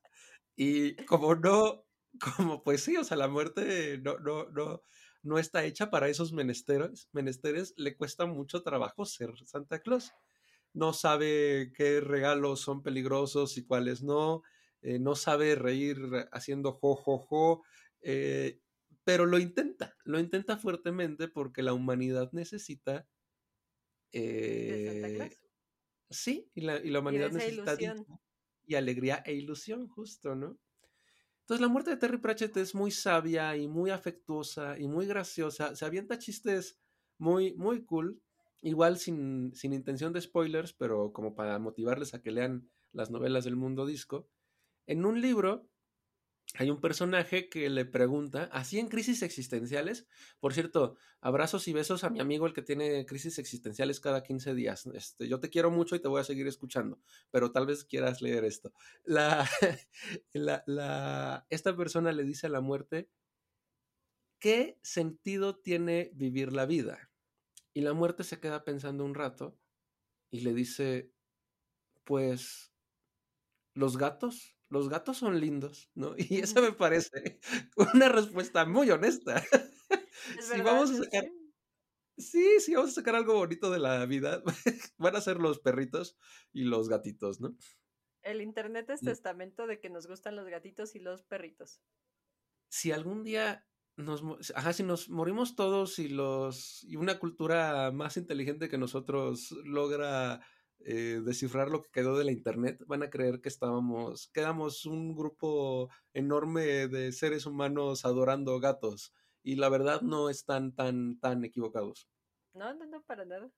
Y 0.55 0.95
como 1.05 1.35
no, 1.35 1.85
como 2.35 2.63
pues 2.63 2.83
sí, 2.83 2.97
o 2.97 3.03
sea, 3.03 3.17
la 3.17 3.27
muerte 3.27 3.99
no, 3.99 4.17
no, 4.17 4.49
no, 4.49 4.83
no 5.23 5.37
está 5.37 5.63
hecha 5.65 5.89
para 5.89 6.09
esos 6.09 6.33
menesteres, 6.33 7.09
menesteres, 7.11 7.73
le 7.77 7.95
cuesta 7.95 8.25
mucho 8.25 8.63
trabajo 8.63 9.05
ser 9.05 9.31
Santa 9.45 9.79
Claus. 9.79 10.11
No 10.73 10.93
sabe 10.93 11.73
qué 11.75 11.99
regalos 11.99 12.61
son 12.61 12.81
peligrosos 12.81 13.57
y 13.57 13.65
cuáles 13.65 14.03
no, 14.03 14.41
eh, 14.81 14.99
no 14.99 15.15
sabe 15.15 15.55
reír 15.55 15.97
haciendo 16.31 16.71
jo, 16.73 16.95
jo, 16.95 17.19
jo, 17.19 17.63
eh, 18.01 18.59
pero 19.03 19.25
lo 19.25 19.37
intenta, 19.37 19.95
lo 20.05 20.19
intenta 20.19 20.57
fuertemente 20.57 21.27
porque 21.27 21.63
la 21.63 21.73
humanidad 21.73 22.29
necesita... 22.31 23.07
Eh, 24.13 25.37
sí, 26.09 26.49
y 26.53 26.61
la, 26.61 26.77
y 26.77 26.89
la 26.89 26.99
humanidad 26.99 27.31
necesita 27.31 27.77
y 28.65 28.75
alegría 28.75 29.21
e 29.25 29.33
ilusión, 29.33 29.87
justo, 29.87 30.35
¿no? 30.35 30.57
Entonces 31.51 31.67
la 31.67 31.73
muerte 31.73 31.89
de 31.89 31.97
Terry 31.97 32.17
Pratchett 32.17 32.55
es 32.55 32.73
muy 32.73 32.91
sabia 32.91 33.57
y 33.57 33.67
muy 33.67 33.89
afectuosa 33.89 34.79
y 34.79 34.87
muy 34.87 35.05
graciosa. 35.05 35.75
Se 35.75 35.83
avienta 35.83 36.17
chistes 36.17 36.79
muy, 37.17 37.55
muy 37.55 37.83
cool. 37.83 38.21
Igual 38.61 38.97
sin, 38.97 39.53
sin 39.53 39.73
intención 39.73 40.13
de 40.13 40.21
spoilers, 40.21 40.71
pero 40.71 41.11
como 41.11 41.35
para 41.35 41.59
motivarles 41.59 42.13
a 42.13 42.21
que 42.21 42.31
lean 42.31 42.69
las 42.93 43.11
novelas 43.11 43.43
del 43.43 43.57
mundo 43.57 43.85
disco. 43.85 44.29
En 44.87 45.03
un 45.03 45.19
libro 45.19 45.67
hay 46.55 46.69
un 46.69 46.81
personaje 46.81 47.49
que 47.49 47.69
le 47.69 47.85
pregunta, 47.85 48.49
así 48.51 48.77
en 48.77 48.89
crisis 48.89 49.21
existenciales, 49.21 50.05
por 50.39 50.53
cierto, 50.53 50.97
abrazos 51.21 51.67
y 51.67 51.73
besos 51.73 52.03
a 52.03 52.09
mi 52.09 52.19
amigo 52.19 52.45
el 52.45 52.53
que 52.53 52.61
tiene 52.61 53.05
crisis 53.05 53.39
existenciales 53.39 54.01
cada 54.01 54.21
15 54.21 54.53
días. 54.53 54.85
Este, 54.87 55.29
yo 55.29 55.39
te 55.39 55.49
quiero 55.49 55.71
mucho 55.71 55.95
y 55.95 56.01
te 56.01 56.09
voy 56.09 56.19
a 56.19 56.25
seguir 56.25 56.47
escuchando, 56.47 56.99
pero 57.31 57.51
tal 57.51 57.67
vez 57.67 57.85
quieras 57.85 58.21
leer 58.21 58.43
esto. 58.43 58.73
La, 59.05 59.49
la, 60.65 61.45
esta 61.49 61.75
persona 61.75 62.11
le 62.11 62.23
dice 62.23 62.47
a 62.47 62.49
la 62.49 62.61
muerte, 62.61 63.09
¿qué 64.39 64.77
sentido 64.81 65.57
tiene 65.57 66.11
vivir 66.13 66.51
la 66.51 66.65
vida? 66.65 67.11
Y 67.73 67.81
la 67.81 67.93
muerte 67.93 68.23
se 68.23 68.39
queda 68.39 68.65
pensando 68.65 69.05
un 69.05 69.15
rato 69.15 69.57
y 70.31 70.41
le 70.41 70.53
dice, 70.53 71.11
pues, 72.03 72.73
los 73.73 73.97
gatos 73.97 74.57
los 74.71 74.87
gatos 74.87 75.17
son 75.17 75.39
lindos, 75.39 75.91
¿no? 75.95 76.15
Y 76.17 76.39
esa 76.39 76.61
me 76.61 76.71
parece 76.71 77.39
una 77.93 78.09
respuesta 78.09 78.65
muy 78.65 78.89
honesta. 78.89 79.43
si 80.41 80.61
vamos 80.61 80.91
a 80.91 81.03
sacar... 81.03 81.29
Sí, 82.17 82.59
sí, 82.59 82.73
vamos 82.73 82.91
a 82.91 82.93
sacar 82.93 83.15
algo 83.15 83.35
bonito 83.35 83.69
de 83.69 83.79
la 83.79 84.05
vida. 84.05 84.41
Van 84.97 85.15
a 85.15 85.21
ser 85.21 85.37
los 85.37 85.59
perritos 85.59 86.17
y 86.53 86.63
los 86.63 86.87
gatitos, 86.87 87.41
¿no? 87.41 87.55
El 88.21 88.41
internet 88.41 88.89
es 88.91 89.01
testamento 89.01 89.67
de 89.67 89.79
que 89.79 89.89
nos 89.89 90.07
gustan 90.07 90.35
los 90.35 90.47
gatitos 90.47 90.95
y 90.95 90.99
los 90.99 91.23
perritos. 91.23 91.81
Si 92.69 92.91
algún 92.93 93.23
día 93.23 93.67
nos, 93.97 94.23
ajá, 94.55 94.71
si 94.71 94.83
nos 94.83 95.09
morimos 95.09 95.55
todos 95.55 95.99
y 95.99 96.07
los 96.07 96.83
y 96.85 96.95
una 96.95 97.19
cultura 97.19 97.91
más 97.91 98.15
inteligente 98.15 98.69
que 98.69 98.77
nosotros 98.77 99.51
logra 99.65 100.45
eh, 100.85 101.21
descifrar 101.23 101.69
lo 101.69 101.81
que 101.81 101.91
quedó 101.91 102.17
de 102.17 102.25
la 102.25 102.31
internet, 102.31 102.83
van 102.87 103.03
a 103.03 103.09
creer 103.09 103.41
que 103.41 103.49
estábamos, 103.49 104.29
quedamos 104.29 104.85
un 104.85 105.15
grupo 105.15 105.89
enorme 106.13 106.87
de 106.87 107.11
seres 107.11 107.45
humanos 107.45 108.05
adorando 108.05 108.59
gatos. 108.59 109.13
Y 109.43 109.55
la 109.55 109.69
verdad 109.69 110.01
no 110.01 110.29
están 110.29 110.75
tan, 110.75 111.19
tan 111.19 111.43
equivocados. 111.43 112.07
No, 112.53 112.73
no, 112.73 112.85
no, 112.85 113.01
para 113.03 113.25
nada. 113.25 113.49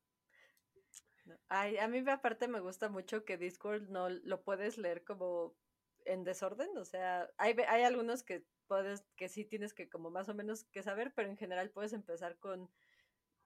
Ay, 1.47 1.77
a 1.77 1.87
mí 1.87 2.03
aparte 2.07 2.47
me 2.47 2.59
gusta 2.59 2.89
mucho 2.89 3.25
que 3.25 3.37
Discord 3.37 3.89
no 3.89 4.09
lo 4.09 4.43
puedes 4.43 4.77
leer 4.77 5.03
como 5.03 5.55
en 6.05 6.23
desorden, 6.23 6.77
o 6.77 6.83
sea, 6.83 7.29
hay, 7.37 7.55
hay 7.67 7.83
algunos 7.83 8.23
que 8.23 8.45
puedes, 8.67 9.05
que 9.15 9.29
sí 9.29 9.45
tienes 9.45 9.73
que 9.73 9.89
como 9.89 10.09
más 10.09 10.27
o 10.27 10.33
menos 10.33 10.65
que 10.65 10.83
saber, 10.83 11.13
pero 11.15 11.29
en 11.29 11.37
general 11.37 11.69
puedes 11.69 11.93
empezar 11.93 12.37
con 12.39 12.69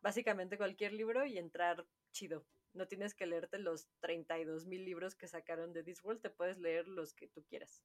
básicamente 0.01 0.57
cualquier 0.57 0.93
libro 0.93 1.25
y 1.25 1.37
entrar 1.37 1.85
chido 2.11 2.45
no 2.77 2.87
tienes 2.87 3.13
que 3.13 3.25
leerte 3.25 3.59
los 3.59 3.87
32 3.99 4.65
mil 4.65 4.85
libros 4.85 5.15
que 5.15 5.27
sacaron 5.27 5.73
de 5.73 5.83
Discworld, 5.83 6.21
te 6.21 6.29
puedes 6.29 6.59
leer 6.59 6.87
los 6.87 7.13
que 7.13 7.27
tú 7.27 7.43
quieras. 7.43 7.83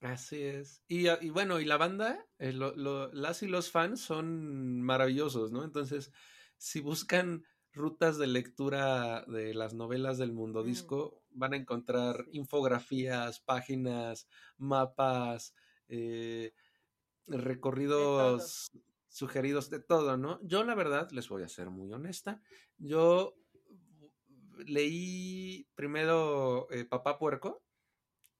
Así 0.00 0.42
es. 0.42 0.82
Y, 0.86 1.08
ah, 1.08 1.18
bueno, 1.32 1.60
y 1.60 1.64
la 1.64 1.76
banda, 1.76 2.24
eh, 2.38 2.52
las 2.52 3.42
y 3.42 3.48
los 3.48 3.70
fans 3.70 4.00
son 4.00 4.80
maravillosos, 4.82 5.50
¿no? 5.50 5.64
Entonces, 5.64 6.12
si 6.56 6.80
buscan 6.80 7.44
rutas 7.72 8.18
de 8.18 8.26
lectura 8.26 9.24
de 9.26 9.54
las 9.54 9.74
novelas 9.74 10.18
del 10.18 10.32
mundo 10.32 10.62
mm. 10.62 10.66
disco, 10.66 11.22
van 11.30 11.54
a 11.54 11.56
encontrar 11.56 12.26
infografías, 12.32 13.40
páginas, 13.40 14.28
mapas, 14.56 15.54
eh, 15.88 16.52
recorridos 17.26 18.70
sugeridos 19.08 19.70
de 19.70 19.80
todo, 19.80 20.16
¿no? 20.16 20.38
Yo 20.42 20.64
la 20.64 20.74
verdad, 20.74 21.10
les 21.10 21.28
voy 21.28 21.42
a 21.42 21.48
ser 21.48 21.70
muy 21.70 21.92
honesta, 21.92 22.42
yo 22.76 23.37
leí 24.66 25.68
primero 25.74 26.68
eh, 26.70 26.84
Papá 26.84 27.18
Puerco, 27.18 27.62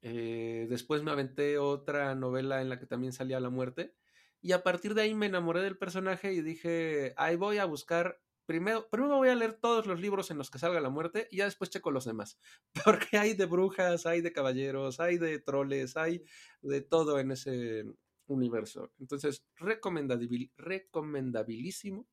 eh, 0.02 0.66
después 0.68 1.02
me 1.02 1.10
aventé 1.10 1.58
otra 1.58 2.14
novela 2.14 2.62
en 2.62 2.68
la 2.68 2.78
que 2.78 2.86
también 2.86 3.12
salía 3.12 3.40
la 3.40 3.50
muerte, 3.50 3.94
y 4.40 4.52
a 4.52 4.62
partir 4.62 4.94
de 4.94 5.02
ahí 5.02 5.14
me 5.14 5.26
enamoré 5.26 5.60
del 5.60 5.78
personaje 5.78 6.32
y 6.32 6.42
dije, 6.42 7.14
ahí 7.16 7.36
voy 7.36 7.58
a 7.58 7.64
buscar, 7.64 8.20
primero, 8.46 8.88
primero 8.90 9.16
voy 9.16 9.28
a 9.28 9.34
leer 9.34 9.54
todos 9.54 9.86
los 9.86 10.00
libros 10.00 10.30
en 10.30 10.38
los 10.38 10.50
que 10.50 10.58
salga 10.58 10.80
la 10.80 10.90
muerte 10.90 11.26
y 11.30 11.38
ya 11.38 11.44
después 11.44 11.70
checo 11.70 11.90
los 11.90 12.04
demás, 12.04 12.38
porque 12.84 13.18
hay 13.18 13.34
de 13.34 13.46
brujas, 13.46 14.06
hay 14.06 14.20
de 14.20 14.32
caballeros, 14.32 15.00
hay 15.00 15.18
de 15.18 15.40
troles, 15.40 15.96
hay 15.96 16.24
de 16.62 16.80
todo 16.80 17.18
en 17.18 17.32
ese 17.32 17.84
universo. 18.26 18.92
Entonces, 18.98 19.44
recomendabil, 19.56 20.52
recomendabilísimo 20.56 22.06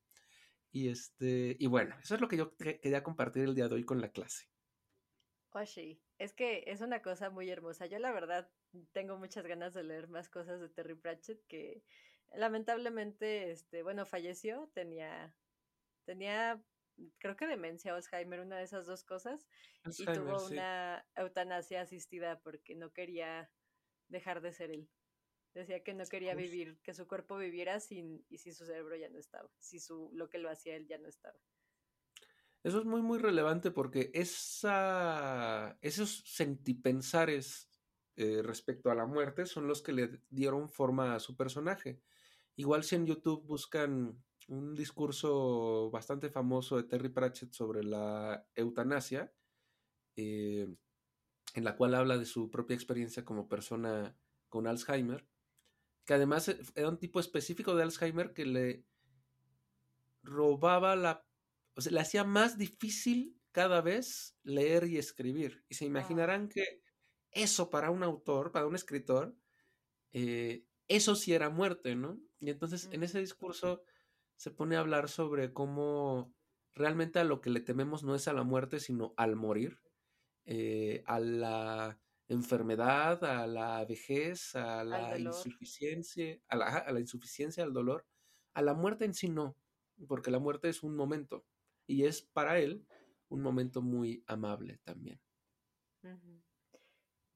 y 0.76 0.90
este, 0.90 1.56
y 1.58 1.68
bueno, 1.68 1.96
eso 2.02 2.16
es 2.16 2.20
lo 2.20 2.28
que 2.28 2.36
yo 2.36 2.54
quería 2.54 3.02
compartir 3.02 3.44
el 3.44 3.54
día 3.54 3.66
de 3.66 3.76
hoy 3.76 3.84
con 3.84 4.02
la 4.02 4.10
clase. 4.10 4.44
Oh, 5.52 5.64
sí, 5.64 6.02
es 6.18 6.34
que 6.34 6.64
es 6.66 6.82
una 6.82 7.00
cosa 7.00 7.30
muy 7.30 7.48
hermosa. 7.48 7.86
Yo 7.86 7.98
la 7.98 8.12
verdad 8.12 8.50
tengo 8.92 9.16
muchas 9.16 9.46
ganas 9.46 9.72
de 9.72 9.84
leer 9.84 10.06
más 10.08 10.28
cosas 10.28 10.60
de 10.60 10.68
Terry 10.68 10.94
Pratchett 10.94 11.40
que 11.48 11.82
lamentablemente, 12.34 13.50
este, 13.50 13.82
bueno, 13.82 14.04
falleció, 14.04 14.70
tenía, 14.74 15.34
tenía, 16.04 16.62
creo 17.20 17.36
que 17.36 17.46
demencia 17.46 17.94
Alzheimer, 17.94 18.40
una 18.40 18.58
de 18.58 18.64
esas 18.64 18.84
dos 18.84 19.02
cosas, 19.02 19.48
y 19.96 20.04
tuvo 20.04 20.44
una 20.44 21.06
eutanasia 21.14 21.80
asistida 21.80 22.38
porque 22.40 22.74
no 22.74 22.92
quería 22.92 23.50
dejar 24.08 24.42
de 24.42 24.52
ser 24.52 24.72
él. 24.72 24.90
Decía 25.56 25.82
que 25.82 25.94
no 25.94 26.04
quería 26.04 26.34
vivir, 26.34 26.78
que 26.82 26.92
su 26.92 27.08
cuerpo 27.08 27.38
viviera 27.38 27.80
sin, 27.80 28.22
y 28.28 28.36
si 28.36 28.52
su 28.52 28.66
cerebro 28.66 28.94
ya 28.94 29.08
no 29.08 29.18
estaba, 29.18 29.48
si 29.58 29.80
su, 29.80 30.10
lo 30.12 30.28
que 30.28 30.36
lo 30.36 30.50
hacía 30.50 30.76
él 30.76 30.86
ya 30.86 30.98
no 30.98 31.08
estaba. 31.08 31.38
Eso 32.62 32.80
es 32.80 32.84
muy, 32.84 33.00
muy 33.00 33.18
relevante 33.18 33.70
porque 33.70 34.10
esa, 34.12 35.78
esos 35.80 36.24
sentipensares 36.26 37.70
eh, 38.16 38.42
respecto 38.42 38.90
a 38.90 38.94
la 38.94 39.06
muerte 39.06 39.46
son 39.46 39.66
los 39.66 39.80
que 39.80 39.94
le 39.94 40.20
dieron 40.28 40.68
forma 40.68 41.14
a 41.14 41.20
su 41.20 41.38
personaje. 41.38 42.02
Igual 42.56 42.84
si 42.84 42.96
en 42.96 43.06
YouTube 43.06 43.46
buscan 43.46 44.22
un 44.48 44.74
discurso 44.74 45.90
bastante 45.90 46.28
famoso 46.28 46.76
de 46.76 46.84
Terry 46.84 47.08
Pratchett 47.08 47.54
sobre 47.54 47.82
la 47.82 48.46
eutanasia, 48.54 49.32
eh, 50.16 50.68
en 51.54 51.64
la 51.64 51.76
cual 51.78 51.94
habla 51.94 52.18
de 52.18 52.26
su 52.26 52.50
propia 52.50 52.74
experiencia 52.74 53.24
como 53.24 53.48
persona 53.48 54.14
con 54.50 54.66
Alzheimer, 54.66 55.26
que 56.06 56.14
además 56.14 56.48
e, 56.48 56.58
era 56.74 56.88
un 56.88 56.98
tipo 56.98 57.20
específico 57.20 57.74
de 57.74 57.82
Alzheimer 57.82 58.32
que 58.32 58.46
le 58.46 58.84
robaba 60.22 60.96
la, 60.96 61.26
o 61.74 61.80
sea, 61.80 61.92
le 61.92 62.00
hacía 62.00 62.24
más 62.24 62.56
difícil 62.56 63.38
cada 63.52 63.80
vez 63.80 64.36
leer 64.42 64.84
y 64.86 64.98
escribir. 64.98 65.64
Y 65.68 65.74
se 65.74 65.84
imaginarán 65.84 66.48
que 66.48 66.82
eso 67.30 67.70
para 67.70 67.90
un 67.90 68.02
autor, 68.02 68.52
para 68.52 68.66
un 68.66 68.74
escritor, 68.74 69.36
eh, 70.12 70.64
eso 70.88 71.14
sí 71.14 71.32
era 71.32 71.50
muerte, 71.50 71.96
¿no? 71.96 72.20
Y 72.38 72.50
entonces 72.50 72.88
en 72.92 73.02
ese 73.02 73.20
discurso 73.20 73.82
se 74.36 74.50
pone 74.50 74.76
a 74.76 74.80
hablar 74.80 75.08
sobre 75.08 75.52
cómo 75.52 76.34
realmente 76.74 77.18
a 77.18 77.24
lo 77.24 77.40
que 77.40 77.50
le 77.50 77.60
tememos 77.60 78.04
no 78.04 78.14
es 78.14 78.28
a 78.28 78.32
la 78.32 78.44
muerte, 78.44 78.80
sino 78.80 79.14
al 79.16 79.36
morir, 79.36 79.80
eh, 80.44 81.02
a 81.06 81.18
la 81.18 81.98
enfermedad, 82.28 83.22
a 83.24 83.46
la 83.46 83.84
vejez, 83.84 84.54
a 84.54 84.84
la 84.84 85.18
insuficiencia, 85.18 86.38
a 86.48 86.56
la, 86.56 86.66
a 86.66 86.92
la, 86.92 87.00
insuficiencia, 87.00 87.62
al 87.64 87.72
dolor, 87.72 88.06
a 88.54 88.62
la 88.62 88.74
muerte 88.74 89.04
en 89.04 89.14
sí 89.14 89.28
no, 89.28 89.56
porque 90.08 90.30
la 90.30 90.38
muerte 90.38 90.68
es 90.68 90.82
un 90.82 90.96
momento 90.96 91.44
y 91.86 92.04
es 92.04 92.22
para 92.22 92.58
él 92.58 92.86
un 93.28 93.42
momento 93.42 93.82
muy 93.82 94.24
amable 94.26 94.78
también. 94.84 95.20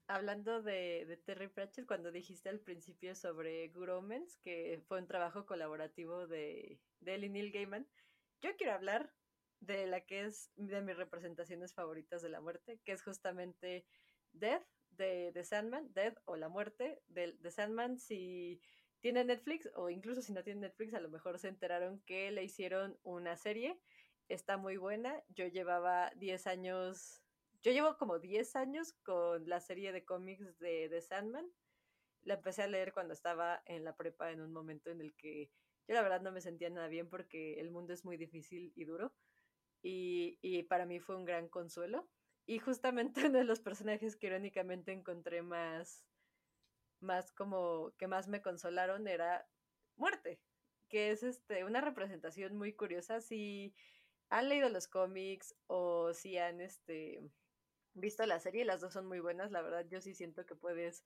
Hablando 0.07 0.61
de, 0.61 1.05
de, 1.05 1.17
Terry 1.17 1.47
Pratchett, 1.47 1.85
cuando 1.85 2.11
dijiste 2.11 2.49
al 2.49 2.59
principio 2.59 3.15
sobre 3.15 3.69
Good 3.69 3.89
Omens, 3.89 4.37
que 4.37 4.81
fue 4.87 4.99
un 4.99 5.07
trabajo 5.07 5.45
colaborativo 5.45 6.27
de, 6.27 6.81
de 6.99 7.15
él 7.15 7.23
y 7.23 7.29
Neil 7.29 7.51
Gaiman, 7.51 7.87
yo 8.41 8.55
quiero 8.57 8.73
hablar 8.73 9.13
de 9.61 9.85
la 9.87 10.01
que 10.01 10.25
es 10.25 10.51
de 10.55 10.81
mis 10.81 10.97
representaciones 10.97 11.73
favoritas 11.73 12.21
de 12.21 12.29
la 12.29 12.41
muerte, 12.41 12.81
que 12.83 12.91
es 12.91 13.03
justamente 13.03 13.85
Death 14.33 14.65
de 14.91 15.31
The 15.33 15.43
Sandman, 15.43 15.93
Dead 15.93 16.15
o 16.25 16.35
La 16.35 16.49
Muerte 16.49 17.01
de 17.07 17.33
The 17.41 17.51
Sandman, 17.51 17.99
si 17.99 18.61
tiene 18.99 19.23
Netflix 19.23 19.69
o 19.75 19.89
incluso 19.89 20.21
si 20.21 20.31
no 20.31 20.43
tiene 20.43 20.61
Netflix, 20.61 20.93
a 20.93 20.99
lo 20.99 21.09
mejor 21.09 21.39
se 21.39 21.47
enteraron 21.47 21.99
que 22.01 22.31
le 22.31 22.43
hicieron 22.43 22.97
una 23.03 23.35
serie. 23.35 23.79
Está 24.29 24.57
muy 24.57 24.77
buena. 24.77 25.21
Yo 25.29 25.47
llevaba 25.47 26.11
10 26.15 26.47
años, 26.47 27.21
yo 27.63 27.71
llevo 27.71 27.97
como 27.97 28.19
10 28.19 28.55
años 28.55 28.93
con 29.03 29.49
la 29.49 29.59
serie 29.59 29.91
de 29.91 30.05
cómics 30.05 30.57
de 30.59 30.87
The 30.89 31.01
Sandman. 31.01 31.51
La 32.23 32.35
empecé 32.35 32.61
a 32.61 32.67
leer 32.67 32.93
cuando 32.93 33.13
estaba 33.13 33.63
en 33.65 33.83
la 33.83 33.95
prepa 33.95 34.31
en 34.31 34.41
un 34.41 34.53
momento 34.53 34.91
en 34.91 35.01
el 35.01 35.15
que 35.15 35.49
yo 35.87 35.95
la 35.95 36.03
verdad 36.03 36.21
no 36.21 36.31
me 36.31 36.41
sentía 36.41 36.69
nada 36.69 36.87
bien 36.87 37.09
porque 37.09 37.59
el 37.59 37.71
mundo 37.71 37.93
es 37.93 38.05
muy 38.05 38.17
difícil 38.17 38.71
y 38.75 38.85
duro. 38.85 39.13
Y, 39.81 40.37
y 40.41 40.63
para 40.63 40.85
mí 40.85 40.99
fue 40.99 41.17
un 41.17 41.25
gran 41.25 41.49
consuelo. 41.49 42.07
Y 42.51 42.59
justamente 42.59 43.25
uno 43.27 43.37
de 43.37 43.45
los 43.45 43.61
personajes 43.61 44.17
que 44.17 44.27
irónicamente 44.27 44.91
encontré 44.91 45.41
más, 45.41 46.05
más 46.99 47.31
como 47.31 47.93
que 47.97 48.07
más 48.07 48.27
me 48.27 48.41
consolaron 48.41 49.07
era 49.07 49.47
muerte, 49.95 50.41
que 50.89 51.11
es 51.11 51.23
este 51.23 51.63
una 51.63 51.79
representación 51.79 52.57
muy 52.57 52.73
curiosa. 52.73 53.21
Si 53.21 53.73
han 54.29 54.49
leído 54.49 54.67
los 54.67 54.89
cómics 54.89 55.55
o 55.67 56.13
si 56.13 56.37
han 56.37 56.59
este 56.59 57.21
visto 57.93 58.25
la 58.25 58.41
serie, 58.41 58.65
las 58.65 58.81
dos 58.81 58.91
son 58.91 59.05
muy 59.07 59.21
buenas, 59.21 59.51
la 59.51 59.61
verdad 59.61 59.85
yo 59.89 60.01
sí 60.01 60.13
siento 60.13 60.45
que 60.45 60.55
puedes 60.55 61.05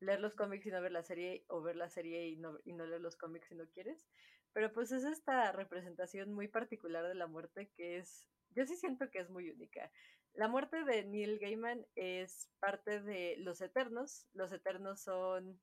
leer 0.00 0.20
los 0.20 0.34
cómics 0.34 0.64
y 0.64 0.70
no 0.70 0.80
ver 0.80 0.92
la 0.92 1.02
serie 1.02 1.44
o 1.48 1.60
ver 1.60 1.76
la 1.76 1.90
serie 1.90 2.28
y 2.28 2.36
no, 2.36 2.60
y 2.64 2.72
no 2.72 2.86
leer 2.86 3.02
los 3.02 3.16
cómics 3.16 3.48
si 3.48 3.56
no 3.56 3.68
quieres, 3.68 4.08
pero 4.54 4.72
pues 4.72 4.90
es 4.90 5.04
esta 5.04 5.52
representación 5.52 6.32
muy 6.32 6.48
particular 6.48 7.06
de 7.06 7.14
la 7.14 7.26
muerte 7.26 7.68
que 7.76 7.98
es, 7.98 8.26
yo 8.54 8.64
sí 8.64 8.74
siento 8.76 9.10
que 9.10 9.18
es 9.18 9.28
muy 9.28 9.50
única. 9.50 9.90
La 10.36 10.48
muerte 10.48 10.84
de 10.84 11.02
Neil 11.02 11.38
Gaiman 11.38 11.86
es 11.94 12.50
parte 12.60 13.00
de 13.00 13.36
Los 13.38 13.62
Eternos. 13.62 14.26
Los 14.34 14.52
Eternos 14.52 15.00
son 15.00 15.58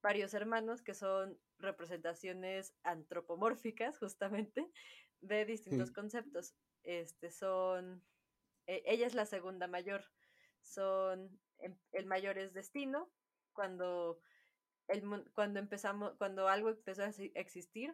varios 0.00 0.32
hermanos 0.32 0.80
que 0.80 0.94
son 0.94 1.40
representaciones 1.58 2.72
antropomórficas 2.84 3.98
justamente 3.98 4.70
de 5.22 5.44
distintos 5.44 5.90
conceptos. 5.90 6.54
Este 6.84 7.32
son 7.32 8.04
e, 8.68 8.84
ella 8.86 9.08
es 9.08 9.14
la 9.14 9.26
segunda 9.26 9.66
mayor. 9.66 10.04
Son 10.60 11.40
em, 11.58 11.76
el 11.90 12.06
mayor 12.06 12.38
es 12.38 12.54
destino 12.54 13.10
cuando 13.52 14.20
el, 14.86 15.02
cuando 15.34 15.58
empezamos 15.58 16.14
cuando 16.16 16.46
algo 16.46 16.68
empezó 16.68 17.02
a 17.02 17.12
existir 17.34 17.92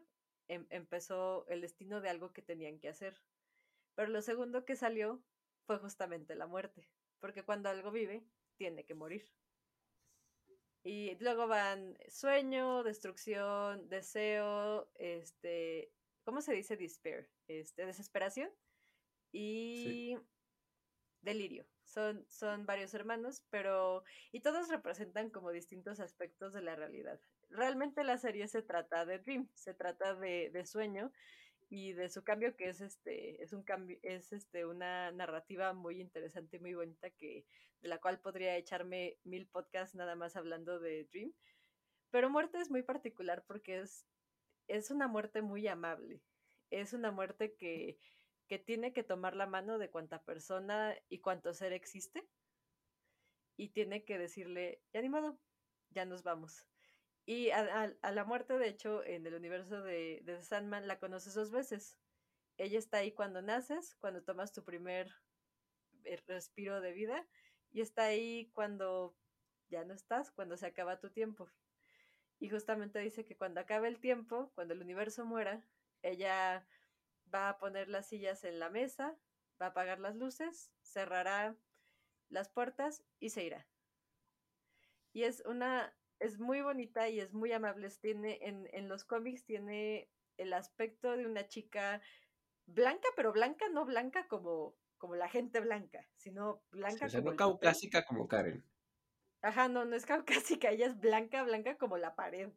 em, 0.48 0.66
empezó 0.68 1.46
el 1.48 1.62
destino 1.62 2.02
de 2.02 2.10
algo 2.10 2.34
que 2.34 2.42
tenían 2.42 2.78
que 2.80 2.90
hacer. 2.90 3.18
Pero 3.94 4.10
lo 4.10 4.20
segundo 4.20 4.66
que 4.66 4.76
salió 4.76 5.22
fue 5.68 5.78
justamente 5.78 6.34
la 6.34 6.46
muerte, 6.46 6.88
porque 7.20 7.44
cuando 7.44 7.68
algo 7.68 7.90
vive 7.90 8.24
tiene 8.56 8.86
que 8.86 8.94
morir. 8.94 9.30
Y 10.82 11.14
luego 11.20 11.46
van 11.46 11.98
sueño, 12.08 12.82
destrucción, 12.82 13.86
deseo, 13.90 14.90
este, 14.94 15.92
¿cómo 16.24 16.40
se 16.40 16.54
dice 16.54 16.78
despair? 16.78 17.28
Este, 17.48 17.84
desesperación 17.84 18.50
y 19.30 20.16
delirio. 21.20 21.66
Son, 21.84 22.24
son 22.30 22.64
varios 22.64 22.94
hermanos, 22.94 23.44
pero. 23.50 24.04
y 24.32 24.40
todos 24.40 24.70
representan 24.70 25.28
como 25.28 25.50
distintos 25.50 26.00
aspectos 26.00 26.54
de 26.54 26.62
la 26.62 26.76
realidad. 26.76 27.20
Realmente 27.50 28.04
la 28.04 28.16
serie 28.16 28.48
se 28.48 28.62
trata 28.62 29.04
de 29.04 29.18
Dream, 29.18 29.50
se 29.52 29.74
trata 29.74 30.14
de, 30.14 30.48
de 30.50 30.64
sueño 30.64 31.12
y 31.68 31.92
de 31.92 32.08
su 32.08 32.24
cambio 32.24 32.56
que 32.56 32.68
es 32.68 32.80
este 32.80 33.42
es 33.42 33.52
un 33.52 33.62
cambio 33.62 33.98
es 34.02 34.32
este 34.32 34.64
una 34.64 35.10
narrativa 35.12 35.72
muy 35.72 36.00
interesante 36.00 36.58
muy 36.58 36.74
bonita 36.74 37.10
que 37.10 37.44
de 37.80 37.88
la 37.88 37.98
cual 37.98 38.20
podría 38.20 38.56
echarme 38.56 39.18
mil 39.24 39.46
podcasts 39.46 39.94
nada 39.94 40.14
más 40.16 40.36
hablando 40.36 40.80
de 40.80 41.04
Dream 41.04 41.32
pero 42.10 42.30
muerte 42.30 42.58
es 42.58 42.70
muy 42.70 42.82
particular 42.82 43.44
porque 43.46 43.80
es 43.80 44.06
es 44.66 44.90
una 44.90 45.08
muerte 45.08 45.42
muy 45.42 45.66
amable 45.68 46.22
es 46.70 46.92
una 46.92 47.10
muerte 47.10 47.54
que 47.54 47.98
que 48.48 48.58
tiene 48.58 48.92
que 48.92 49.04
tomar 49.04 49.36
la 49.36 49.46
mano 49.46 49.78
de 49.78 49.90
cuánta 49.90 50.22
persona 50.22 50.96
y 51.08 51.20
cuánto 51.20 51.52
ser 51.52 51.74
existe 51.74 52.26
y 53.58 53.68
tiene 53.70 54.04
que 54.04 54.18
decirle, 54.18 54.80
ya 54.92 55.02
ni 55.02 55.08
modo, 55.08 55.38
ya 55.90 56.06
nos 56.06 56.22
vamos. 56.22 56.64
Y 57.28 57.50
a, 57.50 57.94
la 58.10 58.24
muerte, 58.24 58.56
de 58.56 58.68
hecho, 58.68 59.04
en 59.04 59.26
el 59.26 59.34
universo 59.34 59.82
de, 59.82 60.22
de 60.24 60.40
Sandman 60.40 60.88
la 60.88 60.98
conoces 60.98 61.34
dos 61.34 61.50
veces. 61.50 61.98
Ella 62.56 62.78
está 62.78 62.96
ahí 62.96 63.12
cuando 63.12 63.42
naces, 63.42 63.96
cuando 63.96 64.22
tomas 64.22 64.54
tu 64.54 64.64
primer 64.64 65.12
eh, 66.04 66.16
respiro 66.26 66.80
de 66.80 66.94
vida, 66.94 67.28
y 67.70 67.82
está 67.82 68.04
ahí 68.04 68.50
cuando 68.54 69.14
ya 69.68 69.84
no 69.84 69.92
estás, 69.92 70.30
cuando 70.30 70.56
se 70.56 70.64
acaba 70.64 71.00
tu 71.00 71.10
tiempo. 71.10 71.50
Y 72.38 72.48
justamente 72.48 72.98
dice 73.00 73.26
que 73.26 73.36
cuando 73.36 73.60
acabe 73.60 73.88
el 73.88 74.00
tiempo, 74.00 74.50
cuando 74.54 74.72
el 74.72 74.80
universo 74.80 75.26
muera, 75.26 75.62
ella 76.00 76.66
va 77.34 77.50
a 77.50 77.58
poner 77.58 77.90
las 77.90 78.08
sillas 78.08 78.42
en 78.44 78.58
la 78.58 78.70
mesa, 78.70 79.18
va 79.60 79.66
a 79.66 79.68
apagar 79.68 80.00
las 80.00 80.16
luces, 80.16 80.72
cerrará 80.80 81.58
las 82.30 82.48
puertas 82.48 83.04
y 83.20 83.28
se 83.28 83.44
irá. 83.44 83.66
Y 85.12 85.24
es 85.24 85.42
una, 85.44 85.94
es 86.20 86.38
muy 86.38 86.60
bonita 86.62 87.08
y 87.08 87.20
es 87.20 87.32
muy 87.32 87.52
amable. 87.52 87.88
Tiene, 88.00 88.38
en, 88.42 88.68
en 88.72 88.88
los 88.88 89.04
cómics 89.04 89.44
tiene 89.44 90.10
el 90.36 90.52
aspecto 90.52 91.16
de 91.16 91.26
una 91.26 91.46
chica 91.48 92.00
blanca, 92.66 93.08
pero 93.16 93.32
blanca, 93.32 93.68
no 93.68 93.84
blanca 93.84 94.26
como, 94.28 94.76
como 94.98 95.16
la 95.16 95.28
gente 95.28 95.60
blanca, 95.60 96.06
sino 96.16 96.62
blanca 96.70 97.06
o 97.06 97.08
sea, 97.08 97.20
no 97.20 97.36
caucásica 97.36 98.04
como 98.04 98.28
Karen. 98.28 98.64
Ajá, 99.42 99.68
no, 99.68 99.84
no 99.84 99.96
es 99.96 100.06
caucásica, 100.06 100.70
ella 100.70 100.86
es 100.86 100.98
blanca, 100.98 101.42
blanca 101.44 101.76
como 101.76 101.96
la 101.96 102.14
pared. 102.14 102.50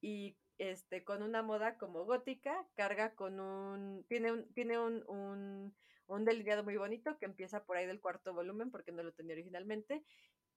Y 0.00 0.38
este, 0.58 1.04
con 1.04 1.22
una 1.22 1.42
moda 1.42 1.76
como 1.76 2.04
gótica, 2.04 2.66
carga 2.74 3.14
con 3.14 3.40
un, 3.40 4.04
tiene 4.08 4.32
un, 4.32 4.52
tiene 4.54 4.78
un, 4.78 5.04
un, 5.08 5.76
un 6.06 6.24
delineado 6.24 6.64
muy 6.64 6.76
bonito 6.76 7.18
que 7.18 7.26
empieza 7.26 7.64
por 7.64 7.76
ahí 7.76 7.86
del 7.86 8.00
cuarto 8.00 8.32
volumen 8.32 8.70
porque 8.70 8.92
no 8.92 9.02
lo 9.02 9.12
tenía 9.12 9.34
originalmente 9.34 10.04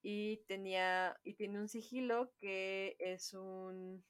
y 0.04 0.43
tenía, 0.47 1.18
y 1.24 1.34
tiene 1.34 1.60
un 1.60 1.68
sigilo 1.68 2.32
que 2.38 2.95
es 2.99 3.34
un, 3.34 4.06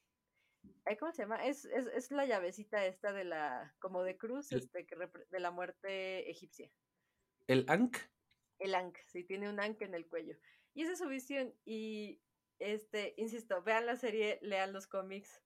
¿cómo 0.98 1.12
se 1.12 1.22
llama? 1.22 1.46
Es, 1.46 1.64
es, 1.64 1.86
es 1.86 2.10
la 2.10 2.26
llavecita 2.26 2.84
esta 2.84 3.12
de 3.12 3.24
la, 3.24 3.74
como 3.78 4.02
de 4.02 4.18
cruz, 4.18 4.52
este, 4.52 4.84
que 4.86 4.96
de 5.30 5.40
la 5.40 5.50
muerte 5.50 6.28
egipcia. 6.28 6.70
¿El 7.46 7.64
Ankh? 7.68 7.96
El 8.58 8.74
Ankh, 8.74 8.98
sí, 9.06 9.24
tiene 9.24 9.48
un 9.48 9.60
Ankh 9.60 9.82
en 9.82 9.94
el 9.94 10.06
cuello. 10.06 10.36
Y 10.74 10.82
esa 10.82 10.92
es 10.92 10.98
su 10.98 11.08
visión. 11.08 11.54
Y, 11.64 12.20
este, 12.58 13.14
insisto, 13.16 13.62
vean 13.62 13.86
la 13.86 13.96
serie, 13.96 14.38
lean 14.42 14.72
los 14.72 14.86
cómics. 14.86 15.42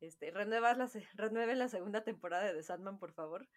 Este, 0.00 0.30
renuevas 0.30 0.78
la, 0.78 0.88
renueve 1.14 1.56
la 1.56 1.68
segunda 1.68 2.04
temporada 2.04 2.44
de 2.44 2.54
The 2.54 2.62
Sandman, 2.62 2.98
por 2.98 3.12
favor. 3.12 3.48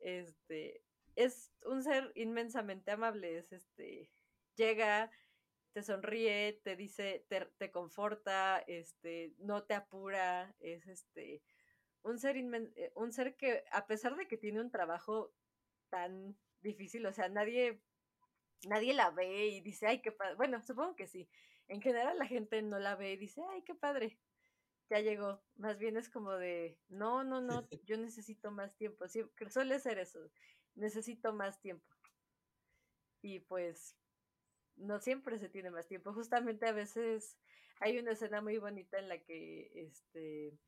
Este, 0.00 0.82
es 1.16 1.50
un 1.64 1.82
ser 1.82 2.12
inmensamente 2.14 2.90
amable, 2.90 3.38
es 3.38 3.52
este, 3.52 4.10
llega, 4.54 5.10
te 5.72 5.82
sonríe, 5.82 6.60
te 6.64 6.76
dice, 6.76 7.24
te, 7.28 7.46
te 7.58 7.70
conforta, 7.70 8.58
este, 8.66 9.34
no 9.38 9.64
te 9.64 9.74
apura, 9.74 10.54
es 10.60 10.86
este, 10.86 11.42
un 12.02 12.18
ser 12.18 12.36
eh, 12.36 12.92
un 12.94 13.12
ser 13.12 13.36
que 13.36 13.64
a 13.72 13.86
pesar 13.86 14.16
de 14.16 14.26
que 14.26 14.36
tiene 14.36 14.60
un 14.60 14.70
trabajo 14.70 15.32
tan 15.90 16.36
difícil, 16.60 17.06
o 17.06 17.12
sea, 17.12 17.28
nadie, 17.28 17.80
nadie 18.66 18.94
la 18.94 19.10
ve 19.10 19.46
y 19.46 19.60
dice, 19.60 19.86
ay, 19.86 20.00
qué 20.00 20.12
padre, 20.12 20.36
bueno, 20.36 20.62
supongo 20.62 20.96
que 20.96 21.06
sí, 21.06 21.28
en 21.68 21.82
general 21.82 22.18
la 22.18 22.26
gente 22.26 22.62
no 22.62 22.78
la 22.78 22.96
ve 22.96 23.12
y 23.12 23.16
dice, 23.16 23.42
ay, 23.50 23.62
qué 23.62 23.74
padre, 23.74 24.18
ya 24.90 25.00
llegó. 25.00 25.42
Más 25.56 25.78
bien 25.78 25.96
es 25.96 26.08
como 26.08 26.32
de, 26.32 26.78
no, 26.88 27.24
no, 27.24 27.40
no, 27.40 27.68
yo 27.84 27.96
necesito 27.96 28.50
más 28.50 28.76
tiempo. 28.76 29.06
suele 29.50 29.78
ser 29.78 29.98
eso, 29.98 30.20
necesito 30.74 31.32
más 31.32 31.60
tiempo. 31.60 31.86
Y 33.22 33.40
pues 33.40 33.96
no 34.78 35.00
siempre 35.00 35.38
se 35.38 35.48
tiene 35.48 35.70
más 35.70 35.86
tiempo. 35.86 36.12
Justamente 36.12 36.66
a 36.66 36.72
veces 36.72 37.36
hay 37.80 37.98
una 37.98 38.12
escena 38.12 38.40
muy 38.40 38.58
bonita 38.58 38.98
en 38.98 39.08
la 39.08 39.18
que 39.18 39.70
este 39.74 40.58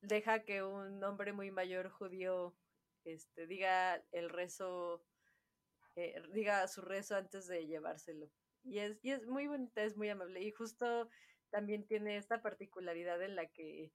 deja 0.00 0.44
que 0.44 0.62
un 0.62 1.02
hombre 1.02 1.32
muy 1.32 1.50
mayor 1.50 1.90
judío 1.90 2.56
este 3.04 3.46
diga 3.46 4.04
el 4.12 4.30
rezo 4.30 5.02
eh, 5.96 6.22
diga 6.32 6.66
su 6.68 6.82
rezo 6.82 7.16
antes 7.16 7.48
de 7.48 7.66
llevárselo. 7.66 8.30
Y 8.62 8.78
es, 8.78 8.98
y 9.02 9.10
es 9.10 9.26
muy 9.26 9.46
bonita, 9.48 9.82
es 9.82 9.96
muy 9.96 10.08
amable. 10.08 10.42
Y 10.42 10.52
justo 10.52 11.08
también 11.50 11.86
tiene 11.86 12.16
esta 12.16 12.42
particularidad 12.42 13.22
en 13.22 13.34
la 13.34 13.46
que 13.46 13.92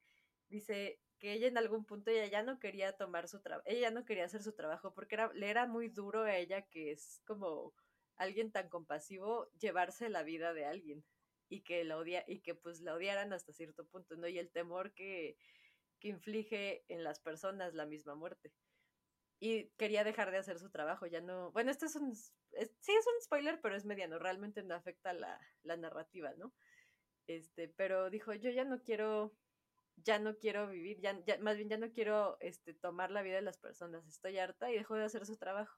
dice 0.49 0.99
que 1.19 1.33
ella 1.33 1.47
en 1.47 1.57
algún 1.57 1.85
punto 1.85 2.11
ya 2.11 2.43
no 2.43 2.59
quería 2.59 2.97
tomar 2.97 3.29
su 3.29 3.41
trabajo, 3.41 3.63
ella 3.65 3.91
no 3.91 4.03
quería 4.03 4.25
hacer 4.25 4.43
su 4.43 4.53
trabajo 4.53 4.93
porque 4.93 5.15
era, 5.15 5.31
le 5.33 5.49
era 5.49 5.65
muy 5.67 5.87
duro 5.87 6.23
a 6.23 6.35
ella 6.35 6.63
que 6.63 6.91
es 6.91 7.21
como 7.25 7.73
alguien 8.17 8.51
tan 8.51 8.69
compasivo 8.69 9.51
llevarse 9.59 10.09
la 10.09 10.23
vida 10.23 10.53
de 10.53 10.65
alguien 10.65 11.05
y 11.49 11.61
que 11.61 11.83
la 11.83 11.97
odia 11.97 12.23
y 12.27 12.41
que 12.41 12.55
pues 12.55 12.81
la 12.81 12.95
odiaran 12.95 13.33
hasta 13.33 13.53
cierto 13.53 13.85
punto, 13.85 14.15
¿no? 14.15 14.27
Y 14.27 14.39
el 14.39 14.51
temor 14.51 14.93
que, 14.93 15.37
que 15.99 16.09
inflige 16.09 16.85
en 16.87 17.03
las 17.03 17.19
personas 17.19 17.73
la 17.73 17.85
misma 17.85 18.15
muerte. 18.15 18.53
Y 19.39 19.69
quería 19.77 20.03
dejar 20.03 20.31
de 20.31 20.37
hacer 20.37 20.57
su 20.59 20.69
trabajo, 20.69 21.05
ya 21.05 21.19
no, 21.19 21.51
bueno, 21.51 21.69
esto 21.69 21.85
es 21.85 21.95
un, 21.97 22.15
sí 22.15 22.31
es 22.53 23.07
un 23.07 23.21
spoiler, 23.21 23.59
pero 23.61 23.75
es 23.75 23.85
mediano, 23.85 24.17
realmente 24.17 24.63
no 24.63 24.73
afecta 24.73 25.11
la, 25.11 25.37
la 25.63 25.75
narrativa, 25.75 26.33
¿no? 26.35 26.53
este, 27.27 27.69
pero 27.69 28.09
dijo, 28.09 28.33
yo 28.33 28.49
ya 28.51 28.65
no 28.65 28.81
quiero, 28.81 29.35
ya 29.95 30.19
no 30.19 30.37
quiero 30.37 30.67
vivir, 30.67 30.99
ya, 31.01 31.15
más 31.39 31.57
bien 31.57 31.69
ya 31.69 31.77
no 31.77 31.91
quiero 31.91 32.37
este, 32.39 32.73
tomar 32.73 33.11
la 33.11 33.21
vida 33.21 33.35
de 33.35 33.41
las 33.41 33.57
personas, 33.57 34.05
estoy 34.07 34.37
harta 34.37 34.71
y 34.71 34.75
dejó 34.75 34.95
de 34.95 35.05
hacer 35.05 35.25
su 35.25 35.37
trabajo. 35.37 35.77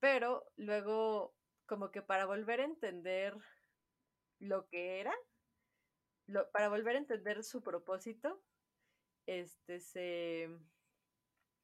Pero 0.00 0.44
luego, 0.56 1.36
como 1.66 1.90
que 1.90 2.02
para 2.02 2.26
volver 2.26 2.60
a 2.60 2.64
entender 2.64 3.36
lo 4.38 4.68
que 4.68 5.00
era, 5.00 5.14
lo, 6.26 6.50
para 6.50 6.68
volver 6.68 6.96
a 6.96 7.00
entender 7.00 7.44
su 7.44 7.62
propósito, 7.62 8.42
este, 9.26 9.80
se, 9.80 10.48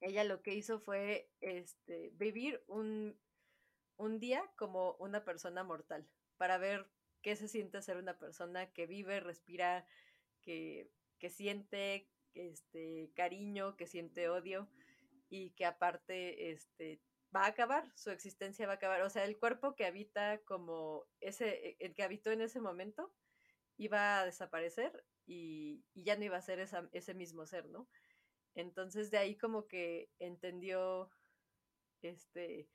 ella 0.01 0.23
lo 0.23 0.41
que 0.41 0.53
hizo 0.53 0.79
fue 0.79 1.29
este, 1.41 2.11
vivir 2.13 2.63
un, 2.67 3.19
un 3.97 4.19
día 4.19 4.49
como 4.55 4.93
una 4.93 5.25
persona 5.25 5.63
mortal, 5.63 6.07
para 6.37 6.57
ver 6.57 6.89
qué 7.21 7.35
se 7.35 7.47
siente 7.47 7.81
ser 7.81 7.97
una 7.97 8.17
persona 8.17 8.71
que 8.71 8.87
vive, 8.87 9.19
respira, 9.19 9.85
que, 10.41 10.89
que 11.19 11.29
siente 11.29 12.09
este 12.33 13.11
cariño, 13.15 13.75
que 13.75 13.87
siente 13.87 14.29
odio 14.29 14.69
y 15.29 15.51
que 15.51 15.65
aparte 15.65 16.51
este 16.51 17.01
va 17.35 17.45
a 17.45 17.47
acabar, 17.47 17.91
su 17.95 18.11
existencia 18.11 18.65
va 18.65 18.73
a 18.73 18.75
acabar. 18.75 19.01
O 19.03 19.09
sea, 19.09 19.25
el 19.25 19.37
cuerpo 19.37 19.75
que 19.75 19.85
habita 19.85 20.39
como 20.45 21.05
ese, 21.19 21.77
el 21.79 21.93
que 21.93 22.03
habitó 22.03 22.31
en 22.31 22.41
ese 22.41 22.59
momento, 22.59 23.13
iba 23.77 24.19
a 24.19 24.25
desaparecer 24.25 25.03
y, 25.25 25.83
ya 25.93 26.17
no 26.17 26.25
iba 26.25 26.37
a 26.37 26.41
ser 26.41 26.59
ese 26.91 27.13
mismo 27.13 27.45
ser, 27.45 27.69
¿no? 27.69 27.87
Entonces 28.55 29.11
de 29.11 29.17
ahí 29.17 29.37
como 29.37 29.67
que 29.67 30.11
entendió 30.19 31.09
este 32.01 32.69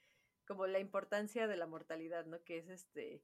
como 0.47 0.67
la 0.67 0.79
importancia 0.79 1.47
de 1.47 1.57
la 1.57 1.67
mortalidad, 1.67 2.27
¿no? 2.27 2.43
Que 2.45 2.59
es 2.59 2.69
este 2.69 3.23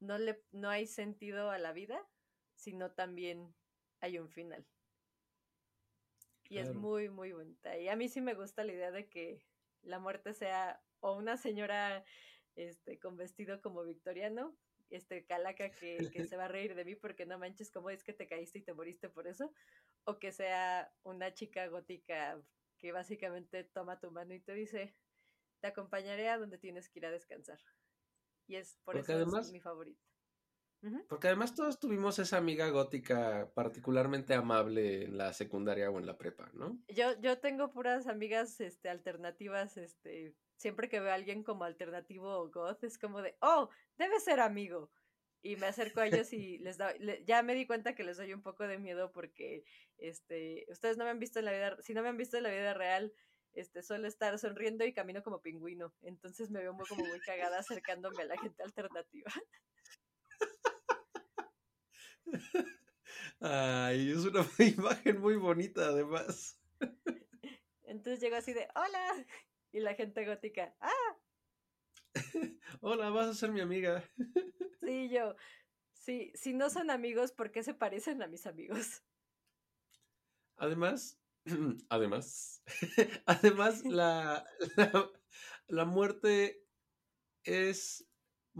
no 0.00 0.18
le 0.18 0.42
no 0.50 0.70
hay 0.70 0.86
sentido 0.86 1.50
a 1.50 1.58
la 1.58 1.72
vida, 1.72 2.08
sino 2.54 2.92
también 2.92 3.54
hay 4.00 4.18
un 4.18 4.28
final. 4.28 4.66
Y 6.48 6.58
es 6.58 6.74
muy 6.74 7.10
muy 7.10 7.32
bonita. 7.32 7.78
Y 7.78 7.88
a 7.88 7.96
mí 7.96 8.08
sí 8.08 8.20
me 8.20 8.34
gusta 8.34 8.64
la 8.64 8.72
idea 8.72 8.90
de 8.90 9.08
que 9.08 9.44
la 9.82 9.98
muerte 9.98 10.34
sea 10.34 10.82
o 11.00 11.12
una 11.16 11.36
señora 11.36 12.04
este 12.56 12.98
con 12.98 13.16
vestido 13.16 13.62
como 13.62 13.84
victoriano 13.84 14.56
este 14.90 15.24
calaca 15.24 15.70
que, 15.70 16.10
que, 16.12 16.26
se 16.26 16.36
va 16.36 16.46
a 16.46 16.48
reír 16.48 16.74
de 16.74 16.84
mí 16.84 16.96
porque 16.96 17.24
no 17.26 17.38
manches 17.38 17.70
cómo 17.70 17.90
es 17.90 18.02
que 18.02 18.12
te 18.12 18.26
caíste 18.26 18.58
y 18.58 18.62
te 18.62 18.74
moriste 18.74 19.08
por 19.08 19.26
eso, 19.26 19.52
o 20.04 20.18
que 20.18 20.32
sea 20.32 20.92
una 21.04 21.32
chica 21.32 21.66
gótica 21.68 22.42
que 22.78 22.92
básicamente 22.92 23.64
toma 23.64 24.00
tu 24.00 24.10
mano 24.10 24.34
y 24.34 24.40
te 24.40 24.52
dice, 24.52 24.96
te 25.60 25.68
acompañaré 25.68 26.28
a 26.28 26.38
donde 26.38 26.58
tienes 26.58 26.88
que 26.88 26.98
ir 26.98 27.06
a 27.06 27.10
descansar. 27.10 27.60
Y 28.46 28.56
es 28.56 28.76
por 28.84 28.96
eso 28.96 29.38
es 29.38 29.52
mi 29.52 29.60
favorita. 29.60 30.09
Porque 31.08 31.28
además 31.28 31.54
todos 31.54 31.78
tuvimos 31.78 32.18
esa 32.18 32.38
amiga 32.38 32.68
gótica 32.70 33.50
particularmente 33.54 34.34
amable 34.34 35.04
en 35.04 35.18
la 35.18 35.32
secundaria 35.32 35.90
o 35.90 35.98
en 35.98 36.06
la 36.06 36.16
prepa, 36.16 36.50
¿no? 36.54 36.78
Yo, 36.88 37.20
yo 37.20 37.38
tengo 37.38 37.70
puras 37.70 38.06
amigas 38.06 38.60
este, 38.60 38.88
alternativas, 38.88 39.76
este, 39.76 40.34
siempre 40.56 40.88
que 40.88 41.00
veo 41.00 41.10
a 41.10 41.14
alguien 41.14 41.42
como 41.42 41.64
alternativo 41.64 42.30
o 42.30 42.50
goth, 42.50 42.82
es 42.84 42.98
como 42.98 43.20
de, 43.20 43.36
oh, 43.40 43.68
debe 43.98 44.20
ser 44.20 44.40
amigo. 44.40 44.90
Y 45.42 45.56
me 45.56 45.66
acerco 45.66 46.00
a 46.00 46.06
ellos 46.06 46.32
y 46.32 46.58
les 46.58 46.76
da, 46.76 46.94
ya 47.26 47.42
me 47.42 47.54
di 47.54 47.66
cuenta 47.66 47.94
que 47.94 48.04
les 48.04 48.18
doy 48.18 48.32
un 48.34 48.42
poco 48.42 48.66
de 48.66 48.78
miedo 48.78 49.10
porque, 49.12 49.64
este, 49.96 50.66
ustedes 50.68 50.98
no 50.98 51.04
me 51.04 51.10
han 51.10 51.18
visto 51.18 51.38
en 51.38 51.46
la 51.46 51.52
vida, 51.52 51.76
si 51.80 51.94
no 51.94 52.02
me 52.02 52.08
han 52.08 52.18
visto 52.18 52.36
en 52.36 52.42
la 52.42 52.50
vida 52.50 52.74
real, 52.74 53.12
este, 53.52 53.82
suelo 53.82 54.06
estar 54.06 54.38
sonriendo 54.38 54.84
y 54.84 54.92
camino 54.92 55.22
como 55.22 55.40
pingüino. 55.40 55.94
Entonces 56.02 56.50
me 56.50 56.60
veo 56.60 56.74
muy, 56.74 56.86
como 56.86 57.04
muy 57.04 57.20
cagada 57.20 57.58
acercándome 57.58 58.22
a 58.22 58.26
la 58.26 58.38
gente 58.38 58.62
alternativa. 58.62 59.30
Ay, 63.40 64.10
es 64.10 64.24
una 64.24 64.46
imagen 64.58 65.20
muy 65.20 65.36
bonita 65.36 65.86
además. 65.86 66.60
Entonces 67.82 68.20
llego 68.20 68.36
así 68.36 68.52
de, 68.52 68.68
hola, 68.74 69.26
y 69.72 69.80
la 69.80 69.94
gente 69.94 70.24
gótica, 70.24 70.74
¡ah! 70.80 71.16
Hola, 72.80 73.10
vas 73.10 73.28
a 73.28 73.34
ser 73.34 73.52
mi 73.52 73.60
amiga. 73.60 74.04
Sí, 74.80 75.08
yo. 75.10 75.36
Sí, 75.92 76.32
si 76.34 76.54
no 76.54 76.70
son 76.70 76.90
amigos, 76.90 77.32
¿por 77.32 77.52
qué 77.52 77.62
se 77.62 77.74
parecen 77.74 78.22
a 78.22 78.26
mis 78.26 78.46
amigos? 78.46 79.02
Además, 80.56 81.20
además, 81.88 82.62
además, 83.26 83.84
la, 83.84 84.46
la, 85.68 85.84
muerte 85.84 86.66
es 87.44 88.09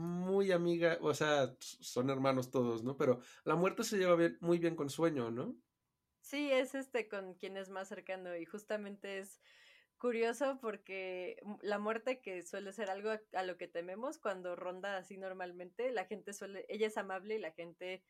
muy 0.01 0.53
amiga, 0.53 0.99
o 1.01 1.15
sea, 1.15 1.55
son 1.61 2.11
hermanos 2.11 2.51
todos, 2.51 2.83
¿no? 2.83 2.97
Pero 2.97 3.21
la 3.45 3.55
muerte 3.55 3.85
se 3.85 3.99
lleva 3.99 4.17
bien, 4.17 4.39
muy 4.41 4.59
bien 4.59 4.77
con 4.77 4.91
sueño, 4.91 5.31
¿no? 5.31 5.57
Sí, 6.21 6.51
es 6.51 6.75
este 6.75 7.09
con 7.09 7.35
quien 7.35 7.57
es 7.57 7.69
más 7.71 7.89
cercano 7.89 8.37
y 8.37 8.45
justamente 8.45 9.19
es 9.19 9.41
curioso 9.99 10.59
porque 10.61 11.41
la 11.61 11.79
muerte 11.79 12.21
que 12.21 12.43
suele 12.43 12.73
ser 12.73 12.91
algo 12.91 13.11
a, 13.33 13.43
lo 13.43 13.57
que 13.59 13.69
tememos 13.69 14.19
cuando 14.19 14.57
ronda 14.57 14.97
así 14.97 15.19
normalmente, 15.19 15.91
la 15.91 16.07
gente 16.07 16.33
suele, 16.33 16.65
ella 16.69 16.87
es 16.87 16.97
amable 16.97 17.37
y 17.37 17.39
la 17.39 17.53
gente 17.53 18.03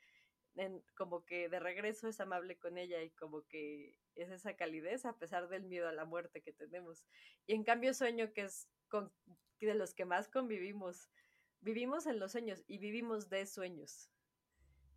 como 0.97 1.24
que 1.24 1.49
de 1.49 1.61
regreso 1.61 2.09
es 2.09 2.20
amable 2.20 2.59
con 2.59 2.76
ella 2.76 3.03
y 3.03 3.11
como 3.11 3.47
que 3.47 3.99
es 4.14 4.30
esa 4.30 4.55
calidez 4.57 5.07
a 5.07 5.16
pesar 5.16 5.49
del 5.49 5.64
miedo 5.64 5.88
a 5.88 5.93
la 5.93 6.05
muerte 6.05 6.43
que 6.43 6.53
tenemos. 6.53 7.05
Y 7.47 7.55
en 7.55 7.64
cambio 7.64 7.95
sueño 7.95 8.32
que 8.32 8.43
es 8.43 8.68
de 9.66 9.74
los 9.74 9.95
que 9.95 10.05
más 10.05 10.28
convivimos, 10.28 11.09
vivimos 11.61 12.07
en 12.07 12.19
los 12.19 12.33
sueños 12.33 12.65
y 12.67 12.79
vivimos 12.79 13.29
de 13.29 13.47
sueños. 13.47 14.11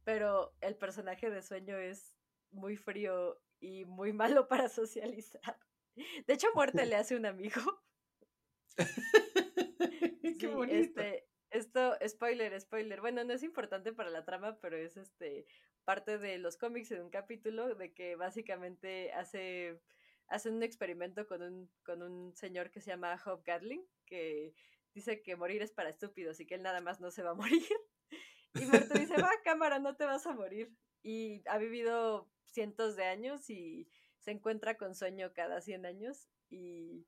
Pero 0.03 0.55
el 0.61 0.75
personaje 0.75 1.29
de 1.29 1.41
sueño 1.41 1.77
es 1.77 2.15
muy 2.51 2.75
frío 2.75 3.41
y 3.59 3.85
muy 3.85 4.13
malo 4.13 4.47
para 4.47 4.69
socializar. 4.69 5.59
De 5.95 6.33
hecho, 6.33 6.47
muerte 6.55 6.85
le 6.85 6.95
hace 6.95 7.15
un 7.15 7.25
amigo. 7.25 7.61
Qué 10.39 10.47
bonito. 10.47 11.01
Este, 11.01 11.27
esto, 11.51 11.95
spoiler, 12.07 12.59
spoiler. 12.59 12.99
Bueno, 12.99 13.23
no 13.23 13.33
es 13.33 13.43
importante 13.43 13.93
para 13.93 14.09
la 14.09 14.25
trama, 14.25 14.59
pero 14.59 14.75
es 14.75 14.97
este 14.97 15.45
parte 15.83 16.17
de 16.17 16.37
los 16.37 16.57
cómics 16.57 16.89
de 16.89 17.01
un 17.01 17.09
capítulo 17.09 17.75
de 17.75 17.93
que 17.93 18.15
básicamente 18.15 19.11
hace, 19.11 19.81
hace 20.27 20.49
un 20.49 20.63
experimento 20.63 21.27
con 21.27 21.41
un, 21.41 21.69
con 21.83 22.01
un 22.01 22.35
señor 22.35 22.71
que 22.71 22.81
se 22.81 22.91
llama 22.91 23.21
Hope 23.25 23.43
Gatling, 23.45 23.85
que 24.05 24.53
dice 24.93 25.21
que 25.21 25.35
morir 25.35 25.61
es 25.61 25.71
para 25.71 25.89
estúpidos 25.89 26.39
y 26.39 26.45
que 26.45 26.55
él 26.55 26.63
nada 26.63 26.81
más 26.81 26.99
no 26.99 27.11
se 27.11 27.23
va 27.23 27.31
a 27.31 27.35
morir. 27.35 27.63
Y 28.55 28.65
muerte 28.65 28.99
dice, 28.99 29.19
va, 29.19 29.31
cámara, 29.43 29.79
no 29.79 29.95
te 29.95 30.05
vas 30.05 30.27
a 30.27 30.33
morir. 30.33 30.71
Y 31.01 31.41
ha 31.47 31.57
vivido 31.57 32.29
cientos 32.45 32.95
de 32.95 33.03
años 33.05 33.49
y 33.49 33.89
se 34.19 34.29
encuentra 34.29 34.77
con 34.77 34.93
sueño 34.93 35.33
cada 35.33 35.59
100 35.59 35.87
años 35.87 36.29
y, 36.51 37.07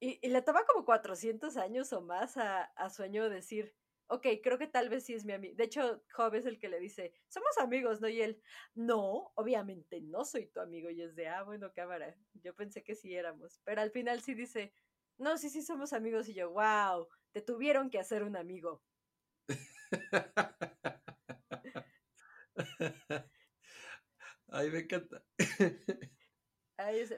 y, 0.00 0.28
le 0.28 0.42
toma 0.42 0.64
como 0.64 0.84
400 0.84 1.56
años 1.56 1.92
o 1.92 2.00
más 2.00 2.36
a, 2.36 2.62
a, 2.62 2.90
sueño 2.90 3.28
decir, 3.28 3.74
ok, 4.06 4.26
creo 4.42 4.58
que 4.58 4.66
tal 4.66 4.88
vez 4.88 5.04
sí 5.04 5.14
es 5.14 5.24
mi 5.24 5.32
amigo. 5.32 5.54
De 5.56 5.64
hecho, 5.64 6.02
Job 6.12 6.34
es 6.34 6.46
el 6.46 6.58
que 6.58 6.68
le 6.68 6.80
dice, 6.80 7.12
somos 7.28 7.58
amigos, 7.58 8.00
¿no? 8.00 8.08
Y 8.08 8.22
él, 8.22 8.40
no, 8.74 9.32
obviamente 9.34 10.00
no 10.00 10.24
soy 10.24 10.46
tu 10.46 10.60
amigo. 10.60 10.90
Y 10.90 11.02
es 11.02 11.14
de, 11.14 11.28
ah, 11.28 11.42
bueno, 11.42 11.72
cámara, 11.74 12.16
yo 12.34 12.54
pensé 12.54 12.82
que 12.82 12.94
sí 12.94 13.14
éramos. 13.14 13.60
Pero 13.64 13.82
al 13.82 13.90
final 13.90 14.22
sí 14.22 14.34
dice, 14.34 14.72
no, 15.18 15.38
sí, 15.38 15.50
sí 15.50 15.62
somos 15.62 15.92
amigos. 15.92 16.28
Y 16.28 16.34
yo, 16.34 16.50
wow, 16.50 17.08
te 17.32 17.42
tuvieron 17.42 17.90
que 17.90 17.98
hacer 18.00 18.22
un 18.24 18.36
amigo. 18.36 18.82
Ay, 24.48 24.70
me 24.70 24.78
encanta. 24.80 25.24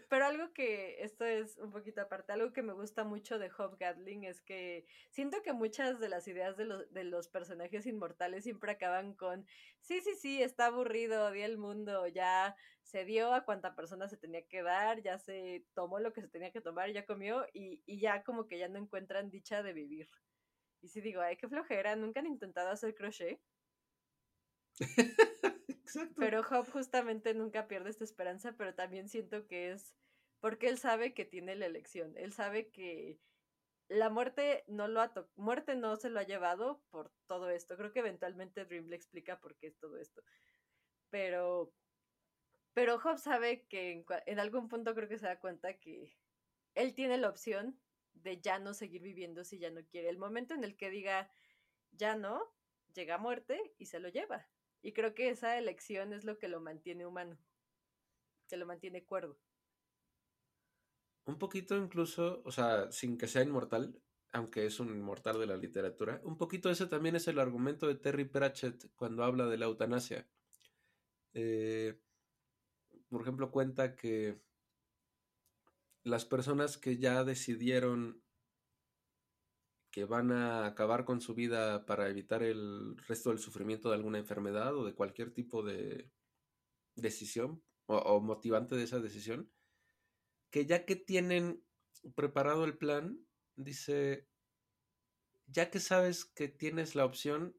Pero 0.09 0.25
algo 0.25 0.55
que, 0.55 1.03
esto 1.03 1.27
es 1.27 1.59
un 1.59 1.71
poquito 1.71 2.01
aparte, 2.01 2.33
algo 2.33 2.51
que 2.51 2.63
me 2.63 2.73
gusta 2.73 3.05
mucho 3.05 3.39
de 3.39 3.51
Hope 3.59 3.77
Gatling 3.79 4.25
es 4.25 4.41
que 4.41 4.87
siento 5.11 5.43
que 5.43 5.53
muchas 5.53 6.01
de 6.01 6.09
las 6.09 6.27
ideas 6.29 6.57
de 6.57 6.65
los, 6.65 6.91
de 6.91 7.05
los 7.05 7.29
personajes 7.29 7.85
inmortales 7.85 8.45
siempre 8.45 8.73
acaban 8.73 9.13
con, 9.13 9.47
sí, 9.81 10.01
sí, 10.01 10.15
sí, 10.15 10.43
está 10.43 10.67
aburrido, 10.67 11.27
odia 11.27 11.45
el 11.45 11.59
mundo, 11.59 12.07
ya 12.07 12.57
se 12.83 13.05
dio 13.05 13.35
a 13.35 13.45
cuánta 13.45 13.77
persona 13.77 14.09
se 14.09 14.17
tenía 14.17 14.47
que 14.47 14.63
dar, 14.63 15.03
ya 15.03 15.19
se 15.19 15.67
tomó 15.75 15.99
lo 16.01 16.15
que 16.15 16.23
se 16.23 16.29
tenía 16.29 16.53
que 16.53 16.63
tomar, 16.63 16.91
ya 16.91 17.05
comió 17.05 17.47
y, 17.53 17.83
y 17.85 18.01
ya 18.01 18.23
como 18.25 18.47
que 18.47 18.59
ya 18.59 18.69
no 18.69 18.79
encuentran 18.79 19.31
dicha 19.31 19.63
de 19.63 19.75
vivir. 19.75 20.09
Y 20.81 20.89
si 20.89 21.03
digo, 21.03 21.21
ay, 21.21 21.37
qué 21.37 21.49
flojera, 21.49 21.97
nunca 21.97 22.21
han 22.21 22.27
intentado 22.27 22.71
hacer 22.71 22.95
crochet. 22.95 23.39
Pero 26.17 26.43
Job 26.43 26.71
justamente 26.71 27.35
nunca 27.35 27.69
pierde 27.69 27.91
esta 27.91 28.05
esperanza, 28.05 28.55
pero 28.57 28.75
también 28.75 29.09
siento 29.09 29.47
que 29.47 29.73
es 29.73 29.95
porque 30.41 30.69
él 30.69 30.79
sabe 30.79 31.15
que 31.15 31.25
tiene 31.25 31.55
la 31.57 31.67
elección. 31.67 32.17
Él 32.17 32.33
sabe 32.33 32.71
que 32.71 33.21
la 33.89 34.09
muerte 34.09 34.65
no 34.69 34.89
lo 34.89 35.01
ha 35.01 35.13
muerte 35.37 35.75
no 35.75 35.97
se 35.97 36.11
lo 36.11 36.21
ha 36.21 36.25
llevado 36.25 36.83
por 36.91 37.13
todo 37.27 37.51
esto. 37.51 37.77
Creo 37.77 37.93
que 37.93 37.99
eventualmente 38.01 38.65
Dream 38.65 38.87
le 38.87 38.97
explica 38.97 39.41
por 39.41 39.57
qué 39.57 39.67
es 39.67 39.79
todo 39.79 39.99
esto. 39.99 40.23
Pero 41.11 41.75
pero 42.73 42.99
Job 42.99 43.19
sabe 43.19 43.67
que 43.67 43.91
en, 43.93 44.05
en 44.27 44.39
algún 44.39 44.69
punto 44.69 44.95
creo 44.95 45.09
que 45.09 45.19
se 45.19 45.27
da 45.27 45.41
cuenta 45.41 45.75
que 45.79 46.17
él 46.75 46.95
tiene 46.95 47.19
la 47.19 47.29
opción 47.29 47.81
de 48.15 48.41
ya 48.41 48.59
no 48.59 48.75
seguir 48.75 49.03
viviendo 49.03 49.45
si 49.45 49.59
ya 49.59 49.71
no 49.71 49.85
quiere. 49.85 50.09
El 50.09 50.19
momento 50.19 50.55
en 50.55 50.65
el 50.65 50.77
que 50.77 50.91
diga 50.91 51.31
ya 51.91 52.15
no, 52.15 52.55
llega 52.95 53.19
muerte 53.19 53.75
y 53.79 53.87
se 53.87 53.99
lo 54.01 54.09
lleva. 54.09 54.49
Y 54.83 54.93
creo 54.93 55.15
que 55.15 55.29
esa 55.29 55.59
elección 55.59 56.13
es 56.13 56.25
lo 56.25 56.39
que 56.39 56.49
lo 56.49 56.61
mantiene 56.61 57.07
humano, 57.07 57.39
que 58.49 58.57
lo 58.57 58.67
mantiene 58.67 59.05
cuerdo. 59.05 59.39
Un 61.27 61.39
poquito 61.39 61.77
incluso, 61.77 62.43
o 62.45 62.51
sea, 62.51 62.91
sin 62.91 63.19
que 63.19 63.29
sea 63.29 63.43
inmortal, 63.43 64.01
aunque 64.33 64.67
es 64.67 64.81
un 64.81 64.89
inmortal 64.89 65.39
de 65.39 65.47
la 65.47 65.57
literatura, 65.57 66.21
un 66.25 66.37
poquito 66.37 66.71
ese 66.71 66.87
también 66.87 67.17
es 67.17 67.29
el 67.29 67.39
argumento 67.39 67.87
de 67.87 67.97
Terry 67.97 68.25
Pratchett 68.25 68.91
cuando 68.95 69.25
habla 69.25 69.47
de 69.47 69.59
la 69.59 69.67
eutanasia. 69.67 70.27
Eh, 71.35 72.01
por 73.09 73.23
ejemplo, 73.23 73.51
cuenta 73.51 73.97
que 73.97 74.41
las 76.05 76.25
personas 76.25 76.79
que 76.79 76.97
ya 76.97 77.25
decidieron 77.25 78.23
que 79.91 80.05
van 80.05 80.31
a 80.31 80.67
acabar 80.67 81.05
con 81.05 81.21
su 81.21 81.35
vida 81.35 81.85
para 81.85 82.09
evitar 82.09 82.43
el 82.43 82.97
resto 83.09 83.31
del 83.31 83.39
sufrimiento 83.39 83.89
de 83.89 83.97
alguna 83.97 84.19
enfermedad 84.19 84.77
o 84.77 84.85
de 84.85 84.95
cualquier 84.95 85.33
tipo 85.33 85.63
de 85.63 86.11
decisión 86.95 87.63
o, 87.87 88.21
motivante 88.21 88.77
de 88.77 88.85
esa 88.85 89.01
decisión, 89.01 89.51
que 90.51 90.65
ya 90.65 90.85
que 90.85 90.95
tienen 90.95 91.65
preparado 92.15 92.65
el 92.65 92.79
plan, 92.79 93.19
dice, 93.57 94.29
ya 95.47 95.71
que 95.71 95.81
sabes 95.81 96.25
que 96.25 96.47
tienes 96.47 96.95
la 96.95 97.05
opción, 97.05 97.57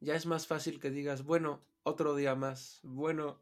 ya 0.00 0.16
es 0.16 0.26
más 0.26 0.48
fácil 0.48 0.80
que 0.80 0.90
digas, 0.90 1.22
bueno, 1.22 1.64
otro 1.84 2.16
día 2.16 2.34
más, 2.34 2.80
bueno, 2.82 3.40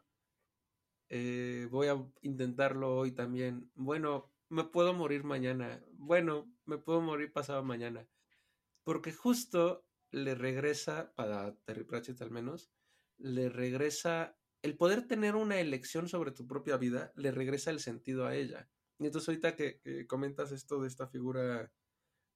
eh, 1.08 1.68
voy 1.70 1.88
a 1.88 2.06
intentarlo 2.20 2.96
hoy 2.96 3.12
también, 3.12 3.70
bueno, 3.74 4.33
me 4.48 4.64
puedo 4.64 4.94
morir 4.94 5.24
mañana, 5.24 5.82
bueno, 5.92 6.52
me 6.64 6.78
puedo 6.78 7.00
morir 7.00 7.32
pasado 7.32 7.62
mañana. 7.64 8.08
Porque 8.84 9.12
justo 9.12 9.86
le 10.10 10.34
regresa, 10.34 11.12
para 11.14 11.56
Terry 11.64 11.84
Pratchett 11.84 12.20
al 12.22 12.30
menos, 12.30 12.70
le 13.18 13.48
regresa 13.48 14.36
el 14.62 14.76
poder 14.76 15.06
tener 15.06 15.36
una 15.36 15.60
elección 15.60 16.08
sobre 16.08 16.32
tu 16.32 16.46
propia 16.46 16.76
vida, 16.76 17.12
le 17.16 17.30
regresa 17.30 17.70
el 17.70 17.80
sentido 17.80 18.26
a 18.26 18.34
ella. 18.34 18.68
Y 18.98 19.06
entonces 19.06 19.28
ahorita 19.28 19.56
que, 19.56 20.06
comentas 20.06 20.52
esto 20.52 20.80
de 20.80 20.88
esta 20.88 21.06
figura 21.08 21.72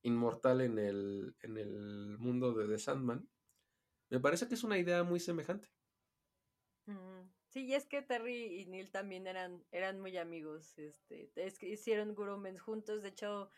inmortal 0.02 0.60
en 0.60 0.78
el, 0.78 1.36
en 1.40 1.56
el 1.56 2.18
mundo 2.18 2.52
de 2.52 2.68
The 2.68 2.78
Sandman, 2.78 3.28
me 4.10 4.20
parece 4.20 4.48
que 4.48 4.54
es 4.54 4.64
una 4.64 4.78
idea 4.78 5.04
muy 5.04 5.20
semejante. 5.20 5.68
Sí, 7.48 7.64
y 7.64 7.74
es 7.74 7.86
que 7.86 8.02
Terry 8.02 8.60
y 8.60 8.66
Neil 8.66 8.90
también 8.90 9.26
eran, 9.26 9.64
eran 9.72 10.00
muy 10.00 10.16
amigos. 10.18 10.78
Este, 10.78 11.30
es 11.34 11.58
que 11.58 11.68
hicieron 11.68 12.14
Gurumens 12.14 12.60
juntos. 12.60 13.02
De 13.02 13.08
hecho, 13.08 13.50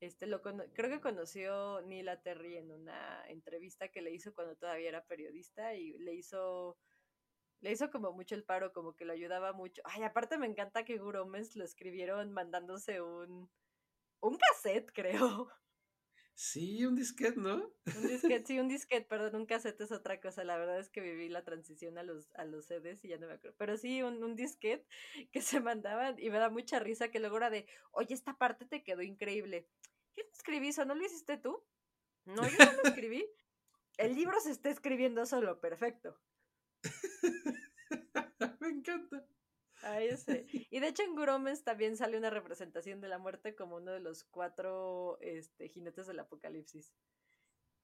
este, 0.00 0.26
lo 0.26 0.42
creo 0.42 0.90
que 0.90 1.00
conoció 1.00 1.80
Neil 1.82 2.08
a 2.08 2.22
Terry 2.22 2.56
en 2.56 2.70
una 2.72 3.24
entrevista 3.28 3.88
que 3.88 4.02
le 4.02 4.12
hizo 4.12 4.34
cuando 4.34 4.56
todavía 4.56 4.88
era 4.88 5.04
periodista 5.06 5.74
y 5.74 5.98
le 5.98 6.14
hizo 6.14 6.78
le 7.60 7.72
hizo 7.72 7.90
como 7.90 8.12
mucho 8.12 8.34
el 8.34 8.44
paro, 8.44 8.72
como 8.72 8.96
que 8.96 9.04
lo 9.04 9.12
ayudaba 9.12 9.52
mucho. 9.52 9.82
Ay, 9.84 10.02
aparte 10.02 10.36
me 10.38 10.46
encanta 10.46 10.84
que 10.84 10.98
Gurumens 10.98 11.56
lo 11.56 11.64
escribieron 11.64 12.32
mandándose 12.32 13.00
un 13.02 13.50
un 14.20 14.38
cassette, 14.38 14.92
creo. 14.94 15.50
Sí, 16.34 16.84
un 16.86 16.94
disquete, 16.94 17.38
¿no? 17.38 17.72
Un 17.96 18.08
disquete, 18.08 18.46
sí, 18.46 18.58
un 18.58 18.68
disquete, 18.68 19.06
perdón, 19.06 19.36
un 19.36 19.46
cassette 19.46 19.80
es 19.80 19.92
otra 19.92 20.20
cosa. 20.20 20.44
La 20.44 20.56
verdad 20.56 20.78
es 20.78 20.90
que 20.90 21.00
viví 21.00 21.28
la 21.28 21.44
transición 21.44 21.98
a 21.98 22.02
los, 22.02 22.30
a 22.34 22.44
los 22.44 22.66
CDs 22.66 23.04
y 23.04 23.08
ya 23.08 23.18
no 23.18 23.26
me 23.26 23.34
acuerdo. 23.34 23.56
Pero 23.58 23.76
sí, 23.76 24.02
un, 24.02 24.22
un 24.22 24.34
disquete 24.34 24.86
que 25.32 25.42
se 25.42 25.60
mandaban 25.60 26.18
y 26.18 26.30
me 26.30 26.38
da 26.38 26.50
mucha 26.50 26.78
risa 26.78 27.10
que 27.10 27.20
luego 27.20 27.36
era 27.36 27.50
de, 27.50 27.66
oye, 27.92 28.14
esta 28.14 28.36
parte 28.38 28.64
te 28.64 28.82
quedó 28.82 29.02
increíble. 29.02 29.68
¿Quién 30.14 30.26
escribí 30.32 30.68
eso? 30.68 30.84
¿No 30.84 30.94
lo 30.94 31.04
hiciste 31.04 31.36
tú? 31.36 31.64
No, 32.24 32.42
yo 32.48 32.58
no 32.58 32.72
lo 32.72 32.82
escribí. 32.84 33.26
El 33.98 34.14
libro 34.14 34.40
se 34.40 34.50
está 34.50 34.70
escribiendo 34.70 35.26
solo, 35.26 35.60
perfecto. 35.60 36.18
me 38.60 38.68
encanta. 38.68 39.26
Ahí 39.82 40.16
sé. 40.16 40.46
Y 40.70 40.80
de 40.80 40.88
hecho 40.88 41.02
en 41.02 41.14
Guromens 41.14 41.64
también 41.64 41.96
sale 41.96 42.16
una 42.16 42.30
representación 42.30 43.00
de 43.00 43.08
la 43.08 43.18
muerte 43.18 43.54
como 43.54 43.76
uno 43.76 43.92
de 43.92 44.00
los 44.00 44.24
cuatro 44.24 45.18
este, 45.20 45.68
jinetes 45.68 46.06
del 46.06 46.20
apocalipsis. 46.20 46.92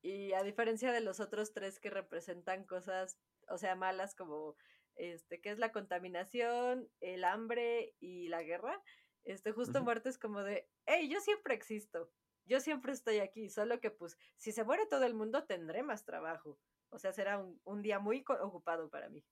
Y 0.01 0.33
a 0.33 0.43
diferencia 0.43 0.93
de 0.93 1.01
los 1.01 1.19
otros 1.21 1.53
tres 1.53 1.81
que 1.81 1.91
representan 1.91 2.65
cosas, 2.65 3.19
o 3.49 3.59
sea, 3.59 3.75
malas 3.75 4.15
como 4.15 4.57
este, 4.95 5.41
que 5.41 5.51
es 5.51 5.59
la 5.59 5.73
contaminación, 5.73 6.89
el 7.01 7.25
hambre 7.25 7.95
y 7.99 8.29
la 8.29 8.43
guerra, 8.43 8.81
este, 9.25 9.53
justo 9.53 9.83
muerte 9.83 10.09
es 10.09 10.19
como 10.19 10.43
de, 10.43 10.69
hey, 10.87 11.09
yo 11.09 11.21
siempre 11.21 11.55
existo, 11.55 12.13
yo 12.45 12.61
siempre 12.61 12.93
estoy 12.93 13.19
aquí, 13.19 13.51
solo 13.51 13.81
que 13.81 13.91
pues 13.91 14.17
si 14.37 14.53
se 14.53 14.65
muere 14.65 14.87
todo 14.87 15.05
el 15.05 15.15
mundo 15.15 15.45
tendré 15.45 15.83
más 15.83 16.05
trabajo. 16.05 16.59
O 16.91 16.99
sea, 16.99 17.13
será 17.13 17.39
un, 17.39 17.61
un 17.65 17.83
día 17.83 17.99
muy 17.99 18.25
ocupado 18.41 18.89
para 18.89 19.11
mí. 19.11 19.23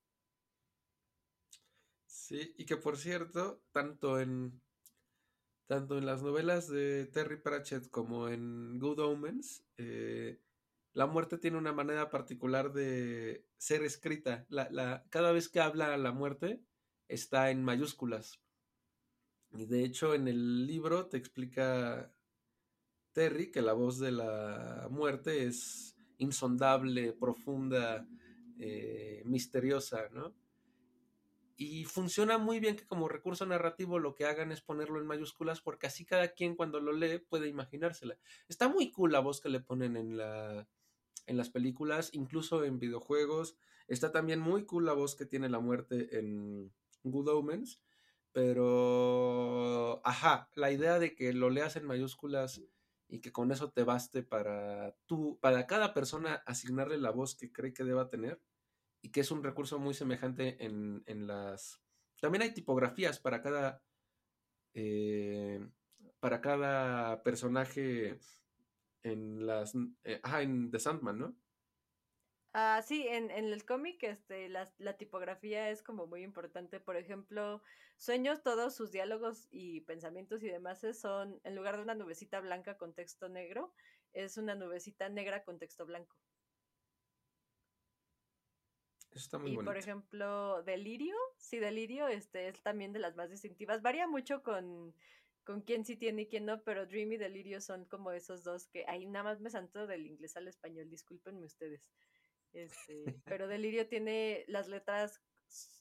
Sí, 2.27 2.53
y 2.59 2.65
que 2.67 2.77
por 2.77 2.97
cierto, 2.97 3.63
tanto 3.71 4.19
en 4.19 4.61
tanto 5.69 5.97
en 5.97 6.07
las 6.07 6.25
novelas 6.25 6.67
de 6.69 7.07
Terry 7.07 7.37
Pratchett 7.37 7.89
como 7.89 8.29
en 8.29 8.81
Good 8.81 8.99
Omens, 8.99 9.65
eh, 9.77 10.41
la 10.93 11.07
muerte 11.07 11.39
tiene 11.39 11.57
una 11.57 11.73
manera 11.73 12.11
particular 12.11 12.73
de 12.73 13.47
ser 13.59 13.85
escrita. 13.85 14.45
La, 14.49 14.69
la, 14.73 15.07
cada 15.09 15.31
vez 15.31 15.49
que 15.49 15.61
habla 15.61 15.97
la 15.97 16.11
muerte 16.11 16.65
está 17.07 17.53
en 17.53 17.63
mayúsculas. 17.63 18.41
Y 19.53 19.67
de 19.67 19.85
hecho 19.85 20.13
en 20.13 20.27
el 20.27 20.67
libro 20.67 21.07
te 21.07 21.19
explica 21.19 22.13
Terry 23.13 23.53
que 23.53 23.63
la 23.63 23.73
voz 23.73 24.01
de 24.01 24.11
la 24.11 24.89
muerte 24.91 25.47
es 25.47 25.97
insondable, 26.19 27.13
profunda, 27.13 28.05
eh, 28.59 29.23
misteriosa, 29.27 30.09
¿no? 30.13 30.35
Y 31.57 31.85
funciona 31.85 32.37
muy 32.37 32.61
bien 32.61 32.77
que 32.77 32.87
como 32.87 33.09
recurso 33.09 33.47
narrativo 33.47 33.99
lo 33.99 34.15
que 34.15 34.27
hagan 34.27 34.53
es 34.53 34.61
ponerlo 34.61 35.01
en 35.01 35.07
mayúsculas 35.07 35.63
porque 35.63 35.87
así 35.87 36.05
cada 36.05 36.29
quien 36.29 36.55
cuando 36.55 36.81
lo 36.81 36.93
lee 36.93 37.19
puede 37.19 37.49
imaginársela. 37.49 38.19
Está 38.47 38.69
muy 38.69 38.91
cool 38.91 39.13
la 39.13 39.21
voz 39.21 39.41
que 39.41 39.49
le 39.49 39.61
ponen 39.61 39.97
en, 39.97 40.19
la, 40.19 40.69
en 41.27 41.37
las 41.39 41.49
películas, 41.49 42.11
incluso 42.13 42.65
en 42.65 42.79
videojuegos. 42.79 43.57
Está 43.89 44.13
también 44.13 44.39
muy 44.41 44.67
cool 44.67 44.85
la 44.85 44.93
voz 44.93 45.17
que 45.17 45.25
tiene 45.25 45.49
la 45.49 45.61
muerte 45.61 46.19
en 46.19 46.75
Good 47.05 47.29
Omens. 47.29 47.81
Pero, 48.33 50.03
ajá, 50.05 50.51
la 50.57 50.71
idea 50.71 50.99
de 50.99 51.15
que 51.15 51.33
lo 51.33 51.49
leas 51.49 51.77
en 51.77 51.87
mayúsculas 51.87 52.61
y 53.09 53.21
que 53.21 53.33
con 53.33 53.51
eso 53.51 53.71
te 53.71 53.83
baste 53.83 54.23
para 54.23 54.95
tú, 55.07 55.39
para 55.41 55.67
cada 55.67 55.95
persona 55.95 56.43
asignarle 56.45 56.99
la 56.99 57.13
voz 57.13 57.35
que 57.35 57.51
cree 57.51 57.73
que 57.73 57.85
deba 57.85 58.11
tener, 58.11 58.39
y 59.07 59.11
que 59.11 59.21
es 59.21 59.31
un 59.31 59.45
recurso 59.45 59.79
muy 59.79 59.95
semejante 59.95 60.57
en, 60.65 61.27
las... 61.29 61.81
También 62.21 62.43
hay 62.43 62.53
tipografías 62.53 63.21
para 63.21 63.41
cada... 63.41 63.81
Eh, 64.75 65.65
para 66.19 66.41
cada 66.41 67.23
personaje 67.23 68.19
en 69.05 69.47
las... 69.47 69.75
Eh, 70.03 70.19
ah, 70.25 70.43
en 70.43 70.73
The 70.73 70.81
Sandman, 70.81 71.19
¿no? 71.21 71.37
Ah, 72.53 72.83
sí, 72.85 73.07
en, 73.07 73.31
en 73.31 73.45
el 73.45 73.65
cómic 73.65 74.03
este, 74.03 74.49
la, 74.49 74.73
la, 74.79 74.97
tipografía 74.97 75.71
es 75.71 75.85
como 75.85 76.09
muy 76.09 76.25
importante. 76.25 76.81
Por 76.81 76.97
ejemplo, 76.97 77.63
Sueños, 77.99 78.43
todos 78.43 78.75
sus 78.75 78.91
diálogos 78.91 79.47
y 79.53 79.83
pensamientos 79.83 80.43
y 80.43 80.49
demás 80.49 80.85
son, 81.01 81.41
en 81.45 81.55
lugar 81.55 81.77
de 81.77 81.85
una 81.85 81.95
nubecita 81.95 82.41
blanca 82.41 82.77
con 82.77 82.93
texto 82.93 83.29
negro, 83.29 83.73
es 84.13 84.37
una 84.37 84.57
nubecita 84.57 85.09
negra 85.09 85.45
con 85.45 85.61
texto 85.61 85.87
blanco 85.87 86.17
y 89.45 89.57
por 89.57 89.77
ejemplo, 89.77 90.63
Delirio, 90.63 91.17
sí, 91.39 91.59
Delirio 91.59 92.09
este, 92.09 92.49
es 92.49 92.63
también 92.63 92.93
de 92.93 92.99
las 92.99 93.17
más 93.17 93.31
distintivas. 93.31 93.83
Varía 93.83 94.07
mucho 94.07 94.43
con, 94.43 94.95
con 95.45 95.63
quién 95.63 95.85
sí 95.85 95.97
tiene 95.97 96.23
y 96.23 96.27
quién 96.27 96.45
no, 96.45 96.63
pero 96.63 96.87
Dream 96.87 97.13
y 97.13 97.17
Delirio 97.17 97.61
son 97.61 97.85
como 97.87 98.13
esos 98.13 98.45
dos 98.45 98.67
que 98.69 98.85
ahí 98.87 99.07
nada 99.07 99.25
más 99.25 99.41
me 99.41 99.51
santo 99.51 99.87
del 99.87 100.07
inglés 100.07 100.37
al 100.37 100.49
español, 100.49 100.91
discúlpenme 100.91 101.47
ustedes. 101.47 101.89
Este, 102.53 103.05
pero 103.25 103.49
Delirio 103.49 103.89
tiene 103.89 104.45
las 104.49 104.69
letras 104.69 105.21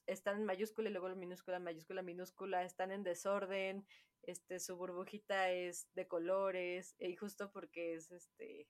están 0.06 0.38
en 0.38 0.46
mayúscula 0.46 0.90
y 0.90 0.92
luego 0.92 1.10
la 1.10 1.16
minúscula, 1.16 1.60
mayúscula, 1.60 2.02
minúscula, 2.02 2.64
están 2.64 2.92
en 2.92 3.04
desorden, 3.04 3.86
este, 4.24 4.60
su 4.60 4.76
burbujita 4.76 5.52
es 5.52 5.88
de 5.94 6.08
colores, 6.08 6.96
y 7.00 7.16
justo 7.16 7.52
porque 7.52 7.96
es 7.96 8.12
este 8.12 8.68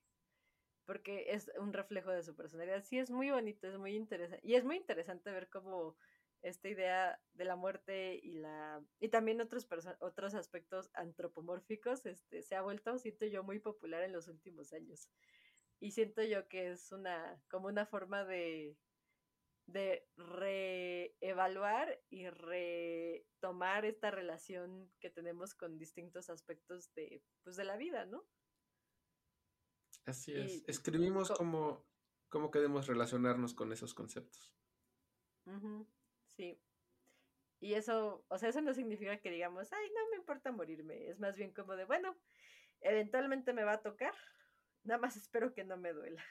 porque 0.86 1.31
es 1.31 1.51
un 1.59 1.73
reflejo 1.73 2.11
de 2.11 2.23
su 2.23 2.36
personalidad. 2.36 2.83
Sí, 2.83 2.99
es 2.99 3.11
muy 3.11 3.31
bonito, 3.31 3.67
es 3.67 3.77
muy 3.77 3.95
interesante. 3.95 4.45
Y 4.47 4.55
es 4.55 4.63
muy 4.63 4.77
interesante 4.77 5.31
ver 5.31 5.49
cómo 5.49 5.97
esta 6.45 6.69
idea 6.69 7.19
de 7.33 7.45
la 7.45 7.55
muerte 7.55 8.19
y 8.21 8.33
la 8.33 8.83
y 8.99 9.09
también 9.09 9.41
otros 9.41 9.67
otros 9.99 10.36
aspectos 10.36 10.91
antropomórficos 10.93 12.05
este 12.05 12.43
se 12.43 12.55
ha 12.55 12.61
vuelto 12.61 12.97
siento 12.99 13.25
yo 13.25 13.43
muy 13.43 13.59
popular 13.59 14.03
en 14.03 14.13
los 14.13 14.27
últimos 14.27 14.71
años 14.71 15.09
y 15.79 15.91
siento 15.91 16.21
yo 16.21 16.47
que 16.47 16.71
es 16.71 16.91
una 16.91 17.41
como 17.49 17.67
una 17.67 17.88
forma 17.88 18.25
de 18.25 18.77
de 19.65 20.07
reevaluar 20.15 21.99
y 22.09 22.29
retomar 22.29 23.83
esta 23.83 24.11
relación 24.11 24.91
que 24.99 25.09
tenemos 25.09 25.55
con 25.55 25.79
distintos 25.79 26.29
aspectos 26.29 26.93
de 26.93 27.23
pues 27.43 27.55
de 27.55 27.63
la 27.63 27.75
vida 27.75 28.05
no 28.05 28.23
Así 30.05 30.33
es. 30.33 30.63
Escribimos 30.67 31.31
cómo, 31.31 31.85
cómo 32.29 32.51
queremos 32.51 32.87
relacionarnos 32.87 33.53
con 33.53 33.71
esos 33.71 33.93
conceptos. 33.93 34.53
Sí. 36.27 36.59
Y 37.59 37.73
eso, 37.73 38.25
o 38.27 38.37
sea, 38.37 38.49
eso 38.49 38.61
no 38.61 38.73
significa 38.73 39.17
que 39.19 39.31
digamos, 39.31 39.71
ay, 39.71 39.89
no 39.89 40.09
me 40.11 40.17
importa 40.17 40.51
morirme. 40.51 41.09
Es 41.09 41.19
más 41.19 41.35
bien 41.35 41.53
como 41.53 41.75
de, 41.75 41.85
bueno, 41.85 42.15
eventualmente 42.81 43.53
me 43.53 43.63
va 43.63 43.73
a 43.73 43.81
tocar. 43.81 44.13
Nada 44.83 44.99
más 44.99 45.15
espero 45.15 45.53
que 45.53 45.63
no 45.63 45.77
me 45.77 45.93
duela. 45.93 46.23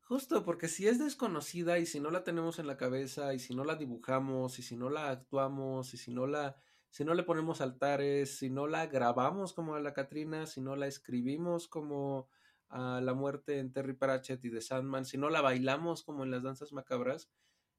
Justo, 0.00 0.44
porque 0.44 0.68
si 0.68 0.86
es 0.86 0.98
desconocida 0.98 1.78
y 1.78 1.86
si 1.86 2.00
no 2.00 2.10
la 2.10 2.22
tenemos 2.22 2.58
en 2.58 2.66
la 2.66 2.76
cabeza 2.76 3.34
y 3.34 3.40
si 3.40 3.54
no 3.54 3.64
la 3.64 3.74
dibujamos 3.74 4.58
y 4.58 4.62
si 4.62 4.76
no 4.76 4.88
la 4.88 5.10
actuamos 5.10 5.94
y 5.94 5.96
si 5.96 6.12
no 6.12 6.26
la 6.26 6.56
si 6.90 7.04
no 7.04 7.12
le 7.12 7.24
ponemos 7.24 7.60
altares, 7.60 8.38
si 8.38 8.48
no 8.48 8.66
la 8.66 8.86
grabamos 8.86 9.52
como 9.52 9.74
a 9.74 9.80
la 9.80 9.92
Catrina, 9.92 10.46
si 10.46 10.60
no 10.60 10.76
la 10.76 10.86
escribimos 10.86 11.68
como 11.68 12.28
a 12.68 13.00
la 13.00 13.14
muerte 13.14 13.58
en 13.58 13.72
Terry 13.72 13.94
Pratchett 13.94 14.44
y 14.44 14.50
de 14.50 14.60
Sandman, 14.60 15.04
si 15.04 15.18
no 15.18 15.30
la 15.30 15.40
bailamos 15.40 16.02
como 16.02 16.24
en 16.24 16.30
las 16.30 16.42
danzas 16.42 16.72
macabras, 16.72 17.30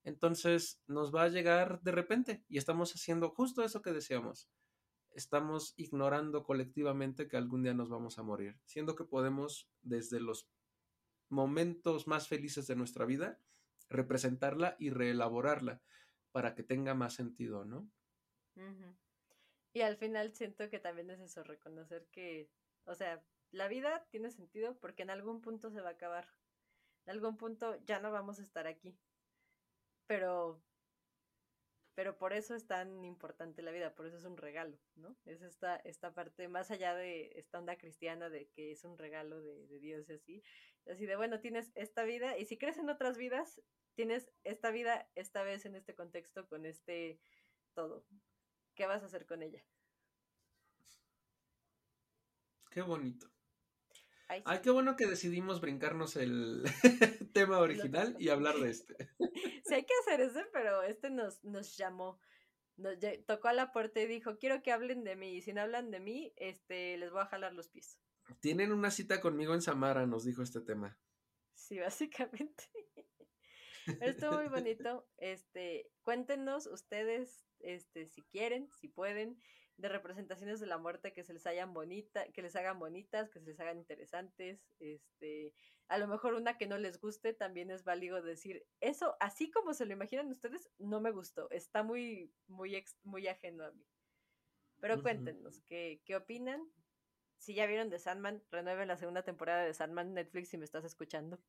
entonces 0.03 0.81
nos 0.87 1.13
va 1.13 1.23
a 1.23 1.29
llegar 1.29 1.81
de 1.81 1.91
repente 1.91 2.45
y 2.47 2.57
estamos 2.57 2.93
haciendo 2.93 3.29
justo 3.29 3.63
eso 3.63 3.81
que 3.81 3.91
deseamos. 3.91 4.49
Estamos 5.11 5.73
ignorando 5.77 6.43
colectivamente 6.43 7.27
que 7.27 7.37
algún 7.37 7.63
día 7.63 7.73
nos 7.73 7.89
vamos 7.89 8.19
a 8.19 8.23
morir, 8.23 8.59
siendo 8.65 8.95
que 8.95 9.03
podemos 9.03 9.69
desde 9.81 10.19
los 10.19 10.49
momentos 11.29 12.07
más 12.07 12.27
felices 12.27 12.67
de 12.67 12.75
nuestra 12.75 13.05
vida 13.05 13.39
representarla 13.89 14.75
y 14.79 14.91
reelaborarla 14.91 15.81
para 16.31 16.55
que 16.55 16.63
tenga 16.63 16.93
más 16.93 17.13
sentido, 17.13 17.65
¿no? 17.65 17.89
Y 19.73 19.81
al 19.81 19.97
final 19.97 20.33
siento 20.33 20.69
que 20.69 20.79
también 20.79 21.09
es 21.09 21.19
eso, 21.19 21.43
reconocer 21.43 22.07
que, 22.11 22.49
o 22.85 22.95
sea, 22.95 23.23
la 23.51 23.67
vida 23.67 24.05
tiene 24.09 24.31
sentido 24.31 24.77
porque 24.79 25.03
en 25.03 25.09
algún 25.09 25.41
punto 25.41 25.69
se 25.69 25.81
va 25.81 25.89
a 25.89 25.93
acabar. 25.93 26.27
En 27.05 27.11
algún 27.11 27.37
punto 27.37 27.75
ya 27.85 27.99
no 27.99 28.11
vamos 28.11 28.39
a 28.39 28.43
estar 28.43 28.67
aquí. 28.67 28.99
Pero 30.07 30.61
pero 31.97 32.15
por 32.15 32.31
eso 32.31 32.53
es 32.53 32.67
tan 32.67 33.03
importante 33.03 33.63
la 33.63 33.71
vida, 33.71 33.95
por 33.95 34.05
eso 34.05 34.17
es 34.17 34.23
un 34.23 34.37
regalo, 34.37 34.77
¿no? 34.93 35.17
Es 35.25 35.41
esta, 35.41 35.77
esta 35.77 36.13
parte, 36.13 36.47
más 36.47 36.69
allá 36.69 36.93
de 36.93 37.31
esta 37.39 37.57
onda 37.57 37.75
cristiana 37.75 38.29
de 38.29 38.49
que 38.49 38.71
es 38.71 38.83
un 38.83 38.99
regalo 38.99 39.41
de, 39.41 39.65
de 39.65 39.79
Dios 39.79 40.07
y 40.07 40.13
así, 40.13 40.43
así 40.85 41.07
de, 41.07 41.15
bueno, 41.15 41.39
tienes 41.39 41.71
esta 41.73 42.03
vida 42.03 42.37
y 42.37 42.45
si 42.45 42.59
crees 42.59 42.77
en 42.77 42.91
otras 42.91 43.17
vidas, 43.17 43.63
tienes 43.95 44.31
esta 44.43 44.69
vida 44.69 45.09
esta 45.15 45.41
vez 45.41 45.65
en 45.65 45.73
este 45.73 45.95
contexto 45.95 46.47
con 46.47 46.67
este 46.67 47.19
todo. 47.73 48.05
¿Qué 48.75 48.85
vas 48.85 49.01
a 49.01 49.07
hacer 49.07 49.25
con 49.25 49.41
ella? 49.41 49.65
Qué 52.69 52.83
bonito. 52.83 53.36
Ay, 54.27 54.59
qué 54.61 54.69
bueno 54.69 54.95
que 54.95 55.07
decidimos 55.07 55.61
brincarnos 55.61 56.15
el 56.17 56.63
tema 57.33 57.59
original 57.59 58.15
y 58.19 58.29
hablar 58.29 58.55
de 58.57 58.69
este. 58.69 58.95
Sí, 59.65 59.73
hay 59.73 59.83
que 59.83 59.93
hacer 60.01 60.21
ese, 60.21 60.45
pero 60.53 60.81
este 60.83 61.09
nos, 61.09 61.43
nos 61.43 61.75
llamó. 61.75 62.19
Nos 62.77 62.95
tocó 63.25 63.49
a 63.49 63.53
la 63.53 63.73
puerta 63.73 63.99
y 63.99 64.07
dijo, 64.07 64.37
quiero 64.37 64.63
que 64.63 64.71
hablen 64.71 65.03
de 65.03 65.17
mí. 65.17 65.35
Y 65.35 65.41
si 65.41 65.51
no 65.51 65.61
hablan 65.61 65.91
de 65.91 65.99
mí, 65.99 66.33
este, 66.37 66.97
les 66.97 67.11
voy 67.11 67.21
a 67.21 67.25
jalar 67.25 67.53
los 67.53 67.67
pies. 67.67 67.99
Tienen 68.39 68.71
una 68.71 68.91
cita 68.91 69.19
conmigo 69.19 69.53
en 69.53 69.61
Samara, 69.61 70.05
nos 70.05 70.23
dijo 70.23 70.41
este 70.41 70.61
tema. 70.61 70.97
Sí, 71.53 71.79
básicamente. 71.79 72.63
Estuvo 74.01 74.33
muy 74.33 74.47
bonito. 74.47 75.07
Este, 75.17 75.89
cuéntenos 76.03 76.67
ustedes, 76.67 77.45
este, 77.59 78.05
si 78.05 78.23
quieren, 78.23 78.69
si 78.79 78.87
pueden, 78.87 79.41
de 79.77 79.89
representaciones 79.89 80.59
de 80.59 80.65
la 80.65 80.79
muerte 80.79 81.13
que 81.13 81.23
se 81.23 81.33
les 81.33 81.45
hayan 81.45 81.73
bonita, 81.73 82.25
que 82.31 82.41
les 82.41 82.55
hagan 82.55 82.79
bonitas, 82.79 83.29
que 83.29 83.39
se 83.39 83.45
les 83.45 83.59
hagan 83.59 83.77
interesantes, 83.77 84.59
este, 84.79 85.53
a 85.87 85.99
lo 85.99 86.07
mejor 86.07 86.33
una 86.33 86.57
que 86.57 86.67
no 86.67 86.77
les 86.77 86.99
guste, 86.99 87.33
también 87.33 87.69
es 87.69 87.83
válido 87.83 88.21
decir, 88.21 88.65
eso, 88.81 89.15
así 89.19 89.51
como 89.51 89.73
se 89.73 89.85
lo 89.85 89.93
imaginan 89.93 90.29
ustedes, 90.29 90.69
no 90.79 90.99
me 90.99 91.11
gustó, 91.11 91.49
está 91.51 91.83
muy, 91.83 92.33
muy, 92.47 92.83
muy 93.03 93.27
ajeno 93.27 93.65
a 93.65 93.71
mí. 93.71 93.85
Pero 94.79 95.01
cuéntenos, 95.01 95.61
¿qué, 95.61 96.01
¿qué 96.05 96.15
opinan? 96.15 96.61
Si 97.37 97.53
ya 97.53 97.65
vieron 97.67 97.89
de 97.89 97.99
Sandman, 97.99 98.43
renueven 98.51 98.87
la 98.87 98.97
segunda 98.97 99.23
temporada 99.23 99.63
de 99.63 99.73
Sandman 99.73 100.13
Netflix 100.13 100.49
si 100.49 100.57
me 100.57 100.65
estás 100.65 100.85
escuchando. 100.85 101.39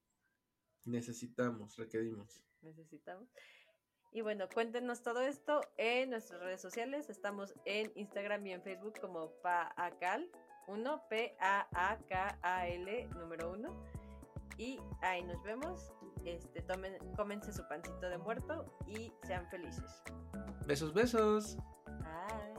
Necesitamos, 0.85 1.77
requerimos. 1.77 2.43
Necesitamos. 2.63 3.29
Y 4.13 4.23
bueno, 4.23 4.49
cuéntenos 4.53 5.03
todo 5.03 5.21
esto 5.21 5.61
en 5.77 6.11
nuestras 6.11 6.41
redes 6.41 6.61
sociales. 6.61 7.11
Estamos 7.11 7.55
en 7.65 7.93
Instagram 7.95 8.47
y 8.47 8.53
en 8.53 8.63
Facebook 8.63 8.95
como 9.01 9.33
PAACAL1, 9.43 11.09
P-A-A-K-A-L 11.09 11.69
número 13.17 13.53
1. 13.53 13.69
Y 14.57 14.81
ahí 15.03 15.23
nos 15.25 15.43
vemos. 15.43 15.93
Este, 16.25 16.63
tomen, 16.63 16.97
cómense 17.17 17.53
su 17.53 17.67
pancito 17.69 18.09
de 18.09 18.19
muerto 18.19 18.65
y 18.87 19.13
sean 19.23 19.47
felices. 19.49 20.03
Besos, 20.67 20.93
besos. 20.93 21.57
Bye. 21.87 22.59